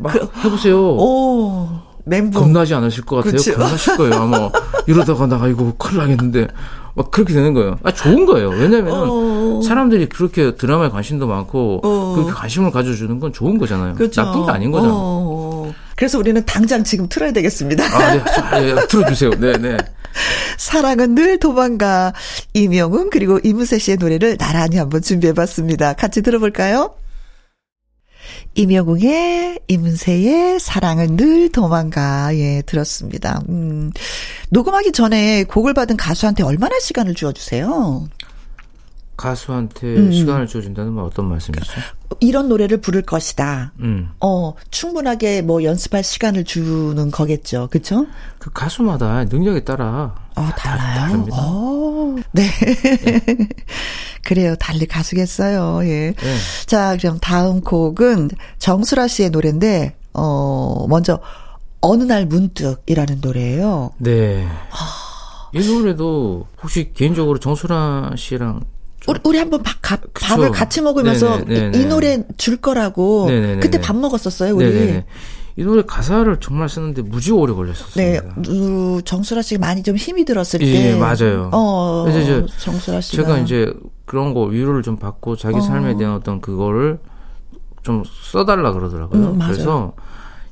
막막 0.00 0.44
해보세요. 0.44 0.78
오, 0.78 1.68
멘붕. 2.04 2.40
겁나지 2.40 2.74
않으실 2.74 3.04
것 3.04 3.16
같아요. 3.16 3.32
그치? 3.32 3.52
겁나실 3.52 3.96
거예요. 3.96 4.14
아마 4.14 4.50
이러다가 4.86 5.26
나 5.26 5.46
이거 5.48 5.72
큰일 5.76 5.98
나겠는데 5.98 6.48
막 6.94 7.10
그렇게 7.10 7.32
되는 7.32 7.52
거예요. 7.54 7.78
아 7.82 7.92
좋은 7.92 8.26
거예요. 8.26 8.50
왜냐면은 8.50 8.92
어. 8.92 9.60
사람들이 9.62 10.08
그렇게 10.08 10.54
드라마에 10.54 10.88
관심도 10.88 11.26
많고 11.26 11.80
어. 11.84 12.14
그렇게 12.14 12.32
관심을 12.32 12.70
가져주는 12.70 13.18
건 13.18 13.32
좋은 13.32 13.58
거잖아요. 13.58 13.94
그렇죠. 13.94 14.22
나쁜 14.22 14.46
게 14.46 14.52
아닌 14.52 14.70
거잖아요. 14.70 14.94
어. 14.96 15.74
그래서 15.96 16.18
우리는 16.18 16.42
당장 16.44 16.84
지금 16.84 17.08
틀어야 17.08 17.32
되겠습니다. 17.32 17.84
아, 17.84 18.14
네. 18.14 18.24
자, 18.24 18.62
예, 18.62 18.74
틀어주세요. 18.86 19.30
네, 19.38 19.52
네. 19.58 19.76
사랑은 20.66 21.14
늘 21.14 21.38
도망가. 21.38 22.12
이명웅 22.52 23.10
그리고 23.10 23.38
이문세 23.38 23.78
씨의 23.78 23.98
노래를 23.98 24.36
나란히 24.36 24.78
한번 24.78 25.00
준비해봤습니다. 25.00 25.92
같이 25.92 26.22
들어볼까요? 26.22 26.96
이명웅의 28.56 29.60
이문세의 29.68 30.58
사랑은 30.58 31.16
늘 31.16 31.52
도망가 31.52 32.34
예 32.34 32.62
들었습니다. 32.62 33.42
음, 33.48 33.92
녹음하기 34.50 34.90
전에 34.90 35.44
곡을 35.44 35.72
받은 35.72 35.96
가수한테 35.96 36.42
얼마나 36.42 36.80
시간을 36.80 37.14
주어주세요? 37.14 38.08
가수한테 39.16 39.86
음. 39.86 40.12
시간을 40.12 40.48
줘준다는 40.48 40.96
건 40.96 41.04
어떤 41.04 41.28
말씀이시죠? 41.28 41.80
이런 42.18 42.48
노래를 42.48 42.78
부를 42.80 43.02
것이다. 43.02 43.72
음. 43.78 44.10
어 44.20 44.54
충분하게 44.72 45.42
뭐 45.42 45.62
연습할 45.62 46.02
시간을 46.02 46.42
주는 46.42 47.12
거겠죠, 47.12 47.68
그렇죠? 47.70 48.06
그 48.40 48.50
가수마다 48.50 49.24
능력에 49.26 49.62
따라 49.62 50.25
아, 50.36 50.52
다 50.56 50.76
달라요? 50.76 51.00
다릅니다. 51.00 51.36
어, 51.40 52.16
네. 52.32 52.48
그래요. 54.24 54.54
달리 54.56 54.86
가수겠어요. 54.86 55.80
예. 55.88 56.12
네. 56.16 56.36
자, 56.66 56.96
그럼 57.00 57.18
다음 57.20 57.60
곡은 57.60 58.30
정수라 58.58 59.08
씨의 59.08 59.30
노래인데, 59.30 59.96
어, 60.14 60.86
먼저, 60.88 61.20
어느 61.80 62.02
날 62.04 62.26
문득이라는 62.26 63.18
노래예요. 63.20 63.92
네. 63.98 64.46
아. 64.70 65.48
이 65.54 65.60
노래도 65.66 66.46
혹시 66.62 66.90
개인적으로 66.92 67.38
정수라 67.38 68.12
씨랑 68.16 68.60
좀 69.00 69.14
우리, 69.14 69.20
우리 69.24 69.38
한번 69.38 69.62
밥, 69.62 69.80
가-. 69.80 69.98
밥을 70.12 70.50
같이 70.50 70.80
먹으면서 70.82 71.38
네네, 71.44 71.54
이- 71.54 71.60
네네. 71.60 71.78
이 71.78 71.86
노래 71.86 72.22
줄 72.36 72.56
거라고 72.56 73.26
네네네네. 73.28 73.60
그때 73.60 73.80
밥 73.80 73.96
먹었었어요, 73.96 74.54
우리. 74.56 75.02
이 75.58 75.64
노래 75.64 75.82
가사를 75.82 76.36
정말 76.40 76.68
쓰는데 76.68 77.00
무지 77.00 77.32
오래 77.32 77.52
네, 77.52 77.56
걸렸었습니다. 77.56 78.34
우, 78.50 79.00
정수라 79.02 79.40
씨가 79.40 79.58
많이 79.58 79.82
좀 79.82 79.96
힘이 79.96 80.24
들었을 80.26 80.60
예, 80.60 80.72
때. 80.72 80.98
맞아요. 80.98 81.48
어, 81.52 82.02
그래서 82.04 82.20
이제 82.20 82.46
정수라 82.58 83.00
씨가. 83.00 83.22
제가 83.22 83.38
이제 83.38 83.72
그런 84.04 84.34
거 84.34 84.42
위로를 84.42 84.82
좀 84.82 84.98
받고 84.98 85.36
자기 85.36 85.56
어. 85.56 85.60
삶에 85.62 85.96
대한 85.96 86.14
어떤 86.14 86.42
그거를 86.42 86.98
좀 87.82 88.02
써달라 88.04 88.72
그러더라고요. 88.72 89.30
음, 89.30 89.38
맞아요. 89.38 89.52
그래서 89.52 89.92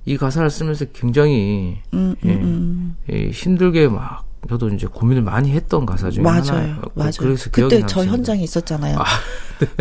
이 0.07 0.17
가사를 0.17 0.49
쓰면서 0.49 0.87
굉장히 0.95 1.79
음, 1.93 2.15
음, 2.25 2.29
예, 2.29 2.35
음. 2.35 2.97
예, 3.13 3.29
힘들게 3.31 3.89
막 3.89 4.25
저도 4.49 4.69
이제 4.69 4.87
고민을 4.87 5.23
많이 5.23 5.53
했던 5.53 5.87
가사 5.87 6.11
중에 6.11 6.23
맞아요, 6.23 6.43
하나였고 6.43 6.91
맞아요. 6.95 7.13
그래서 7.19 7.51
그때 7.51 7.81
저 7.81 8.01
남습니다. 8.01 8.13
현장에 8.13 8.43
있었잖아요. 8.43 8.99
아, 8.99 9.05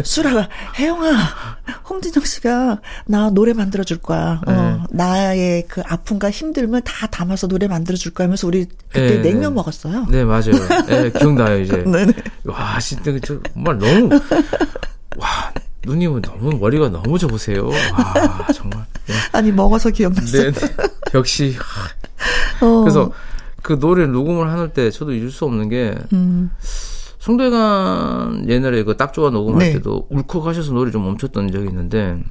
수라가 0.04 0.48
혜영아, 0.78 1.12
홍진영 1.90 2.24
씨가 2.26 2.80
나 3.06 3.30
노래 3.30 3.54
만들어 3.54 3.84
줄 3.84 3.98
거야. 3.98 4.42
어, 4.46 4.52
네. 4.52 4.80
나의 4.92 5.66
그 5.68 5.82
아픔과 5.86 6.30
힘듦을 6.30 6.82
다 6.86 7.08
담아서 7.08 7.48
노래 7.48 7.68
만들어 7.68 7.98
줄 7.98 8.14
거야 8.14 8.26
하면서 8.26 8.48
우리 8.48 8.66
그때 8.90 9.18
네, 9.18 9.22
냉면 9.22 9.42
네. 9.42 9.56
먹었어요. 9.56 10.06
네 10.10 10.24
맞아요. 10.24 10.54
예, 10.90 11.12
기억나요 11.12 11.60
이제. 11.60 11.84
와 12.46 12.80
진짜 12.80 13.12
저 13.24 13.40
정말 13.54 13.78
너무 13.78 14.10
와 15.18 15.28
누님은 15.86 16.22
너무 16.22 16.58
머리가 16.58 16.90
너무 16.90 17.20
좋으세요. 17.20 17.68
와 17.68 18.48
정말. 18.54 18.86
네. 19.08 19.14
아니 19.34 19.52
먹어서 19.52 19.90
기억났어요. 19.90 20.52
네, 20.52 20.52
네. 20.52 20.68
역시 21.14 21.56
어. 22.62 22.82
그래서 22.82 23.12
그 23.64 23.80
노래 23.80 24.06
녹음을 24.06 24.50
하는 24.52 24.72
때 24.74 24.92
저도 24.92 25.14
잊을 25.14 25.32
수 25.32 25.46
없는 25.46 25.70
게 25.70 25.96
음, 26.14 26.52
송대관 27.20 28.50
옛날에 28.50 28.84
그 28.84 28.96
딱 28.98 29.14
좋아 29.14 29.30
녹음할 29.32 29.60
네. 29.68 29.74
때도 29.74 30.08
울컥하셔서 30.10 30.74
노래 30.74 30.92
좀 30.92 31.04
멈췄던 31.06 31.52
적이 31.52 31.68
있는데 31.70 32.22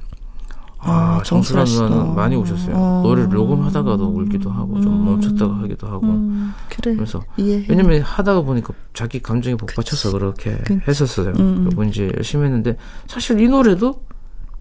아, 0.85 1.19
아, 1.19 1.23
정수라 1.23 1.63
누나는. 1.63 2.13
많이 2.15 2.35
우셨어요. 2.35 2.75
어. 2.75 3.01
노래를 3.03 3.29
녹음하다가도 3.29 4.05
울기도 4.05 4.49
하고 4.51 4.81
좀 4.81 5.05
멈췄다가 5.05 5.55
하기도 5.59 5.87
하고 5.87 6.05
음, 6.07 6.53
그래. 6.69 6.95
그래서 6.95 7.21
예. 7.39 7.65
왜냐면 7.69 8.01
하다가 8.01 8.41
보니까 8.41 8.73
자기 8.93 9.21
감정에 9.21 9.55
복받쳐서 9.55 10.11
그렇게 10.11 10.57
했었어요. 10.87 11.33
음. 11.39 11.65
그리고 11.65 11.83
이제 11.85 12.11
열심히 12.15 12.45
했는데 12.45 12.75
사실 13.07 13.39
이 13.39 13.47
노래도 13.47 14.01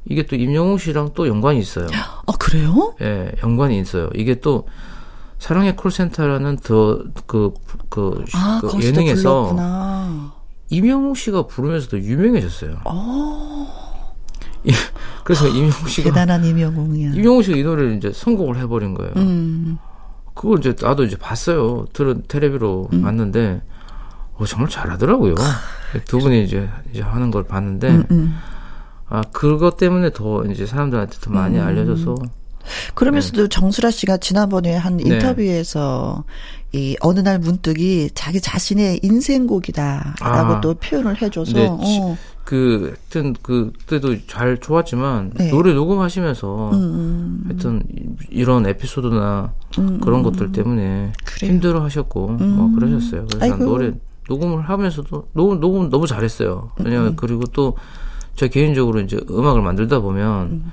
이게 0.04 0.24
또 0.26 0.36
임영웅 0.36 0.78
씨랑 0.78 1.10
또 1.14 1.26
연관이 1.28 1.58
있어요. 1.58 1.86
어 2.26 2.32
그래요? 2.38 2.94
예, 3.02 3.32
연관이 3.42 3.78
있어요. 3.80 4.08
이게 4.14 4.40
또 4.40 4.66
사랑의 5.42 5.74
콜센터라는 5.74 6.56
더그 6.58 7.54
그, 7.88 8.24
아 8.34 8.60
그 8.62 8.80
예능에서 8.80 9.40
불렀구나. 9.42 10.32
임영웅 10.68 11.14
씨가 11.14 11.48
부르면서도 11.48 11.98
유명해졌어요. 12.00 12.76
어 12.84 13.66
그래서 15.24 15.48
임영웅 15.48 15.72
씨가 15.88 16.10
대단한 16.10 16.44
임영웅이야. 16.44 17.14
임영웅 17.14 17.42
씨가 17.42 17.56
이 17.56 17.64
노래를 17.64 17.96
이제 17.96 18.12
선곡을 18.12 18.56
해버린 18.58 18.94
거예요. 18.94 19.12
음, 19.16 19.78
그걸 20.34 20.58
이제 20.60 20.76
나도 20.80 21.02
이제 21.02 21.16
봤어요. 21.16 21.86
들은 21.92 22.22
텔레비로 22.28 22.90
음. 22.92 23.02
봤는데 23.02 23.62
어, 24.34 24.44
정말 24.46 24.70
잘하더라고요. 24.70 25.34
두 26.06 26.18
분이 26.18 26.44
이제 26.44 26.68
이제 26.92 27.02
하는 27.02 27.32
걸 27.32 27.42
봤는데 27.42 27.88
음, 27.90 28.04
음. 28.12 28.38
아 29.08 29.22
그것 29.32 29.76
때문에 29.76 30.10
더 30.12 30.44
이제 30.44 30.66
사람들한테 30.66 31.16
더 31.20 31.30
많이 31.32 31.58
음. 31.58 31.66
알려져서 31.66 32.14
그러면서도 32.94 33.48
정수라 33.48 33.90
씨가 33.90 34.16
지난번에 34.18 34.74
한 34.76 34.96
네. 34.96 35.04
인터뷰에서 35.14 36.24
이 36.72 36.96
어느 37.00 37.20
날 37.20 37.38
문득이 37.38 38.10
자기 38.14 38.40
자신의 38.40 39.00
인생곡이다라고 39.02 40.14
아. 40.24 40.60
또 40.60 40.74
표현을 40.74 41.20
해줘서 41.20 41.52
네, 41.52 41.66
어. 41.70 42.16
그 42.44 42.94
하여튼 43.12 43.34
그때도 43.42 44.26
잘 44.26 44.58
좋았지만 44.58 45.32
네. 45.34 45.50
노래 45.50 45.72
녹음하시면서 45.74 46.70
음, 46.72 47.42
하여튼 47.46 47.82
이- 47.94 48.06
이런 48.30 48.66
에피소드나 48.66 49.52
그런 50.00 50.22
것들 50.22 50.52
때문에 50.52 51.12
그래요. 51.24 51.52
힘들어 51.52 51.84
하셨고 51.84 52.28
뭐 52.32 52.74
그러셨어요. 52.74 53.26
그래서. 53.32 53.56
노래 53.56 53.92
녹음을 54.28 54.62
하면서도 54.62 55.28
녹음 55.34 55.60
녹음 55.60 55.90
너무 55.90 56.06
잘했어요. 56.06 56.70
왜냐면 56.78 57.16
그리고 57.16 57.44
또 57.46 57.74
저 58.34 58.48
개인적으로 58.48 58.98
이제 59.00 59.20
음악을 59.30 59.60
만들다 59.60 60.00
보면 60.00 60.72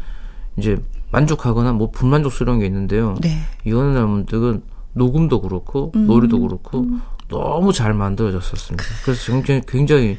이제 0.57 0.77
만족하거나 1.11 1.73
뭐 1.73 1.91
불만족스러운 1.91 2.59
게 2.59 2.65
있는데요. 2.65 3.15
네. 3.21 3.39
이거는 3.65 3.93
날문득은 3.93 4.61
녹음도 4.93 5.41
그렇고 5.41 5.91
노래도 5.95 6.39
그렇고 6.39 6.85
너무 7.29 7.71
잘 7.73 7.93
만들어졌었습니다. 7.93 8.83
그래서 9.03 9.31
굉장히 9.31 9.61
굉장히 9.67 10.17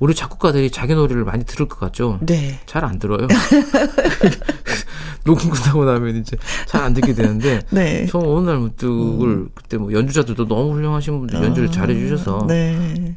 우리 0.00 0.14
작곡가들이 0.14 0.70
자기 0.70 0.94
노래를 0.94 1.24
많이 1.24 1.44
들을 1.44 1.68
것 1.68 1.78
같죠. 1.78 2.18
네. 2.22 2.58
잘 2.66 2.84
안 2.84 2.98
들어요. 2.98 3.26
녹음 5.24 5.50
끝나고 5.50 5.84
나면 5.84 6.16
이제 6.16 6.36
잘 6.66 6.82
안 6.82 6.92
듣게 6.92 7.14
되는데 7.14 7.60
네. 7.70 8.06
저 8.06 8.18
어느 8.18 8.46
날 8.46 8.58
문득을 8.58 9.48
그때 9.54 9.78
뭐 9.78 9.92
연주자들도 9.92 10.46
너무 10.48 10.72
훌륭하신 10.74 11.18
분들 11.20 11.42
연주를 11.42 11.70
잘해 11.70 11.94
주셔서 11.98 12.44
네. 12.46 13.16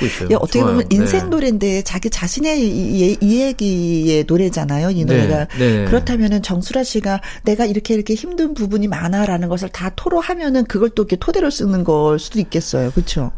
듣고 0.00 0.06
있어요. 0.06 0.28
야, 0.32 0.38
어떻게 0.40 0.60
좋아요. 0.60 0.72
보면 0.72 0.86
인생 0.90 1.24
네. 1.24 1.28
노래인데 1.28 1.82
자기 1.82 2.10
자신의 2.10 2.60
이, 2.60 3.10
이, 3.10 3.16
이 3.20 3.40
얘기의 3.42 4.24
노래잖아요. 4.26 4.90
이 4.90 5.04
노래가. 5.04 5.46
네. 5.58 5.84
그렇다면은 5.84 6.42
정수라 6.42 6.82
씨가 6.84 7.20
내가 7.44 7.66
이렇게 7.66 7.94
이렇게 7.94 8.14
힘든 8.14 8.54
부분이 8.54 8.88
많아라는 8.88 9.48
것을 9.48 9.68
다 9.68 9.90
토로하면은 9.94 10.64
그걸 10.64 10.90
또 10.90 11.02
이렇게 11.02 11.16
토대로 11.16 11.50
쓰는 11.50 11.84
걸 11.84 12.18
수도 12.18 12.40
있겠어요. 12.40 12.90
그렇죠? 12.90 13.32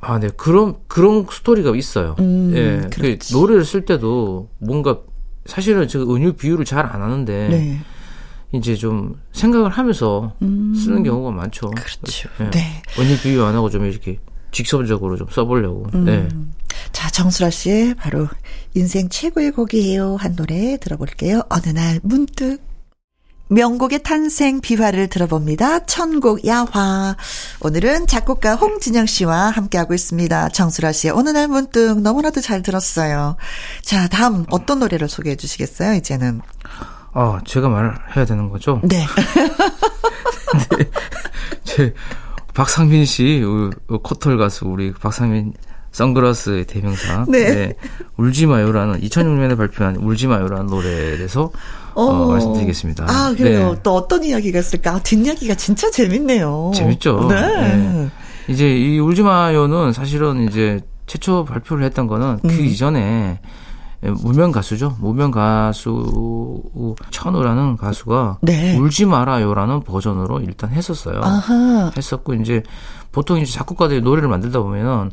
아, 0.00 0.18
네. 0.18 0.28
그런, 0.36 0.76
그런 0.86 1.26
스토리가 1.30 1.76
있어요. 1.76 2.16
음, 2.20 2.52
예. 2.54 2.88
그. 2.90 3.18
노래를 3.32 3.64
쓸 3.64 3.84
때도 3.84 4.48
뭔가 4.58 5.00
사실은 5.46 5.88
제가 5.88 6.04
은유 6.04 6.34
비유를 6.34 6.64
잘 6.64 6.86
안 6.86 7.02
하는데 7.02 7.48
네. 7.48 7.78
이제 8.52 8.74
좀 8.74 9.20
생각을 9.32 9.70
하면서 9.70 10.32
쓰는 10.40 11.02
경우가 11.02 11.30
많죠. 11.30 11.68
음. 11.68 11.74
그렇죠. 11.74 12.28
예. 12.40 12.50
네. 12.50 12.82
은유 12.98 13.18
비유 13.18 13.44
안 13.44 13.54
하고 13.54 13.68
좀 13.70 13.84
이렇게 13.84 14.18
직접적으로 14.50 15.16
좀 15.16 15.28
써보려고. 15.30 15.86
네. 15.92 16.28
자, 16.92 17.10
정수라 17.10 17.50
씨의 17.50 17.94
바로 17.94 18.28
인생 18.74 19.08
최고의 19.08 19.52
곡이에요 19.52 20.16
한 20.16 20.36
노래 20.36 20.76
들어볼게요. 20.78 21.42
어느 21.48 21.68
날 21.68 22.00
문득 22.02 22.60
명곡의 23.48 24.04
탄생 24.04 24.60
비화를 24.60 25.08
들어봅니다. 25.08 25.84
천곡 25.86 26.46
야화. 26.46 27.16
오늘은 27.60 28.06
작곡가 28.06 28.54
홍진영 28.54 29.06
씨와 29.06 29.50
함께하고 29.50 29.92
있습니다. 29.92 30.50
정수라 30.50 30.92
씨의 30.92 31.12
어느 31.14 31.30
날 31.30 31.48
문득 31.48 32.00
너무나도 32.00 32.40
잘 32.40 32.62
들었어요. 32.62 33.36
자, 33.82 34.06
다음 34.06 34.46
어떤 34.50 34.78
노래를 34.78 35.08
소개해 35.08 35.34
주시겠어요, 35.34 35.94
이제는? 35.94 36.40
아, 37.12 37.40
제가 37.44 37.68
말해야 37.68 38.24
되는 38.24 38.48
거죠? 38.50 38.80
네. 38.84 39.04
제 41.64 41.94
박상민 42.54 43.04
씨, 43.04 43.42
코털 44.02 44.36
가수 44.38 44.66
우리 44.66 44.92
박상민 44.92 45.52
선글라스의 45.92 46.66
대명사. 46.66 47.24
네. 47.28 47.74
울지 48.16 48.46
마요라는 48.46 49.00
2006년에 49.00 49.56
발표한 49.56 49.96
울지 49.96 50.28
마요라는 50.28 50.66
노래에 50.66 51.16
대해서 51.16 51.50
어, 51.94 52.28
말씀드리겠습니다. 52.28 53.06
아, 53.08 53.34
그래요. 53.36 53.72
네. 53.74 53.80
또 53.82 53.96
어떤 53.96 54.22
이야기가 54.22 54.60
있을까? 54.60 54.92
아, 54.94 55.02
뒷이야기가 55.02 55.54
진짜 55.56 55.90
재밌네요. 55.90 56.70
재밌죠. 56.74 57.26
네. 57.28 57.40
네. 57.40 58.08
이제 58.48 58.68
이 58.76 58.98
울지 58.98 59.22
마요는 59.22 59.92
사실은 59.92 60.48
이제 60.48 60.80
최초 61.06 61.44
발표를 61.44 61.84
했던 61.84 62.06
거는 62.06 62.38
그 62.42 62.48
음. 62.48 62.64
이전에 62.64 63.40
무명 64.02 64.50
가수죠. 64.50 64.96
무명 65.00 65.30
가수 65.30 66.62
천우라는 67.10 67.76
가수가 67.76 68.38
네. 68.42 68.76
울지 68.78 69.06
말아요라는 69.06 69.82
버전으로 69.82 70.40
일단 70.40 70.70
했었어요. 70.70 71.20
아하. 71.22 71.90
했었고 71.96 72.34
이제 72.34 72.62
보통 73.12 73.38
이제 73.38 73.52
작곡가들이 73.52 74.00
노래를 74.00 74.28
만들다 74.28 74.60
보면은 74.60 75.10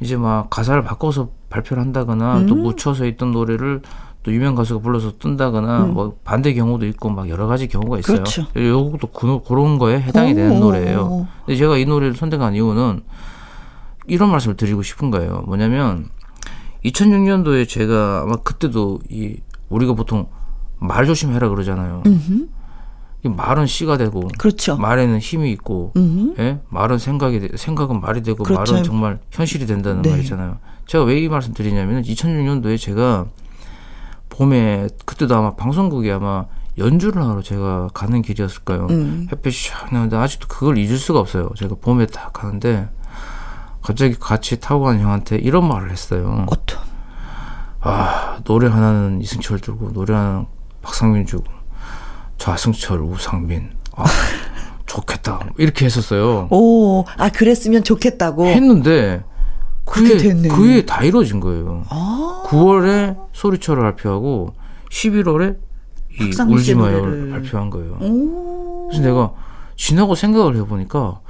이제 0.00 0.16
막 0.16 0.50
가사를 0.50 0.82
바꿔서 0.82 1.30
발표를 1.48 1.82
한다거나 1.82 2.44
또 2.46 2.54
음. 2.54 2.62
묻혀서 2.64 3.06
있던 3.06 3.32
노래를 3.32 3.80
또 4.22 4.32
유명 4.32 4.54
가수가 4.54 4.80
불러서 4.80 5.12
뜬다거나 5.18 5.78
뭐 5.84 6.16
반대 6.24 6.52
경우도 6.52 6.84
있고 6.86 7.08
막 7.08 7.28
여러 7.30 7.46
가지 7.46 7.68
경우가 7.68 8.00
있어요. 8.00 8.18
음. 8.18 8.24
그렇죠. 8.24 8.46
요것도 8.56 9.06
그, 9.12 9.40
그런 9.46 9.78
거에 9.78 10.00
해당이 10.00 10.34
되는 10.34 10.56
오. 10.56 10.60
노래예요. 10.60 11.26
근데 11.46 11.56
제가 11.56 11.78
이 11.78 11.86
노래를 11.86 12.16
선택한 12.16 12.54
이유는 12.54 13.02
이런 14.08 14.30
말씀을 14.30 14.56
드리고 14.56 14.82
싶은 14.82 15.10
거예요. 15.10 15.44
뭐냐면 15.46 16.08
2006년도에 16.90 17.68
제가 17.68 18.22
아마 18.22 18.36
그때도 18.36 19.00
이 19.10 19.36
우리가 19.68 19.94
보통 19.94 20.26
말 20.78 21.06
조심해라 21.06 21.48
그러잖아요. 21.48 22.02
이 23.24 23.28
말은 23.28 23.66
씨가 23.66 23.96
되고 23.96 24.28
그렇죠. 24.38 24.76
말에는 24.76 25.18
힘이 25.18 25.50
있고 25.52 25.92
음흠. 25.96 26.34
예? 26.38 26.60
말은 26.68 26.98
생각이 26.98 27.40
돼- 27.40 27.56
생각은 27.56 28.00
말이 28.00 28.22
되고 28.22 28.44
그렇죠. 28.44 28.72
말은 28.72 28.84
정말 28.84 29.18
현실이 29.32 29.66
된다는 29.66 30.02
네. 30.02 30.10
말이잖아요. 30.10 30.58
제가 30.86 31.04
왜 31.04 31.18
이 31.20 31.28
말씀 31.28 31.52
드리냐면은 31.52 32.02
2006년도에 32.02 32.78
제가 32.78 33.26
봄에 34.28 34.88
그때도 35.04 35.34
아마 35.34 35.54
방송국에 35.56 36.12
아마 36.12 36.44
연주를 36.78 37.22
하러 37.26 37.40
제가 37.42 37.88
가는 37.94 38.20
길이었을까요? 38.22 38.86
음. 38.90 39.26
햇빛이 39.32 39.54
샥 39.54 39.92
나는데 39.94 40.16
아직도 40.16 40.46
그걸 40.46 40.76
잊을 40.78 40.98
수가 40.98 41.18
없어요. 41.20 41.48
제가 41.56 41.74
봄에 41.80 42.06
딱 42.06 42.32
가는데 42.34 42.88
갑자기 43.86 44.16
같이 44.18 44.58
타고 44.58 44.82
가는 44.82 45.00
형한테 45.00 45.36
이런 45.36 45.68
말을 45.68 45.92
했어요. 45.92 46.44
어떤? 46.48 46.80
아 47.80 48.38
노래 48.42 48.66
하나는 48.66 49.20
이승철 49.20 49.60
주고 49.60 49.92
노래 49.92 50.12
하나는 50.12 50.46
박상민 50.82 51.24
주고 51.24 51.44
좌승철 52.36 53.00
우상민 53.00 53.70
아 53.94 54.04
좋겠다 54.86 55.38
이렇게 55.58 55.84
했었어요. 55.84 56.48
오, 56.50 57.04
아, 57.16 57.28
그랬으면 57.28 57.84
좋겠다고. 57.84 58.46
했는데 58.46 59.24
그게 59.84 60.16
됐네. 60.16 60.48
그게 60.48 60.84
다 60.84 61.04
이루어진 61.04 61.38
거예요. 61.38 61.84
아. 61.88 62.42
9월에 62.46 63.16
소리처를 63.32 63.84
발표하고 63.84 64.52
11월에 64.90 65.58
이 66.20 66.32
울지마요를. 66.42 67.30
발표한 67.30 67.70
거예요. 67.70 67.98
오. 68.00 68.88
그래서 68.88 69.04
내가 69.04 69.32
지나고 69.76 70.16
생각을 70.16 70.56
해보니까 70.56 71.20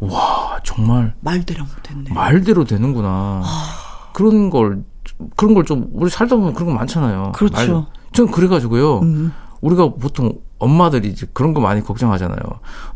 와 0.00 0.58
정말 0.64 1.14
말대로 1.20 1.64
못했네. 1.64 2.12
말대로 2.12 2.64
되는구나. 2.64 3.42
그런 4.12 4.50
걸 4.50 4.82
그런 5.36 5.54
걸 5.54 5.64
좀 5.64 5.88
우리 5.92 6.10
살다 6.10 6.36
보면 6.36 6.54
그런 6.54 6.68
거 6.68 6.74
많잖아요. 6.74 7.32
그렇죠. 7.34 7.72
말- 7.74 7.86
전 8.12 8.30
그래가지고요. 8.30 9.00
음. 9.00 9.32
우리가 9.60 9.94
보통 9.94 10.32
엄마들이 10.58 11.08
이제 11.08 11.26
그런 11.32 11.52
거 11.54 11.60
많이 11.60 11.82
걱정하잖아요. 11.82 12.38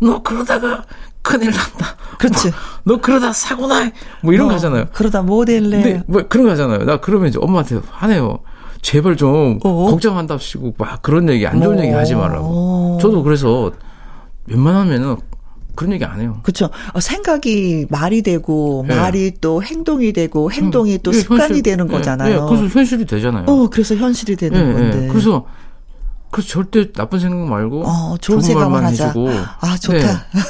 너 0.00 0.22
그러다가 0.22 0.84
큰일 1.22 1.50
난다. 1.50 1.96
그렇지. 2.18 2.50
너 2.84 3.00
그러다 3.00 3.32
사고 3.32 3.66
나. 3.66 3.90
뭐 4.22 4.32
이런 4.32 4.46
거 4.48 4.52
어, 4.52 4.56
하잖아요. 4.56 4.86
그러다 4.92 5.22
못 5.22 5.48
할래. 5.48 5.82
근데 5.82 6.02
뭐 6.06 6.22
그런 6.28 6.46
거 6.46 6.52
하잖아요. 6.52 6.84
나 6.84 6.98
그러면 6.98 7.28
이제 7.28 7.38
엄마한테 7.40 7.80
화내요. 7.90 8.38
제발 8.80 9.16
좀 9.16 9.58
어? 9.64 9.90
걱정한답시고 9.90 10.74
막 10.78 11.02
그런 11.02 11.28
얘기 11.28 11.46
안 11.46 11.60
좋은 11.60 11.78
어. 11.78 11.82
얘기 11.82 11.92
하지 11.92 12.14
말라고. 12.14 12.98
저도 13.00 13.22
그래서 13.22 13.70
웬만하면은 14.46 15.16
그런 15.74 15.92
얘기 15.94 16.04
안 16.04 16.20
해요. 16.20 16.38
그렇죠. 16.42 16.68
어, 16.92 17.00
생각이 17.00 17.86
말이 17.88 18.22
되고 18.22 18.84
네. 18.86 18.94
말이 18.96 19.32
또 19.40 19.62
행동이 19.62 20.12
되고 20.12 20.50
행동이 20.52 20.98
또 21.02 21.12
예, 21.12 21.18
습관이 21.18 21.40
현실- 21.42 21.62
되는 21.62 21.86
예, 21.88 21.90
거잖아요. 21.92 22.34
예, 22.34 22.38
그래서 22.56 22.66
현실이 22.78 23.06
되잖아요. 23.06 23.44
어, 23.46 23.68
그래서 23.70 23.94
현실이 23.94 24.36
되는 24.36 24.58
예, 24.68 24.72
건데. 24.72 25.04
예. 25.04 25.08
그래서 25.08 25.46
그래서 26.30 26.48
절대 26.48 26.90
나쁜 26.92 27.18
생각 27.20 27.46
말고 27.48 27.84
어, 27.86 28.16
좋은 28.18 28.40
생각만 28.40 28.72
말만 28.82 28.92
하자. 28.92 29.06
해주고 29.08 29.28
아, 29.60 29.76
좋다. 29.76 29.98
네, 29.98 30.02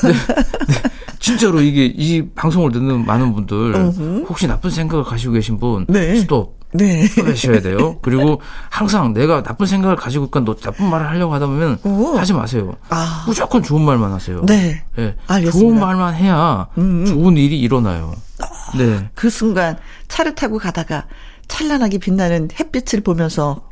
네, 0.09 0.13
네. 0.13 0.75
진짜로 1.19 1.61
이게 1.61 1.87
이 1.87 2.25
방송을 2.35 2.73
듣는 2.73 3.05
많은 3.07 3.33
분들 3.33 3.75
혹시 4.29 4.47
나쁜 4.49 4.71
생각을 4.71 5.05
가지고 5.05 5.35
계신 5.35 5.59
분 5.59 5.87
네. 5.89 6.17
스톱 6.17 6.59
네. 6.73 7.07
하셔야 7.25 7.61
돼요. 7.61 7.99
그리고 8.03 8.41
항상 8.71 9.13
내가 9.13 9.43
나쁜 9.43 9.67
생각을 9.67 9.97
가지고 9.97 10.27
있건 10.27 10.45
너 10.45 10.55
나쁜 10.55 10.91
말을 10.91 11.09
하려고 11.09 11.35
하다 11.35 11.47
보면 11.47 11.79
오. 11.85 12.17
하지 12.17 12.33
마세요. 12.33 12.77
아. 12.89 13.25
무조건 13.27 13.63
좋은 13.63 13.83
말만 13.83 14.13
하세요. 14.13 14.43
네. 14.47 14.85
예, 14.99 15.17
알겠습니다. 15.27 15.59
좋은 15.59 15.81
말만 15.81 16.15
해야 16.15 16.69
음, 16.79 17.03
음. 17.03 17.07
좋은 17.07 17.37
일이 17.37 17.59
일어나요. 17.61 18.15
네. 18.77 19.11
그 19.15 19.31
순간 19.31 19.77
차를 20.09 20.35
타고 20.35 20.59
가다가 20.59 21.07
찬란하게 21.49 21.99
빛나는 21.99 22.49
햇빛을 22.59 23.03
보면서 23.03 23.69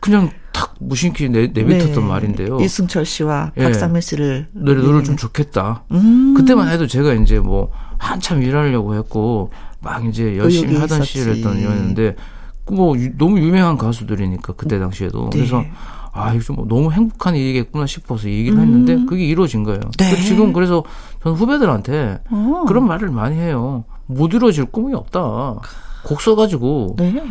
그냥 0.00 0.30
탁 0.52 0.74
무심히 0.80 1.28
내, 1.28 1.48
내뱉었던 1.48 2.06
말인데요. 2.06 2.58
이승철 2.60 3.04
씨와 3.04 3.52
예. 3.56 3.64
박상민 3.64 4.00
씨를 4.00 4.48
노래 4.52 4.82
노래 4.82 4.98
예. 4.98 5.02
좀 5.02 5.16
좋겠다. 5.16 5.84
음. 5.92 6.34
그때만 6.36 6.68
해도 6.68 6.86
제가 6.86 7.14
이제 7.14 7.38
뭐 7.38 7.70
한참 7.98 8.42
일하려고 8.42 8.94
했고 8.94 9.50
막 9.80 10.04
이제 10.04 10.36
열심히 10.36 10.68
의욕이 10.68 10.80
하던 10.80 10.98
있었지. 10.98 11.18
시절이었던 11.18 11.60
이었는데 11.60 12.16
뭐 12.70 12.96
유- 12.96 13.16
너무 13.16 13.38
유명한 13.40 13.76
가수들이니까 13.78 14.52
그때 14.54 14.78
당시에도 14.78 15.30
네. 15.30 15.38
그래서 15.38 15.64
아 16.12 16.34
이거 16.34 16.42
좀 16.42 16.68
너무 16.68 16.92
행복한 16.92 17.34
일이겠구나 17.36 17.86
싶어서 17.86 18.28
얘기를 18.28 18.58
했는데 18.60 19.04
그게 19.06 19.24
이루어진 19.24 19.62
거예요. 19.64 19.80
음. 19.84 19.90
네. 19.98 20.10
그 20.14 20.22
지금 20.22 20.52
그래서 20.52 20.84
저는 21.22 21.36
후배들한테 21.38 22.20
어. 22.30 22.64
그런 22.66 22.86
말을 22.86 23.10
많이 23.10 23.36
해요. 23.36 23.84
못 24.06 24.32
이루어질 24.34 24.64
꿈이 24.66 24.92
없다. 24.94 25.56
곡 26.04 26.20
써가지고 26.20 26.96
네. 26.98 27.22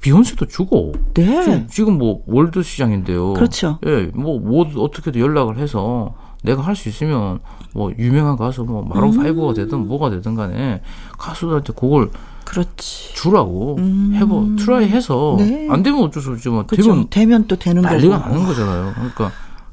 비욘세도 0.00 0.46
주고 0.46 0.92
네. 1.14 1.42
지금, 1.44 1.66
지금 1.68 1.98
뭐 1.98 2.22
world 2.26 2.62
시장인데요. 2.62 3.34
그렇죠. 3.34 3.78
예, 3.86 4.10
뭐, 4.14 4.38
뭐 4.40 4.64
어떻게든 4.76 5.20
연락을 5.20 5.58
해서 5.58 6.14
내가 6.42 6.62
할 6.62 6.74
수 6.74 6.88
있으면 6.88 7.40
뭐 7.74 7.92
유명한 7.98 8.36
가수 8.36 8.64
뭐 8.64 8.82
Maroon 8.82 9.12
음. 9.14 9.22
Five가 9.22 9.54
되든 9.54 9.86
뭐가 9.86 10.10
되든 10.10 10.34
간에 10.34 10.82
가수들한테 11.18 11.72
곡을 11.74 12.10
그렇지. 12.44 13.14
주라고 13.14 13.78
해보 14.14 14.56
try 14.56 14.88
해서 14.88 15.34
음. 15.34 15.38
네. 15.38 15.68
안 15.70 15.82
되면 15.82 16.02
어쩔 16.02 16.22
수 16.22 16.30
없지만. 16.32 16.66
되면 16.66 17.06
되면 17.10 17.46
또 17.46 17.56
되는 17.56 17.80
난리가 17.82 18.18
거고. 18.18 18.30
나는 18.30 18.46
거잖아요. 18.46 18.92
그러니까 18.94 19.32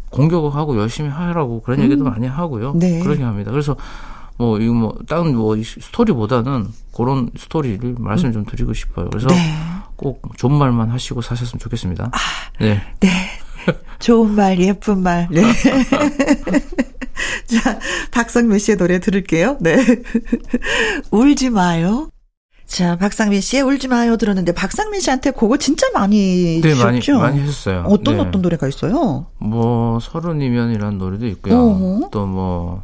공격하고 0.09 0.77
열심히 0.77 1.09
하라고 1.09 1.61
그런 1.61 1.79
얘기도 1.79 2.03
많이 2.03 2.27
하고요. 2.27 2.71
음. 2.73 2.79
네. 2.79 2.99
그렇게 2.99 3.23
합니다. 3.23 3.51
그래서 3.51 3.75
뭐 4.37 4.59
이거 4.59 4.73
뭐딴뭐 4.73 5.55
스토리보다는 5.63 6.67
그런 6.95 7.31
스토리를 7.35 7.95
말씀 7.97 8.31
좀 8.31 8.45
드리고 8.45 8.73
싶어요. 8.73 9.09
그래서 9.09 9.27
네. 9.27 9.35
꼭 9.95 10.21
좋은 10.37 10.53
말만 10.53 10.91
하시고 10.91 11.21
사셨으면 11.21 11.59
좋겠습니다. 11.59 12.11
네. 12.59 12.79
네. 12.99 13.09
좋은 13.99 14.35
말, 14.35 14.59
예쁜 14.59 15.01
말. 15.01 15.27
네. 15.31 15.41
자, 17.47 17.79
박성민 18.11 18.59
씨의 18.59 18.77
노래 18.77 18.99
들을게요. 18.99 19.57
네. 19.59 19.77
울지 21.11 21.49
마요. 21.49 22.09
자, 22.65 22.97
박상민 22.97 23.39
씨의 23.41 23.63
울지 23.63 23.87
마요 23.87 24.17
들었는데 24.17 24.51
박상민 24.53 24.99
씨한테 24.99 25.31
그거 25.31 25.57
진짜 25.57 25.87
많이 25.93 26.59
네, 26.61 26.75
많이 26.75 26.99
주셨죠? 26.99 27.19
많이 27.19 27.39
했어요. 27.39 27.85
어떤 27.87 28.17
네. 28.17 28.21
어떤 28.21 28.41
노래가 28.41 28.67
있어요? 28.67 29.27
뭐 29.37 29.99
서른이면이라는 30.01 30.97
노래도 30.97 31.27
있고요. 31.27 31.55
어허. 31.57 32.09
또뭐 32.11 32.83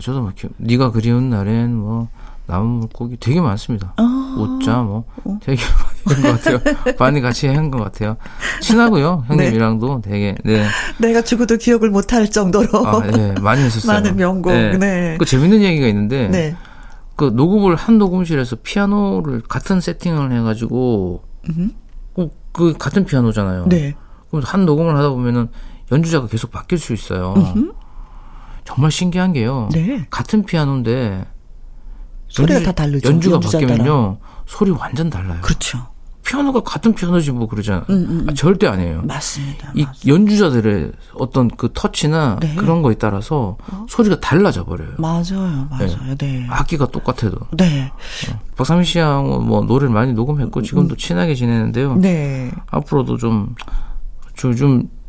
저도 0.00 0.20
뭐 0.22 0.32
기- 0.36 0.48
네가 0.58 0.90
그리운 0.92 1.30
날엔 1.30 1.74
뭐 1.74 2.08
나무 2.46 2.80
물고기 2.80 3.16
되게 3.18 3.40
많습니다. 3.40 3.94
아. 3.96 4.36
웃자 4.38 4.82
뭐 4.82 5.04
되게 5.42 5.62
많 5.62 5.91
이한것 6.10 6.42
같아요. 6.42 6.94
많이 6.98 7.20
같이 7.20 7.46
한 7.48 7.70
것 7.70 7.78
같아요. 7.82 8.16
친하고요 8.60 9.24
형님이랑도 9.28 10.02
되게 10.02 10.34
네, 10.44 10.64
내가 10.98 11.22
죽어도 11.22 11.56
기억을 11.56 11.90
못할 11.90 12.30
정도로 12.30 12.86
아, 12.86 13.00
네 13.06 13.32
많이 13.40 13.62
했었어요. 13.62 13.92
많은 13.92 14.16
명곡. 14.16 14.52
네. 14.52 15.16
그 15.18 15.24
재밌는 15.24 15.62
얘기가 15.62 15.86
있는데 15.88 16.28
네. 16.28 16.56
그 17.16 17.24
녹음을 17.34 17.76
한 17.76 17.98
녹음실에서 17.98 18.56
피아노를 18.62 19.42
같은 19.42 19.80
세팅을 19.80 20.32
해가지고 20.32 21.22
어, 22.16 22.30
그 22.52 22.74
같은 22.78 23.04
피아노잖아요. 23.04 23.66
네. 23.68 23.94
그럼 24.30 24.42
한 24.44 24.64
녹음을 24.66 24.96
하다 24.96 25.10
보면은 25.10 25.48
연주자가 25.92 26.26
계속 26.26 26.50
바뀔 26.50 26.78
수 26.78 26.92
있어요. 26.94 27.34
정말 28.64 28.90
신기한 28.90 29.32
게요. 29.32 29.68
네. 29.72 30.06
같은 30.10 30.44
피아노인데 30.44 31.24
소리가 32.28 32.54
연주- 32.54 32.64
다 32.66 32.72
다르죠. 32.72 33.08
연주가 33.08 33.40
바뀌면요 33.40 34.18
소리 34.46 34.70
완전 34.70 35.10
달라요. 35.10 35.38
그렇죠. 35.42 35.86
피아노가 36.24 36.60
같은 36.60 36.94
피아노지 36.94 37.32
뭐 37.32 37.46
그러잖아요. 37.46 37.84
음, 37.90 38.26
아, 38.28 38.34
절대 38.34 38.66
아니에요. 38.66 39.02
맞습니다. 39.02 39.72
이 39.74 39.86
연주자들의 40.06 40.92
어떤 41.14 41.48
그 41.48 41.70
터치나 41.72 42.38
네. 42.40 42.54
그런 42.54 42.82
거에 42.82 42.94
따라서 42.94 43.56
소리가 43.88 44.20
달라져 44.20 44.64
버려요. 44.64 44.92
맞아요. 44.98 45.68
맞아요. 45.70 46.16
네. 46.18 46.46
악기가 46.48 46.86
똑같아도. 46.86 47.38
네. 47.56 47.92
박상민 48.56 48.84
씨하고 48.84 49.40
뭐 49.40 49.62
노래를 49.62 49.92
많이 49.92 50.12
녹음했고 50.12 50.62
지금도 50.62 50.96
친하게 50.96 51.34
지내는데요. 51.34 51.94
음. 51.94 52.00
네. 52.00 52.52
앞으로도 52.70 53.16
좀, 53.16 53.54
좀, 54.34 54.54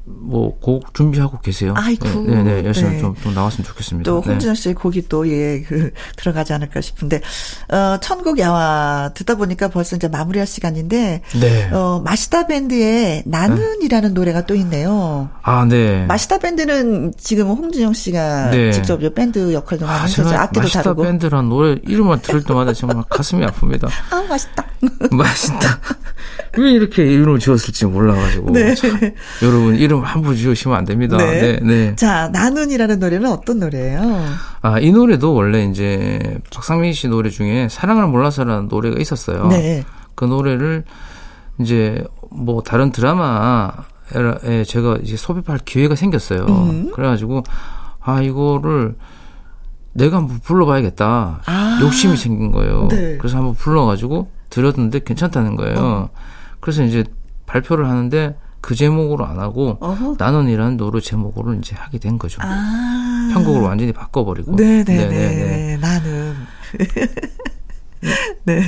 뭐, 0.05 0.59
곡 0.59 0.93
준비하고 0.93 1.39
계세요. 1.39 1.73
아이고, 1.77 2.07
네, 2.27 2.43
네, 2.43 2.61
네. 2.61 2.65
열심히 2.65 2.91
네. 2.91 2.99
좀, 2.99 3.15
좀 3.15 3.33
나왔으면 3.33 3.65
좋겠습니다. 3.65 4.09
또 4.09 4.21
네. 4.21 4.31
홍진영 4.31 4.55
씨의 4.55 4.75
곡이 4.75 5.07
또 5.07 5.27
예, 5.29 5.61
그 5.61 5.91
들어가지 6.17 6.51
않을까 6.51 6.81
싶은데 6.81 7.21
어 7.69 7.97
천국 8.01 8.37
야화 8.39 9.11
듣다 9.13 9.35
보니까 9.35 9.69
벌써 9.69 9.95
이제 9.95 10.09
마무리할 10.09 10.45
시간인데 10.45 11.21
네. 11.39 11.69
어 11.71 12.01
마시다 12.03 12.47
밴드의 12.47 13.23
나는이라는 13.25 14.13
노래가 14.13 14.45
또 14.45 14.55
있네요. 14.55 15.29
아, 15.41 15.65
네. 15.65 16.05
마시다 16.05 16.37
밴드는 16.37 17.13
지금 17.17 17.47
홍진영 17.47 17.93
씨가 17.93 18.49
네. 18.51 18.71
직접 18.71 19.01
이 19.01 19.13
밴드 19.13 19.53
역할도 19.53 19.85
많이 19.85 19.99
아, 19.99 20.03
하셔서 20.03 20.35
악기도 20.35 20.61
마시다 20.61 20.83
다루고. 20.83 21.03
밴드란 21.03 21.47
노래 21.47 21.77
이름만 21.83 22.19
들을 22.21 22.43
때마다 22.43 22.73
정말 22.73 23.03
가슴이 23.09 23.45
아픕니다. 23.45 23.87
아 24.11 24.21
맛있다. 24.27 24.65
맛있다. 25.11 25.79
왜 26.57 26.71
이렇게 26.71 27.03
이름을 27.03 27.39
지었을지 27.39 27.85
몰라가지고. 27.85 28.51
네. 28.51 28.75
참, 28.75 28.97
여러분, 29.41 29.75
이름 29.75 29.92
함부로 30.01 30.35
지으시면 30.35 30.77
안 30.77 30.85
됩니다. 30.85 31.17
네, 31.17 31.59
네. 31.61 31.95
자 31.95 32.29
나는이라는 32.29 32.99
노래는 32.99 33.31
어떤 33.31 33.59
노래예요? 33.59 34.01
아, 34.61 34.79
이 34.79 34.91
노래도 34.91 35.33
원래 35.33 35.65
이제 35.65 36.39
박상민 36.53 36.93
씨 36.93 37.07
노래 37.07 37.29
중에 37.29 37.67
사랑을 37.69 38.07
몰라서라는 38.07 38.67
노래가 38.67 38.99
있었어요. 38.99 39.47
네. 39.47 39.83
그 40.15 40.25
노래를 40.25 40.83
이제 41.59 42.03
뭐 42.31 42.61
다른 42.61 42.91
드라마에 42.91 44.63
제가 44.65 44.97
이제 45.03 45.15
섭입할 45.17 45.59
기회가 45.65 45.95
생겼어요. 45.95 46.45
음. 46.45 46.91
그래가지고 46.93 47.43
아 47.99 48.21
이거를 48.21 48.95
내가 49.93 50.17
한번 50.17 50.39
불러봐야겠다. 50.39 51.41
아. 51.45 51.79
욕심이 51.81 52.17
생긴 52.17 52.51
거예요. 52.51 52.87
네. 52.89 53.17
그래서 53.17 53.37
한번 53.37 53.53
불러가지고 53.53 54.29
들었는데 54.49 54.99
괜찮다는 55.03 55.55
거예요. 55.55 55.77
어. 55.77 56.09
그래서 56.59 56.83
이제 56.83 57.03
발표를 57.45 57.87
하는데 57.87 58.35
그 58.63 58.75
제목으로 58.75 59.25
안 59.25 59.39
하고 59.39 59.77
어허. 59.81 60.15
나는이라는 60.17 60.77
노래 60.77 61.01
제목으로 61.01 61.53
이제 61.55 61.75
하게 61.75 61.99
된 61.99 62.17
거죠. 62.17 62.39
아. 62.41 63.29
편곡을 63.33 63.61
완전히 63.61 63.91
바꿔버리고. 63.91 64.55
네네네. 64.55 65.07
네네네. 65.09 65.77
나는. 65.77 66.33
네. 68.45 68.61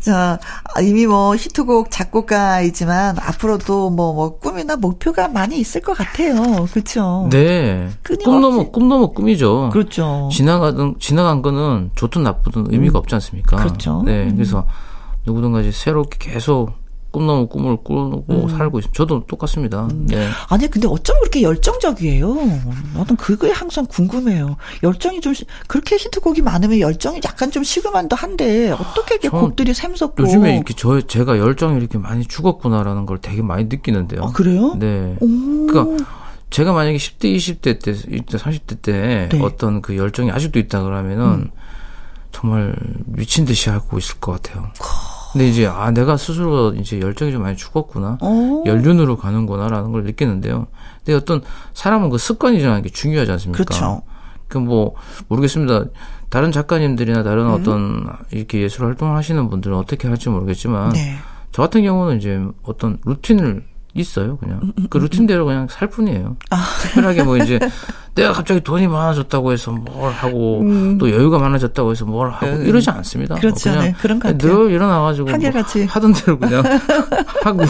자, 0.00 0.40
이미 0.82 1.06
뭐 1.06 1.36
히트곡 1.36 1.92
작곡가이지만 1.92 3.18
앞으로도 3.20 3.90
뭐, 3.90 4.14
뭐 4.14 4.38
꿈이나 4.40 4.74
목표가 4.74 5.28
많이 5.28 5.60
있을 5.60 5.80
것 5.80 5.96
같아요. 5.96 6.66
그렇죠? 6.72 7.28
네. 7.30 7.88
꿈 8.02 8.40
넘어 8.40 8.64
꿈 8.70 8.88
넘어 8.88 9.12
꿈이죠. 9.12 9.70
그렇죠. 9.72 10.28
지나가든 10.32 10.96
지나간 10.98 11.40
거는 11.40 11.92
좋든 11.94 12.24
나쁘든 12.24 12.72
의미가 12.72 12.98
없지 12.98 13.14
않습니까? 13.14 13.58
그렇죠. 13.58 14.02
네, 14.04 14.28
그래서 14.34 14.66
누구든가 15.24 15.60
이제 15.60 15.70
새롭게 15.70 16.32
계속 16.32 16.72
꿈 17.10 17.26
넘어 17.26 17.46
꿈을 17.46 17.76
꾸고 17.78 18.24
음. 18.28 18.48
살고 18.50 18.80
있습니다. 18.80 18.96
저도 18.96 19.24
똑같습니다. 19.26 19.88
네. 19.94 20.28
아니, 20.48 20.68
근데 20.68 20.86
어쩜 20.88 21.18
그렇게 21.20 21.40
열정적이에요? 21.42 22.34
나는 22.94 23.16
그거에 23.16 23.50
항상 23.50 23.86
궁금해요. 23.86 24.56
열정이 24.82 25.20
좀, 25.22 25.32
시- 25.32 25.46
그렇게 25.66 25.96
히트곡이 25.96 26.42
많으면 26.42 26.80
열정이 26.80 27.20
약간 27.24 27.50
좀 27.50 27.64
시그만도 27.64 28.14
한데, 28.14 28.70
어떻게 28.72 29.14
이렇게 29.14 29.30
전 29.30 29.40
곡들이 29.40 29.72
샘솟고. 29.72 30.22
요즘에 30.22 30.56
이렇게 30.56 30.74
저 30.76 31.00
제가 31.00 31.38
열정이 31.38 31.78
이렇게 31.78 31.96
많이 31.96 32.26
죽었구나라는 32.26 33.06
걸 33.06 33.18
되게 33.18 33.40
많이 33.40 33.64
느끼는데요. 33.64 34.24
아, 34.24 34.32
그래요? 34.32 34.74
네. 34.78 35.16
오. 35.20 35.66
그러니까 35.66 36.04
제가 36.50 36.72
만약에 36.74 36.98
10대, 36.98 37.34
20대 37.36 37.82
때, 37.82 37.92
20대, 37.92 38.38
30대 38.38 38.82
때 38.82 39.28
네. 39.32 39.40
어떤 39.42 39.80
그 39.80 39.96
열정이 39.96 40.30
아직도 40.30 40.58
있다 40.58 40.82
그러면은 40.82 41.50
정말 42.32 42.74
미친 43.06 43.44
듯이 43.46 43.70
하고 43.70 43.96
있을 43.98 44.16
것 44.20 44.32
같아요. 44.42 44.68
근데 45.32 45.46
이제 45.48 45.66
아 45.66 45.90
내가 45.90 46.16
스스로 46.16 46.72
이제 46.74 47.00
열정이 47.00 47.32
좀 47.32 47.42
많이 47.42 47.56
죽었구나. 47.56 48.18
어. 48.20 48.62
연륜으로 48.66 49.16
가는구나라는 49.16 49.92
걸 49.92 50.04
느끼는데요. 50.04 50.66
근데 50.98 51.14
어떤 51.14 51.42
사람은 51.74 52.10
그 52.10 52.18
습관이라는 52.18 52.82
게 52.82 52.88
중요하지 52.88 53.32
않습니까? 53.32 53.64
그렇죠. 53.64 54.02
그뭐 54.48 54.94
모르겠습니다. 55.28 55.84
다른 56.30 56.52
작가님들이나 56.52 57.22
다른 57.22 57.46
음. 57.46 57.52
어떤 57.52 58.06
이렇게 58.30 58.60
예술 58.60 58.86
활동을 58.86 59.16
하시는 59.16 59.48
분들은 59.48 59.76
어떻게 59.76 60.08
할지 60.08 60.28
모르겠지만 60.28 60.92
네. 60.92 61.16
저 61.52 61.62
같은 61.62 61.82
경우는 61.82 62.18
이제 62.18 62.42
어떤 62.62 62.98
루틴을 63.04 63.64
있어요, 64.00 64.36
그냥. 64.38 64.72
그 64.90 64.98
루틴대로 64.98 65.44
그냥 65.44 65.68
살 65.68 65.88
뿐이에요. 65.88 66.36
특별하게 66.82 67.22
뭐 67.22 67.36
이제 67.36 67.58
내가 68.14 68.32
갑자기 68.32 68.60
돈이 68.60 68.88
많아졌다고 68.88 69.52
해서 69.52 69.70
뭘 69.70 70.12
하고 70.12 70.60
음. 70.62 70.98
또 70.98 71.10
여유가 71.10 71.38
많아졌다고 71.38 71.92
해서 71.92 72.04
뭘 72.04 72.30
하고 72.30 72.46
음. 72.46 72.66
이러지 72.66 72.90
않습니다. 72.90 73.36
그렇죠. 73.36 73.70
그냥 73.70 73.84
네, 73.84 73.94
그런 74.00 74.18
것 74.18 74.32
같아요. 74.32 74.58
늘 74.58 74.72
일어나가지고 74.72 75.30
뭐 75.30 75.38
하던 75.88 76.12
대로 76.12 76.38
그냥 76.38 76.62
하고 77.44 77.62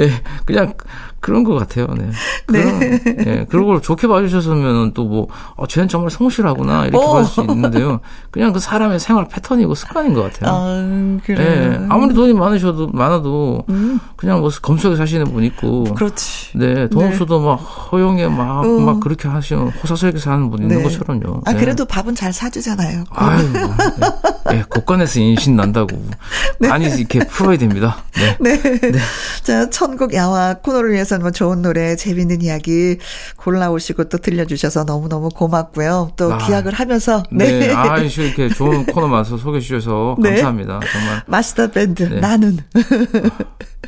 예 0.00 0.10
그냥 0.44 0.74
그런 1.22 1.44
것 1.44 1.54
같아요. 1.54 1.86
네. 1.96 2.10
그런, 2.46 2.78
네. 2.80 3.00
예, 3.26 3.46
그런 3.48 3.64
걸 3.66 3.80
좋게 3.80 4.08
봐주셨으면 4.08 4.92
또 4.92 5.04
뭐, 5.04 5.28
어, 5.54 5.66
쟤는 5.66 5.88
정말 5.88 6.10
성실하구나, 6.10 6.86
이렇게 6.86 7.06
볼 7.06 7.24
수 7.24 7.40
있는데요. 7.42 8.00
그냥 8.32 8.52
그 8.52 8.58
사람의 8.58 8.98
생활 8.98 9.28
패턴이고 9.28 9.74
습관인 9.76 10.14
것 10.14 10.22
같아요. 10.24 10.50
아, 10.52 11.18
그래. 11.24 11.44
예, 11.78 11.86
아무리 11.88 12.12
돈이 12.12 12.32
많으셔도, 12.34 12.88
많아도, 12.88 13.64
음. 13.70 14.00
그냥 14.16 14.40
뭐 14.40 14.50
검소하게 14.60 14.96
사시는 14.98 15.32
분 15.32 15.44
있고. 15.44 15.84
그렇지. 15.94 16.58
네, 16.58 16.88
돈 16.88 17.04
네. 17.04 17.08
없어도 17.12 17.40
막 17.40 17.54
허용에 17.54 18.26
막, 18.26 18.64
음. 18.64 18.84
막 18.84 18.98
그렇게 19.00 19.28
하시는, 19.28 19.68
호사스럽게 19.68 20.18
사는 20.18 20.50
분 20.50 20.62
있는 20.62 20.78
네. 20.78 20.82
것처럼요. 20.82 21.42
아, 21.44 21.52
네. 21.52 21.60
그래도 21.60 21.84
밥은 21.84 22.16
잘 22.16 22.32
사주잖아요. 22.32 23.04
아유, 23.10 23.52
예, 24.50 24.54
네, 24.56 24.64
곳간에서 24.68 25.20
인신 25.20 25.54
난다고. 25.54 25.96
네. 26.58 26.68
많이 26.68 26.86
이렇게 26.86 27.20
풀어야 27.20 27.56
됩니다. 27.56 27.98
네. 28.16 28.36
네. 28.40 28.60
네. 28.80 28.98
자, 29.44 29.70
천국 29.70 30.12
야화 30.14 30.54
코너를 30.54 30.92
위해서 30.92 31.11
뭐 31.20 31.30
좋은 31.30 31.62
노래, 31.62 31.96
재밌는 31.96 32.42
이야기 32.42 32.98
골라오시고 33.36 34.08
또 34.08 34.18
들려주셔서 34.18 34.84
너무너무 34.84 35.28
고맙고요. 35.28 36.12
또 36.16 36.32
아, 36.32 36.38
기약을 36.38 36.72
하면서. 36.72 37.22
네. 37.30 37.58
네. 37.58 37.72
아, 37.74 37.98
이렇게 37.98 38.48
좋은 38.48 38.86
코너 38.86 39.08
마서 39.08 39.36
소개해 39.36 39.60
주셔서 39.60 40.16
네. 40.18 40.30
감사합니다. 40.30 40.80
정말. 40.92 41.22
마스터 41.26 41.70
밴드, 41.70 42.02
네. 42.04 42.20
나는. 42.20 42.58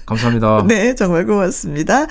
감사합니다. 0.07 0.65
네, 0.69 0.95
정말 0.95 1.27
고맙습니다. 1.27 2.07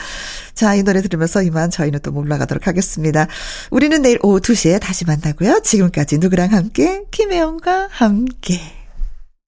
자, 0.53 0.75
이 0.75 0.83
노래 0.83 1.01
들으면서 1.01 1.41
이만 1.43 1.69
저희는 1.69 1.99
또 2.01 2.11
물러가도록 2.11 2.67
하겠습니다. 2.67 3.27
우리는 3.71 4.01
내일 4.01 4.19
오후 4.23 4.39
2시에 4.39 4.79
다시 4.79 5.05
만나고요. 5.05 5.61
지금까지 5.63 6.17
누구랑 6.17 6.53
함께, 6.53 7.03
김혜영과 7.11 7.89
함께. 7.91 8.82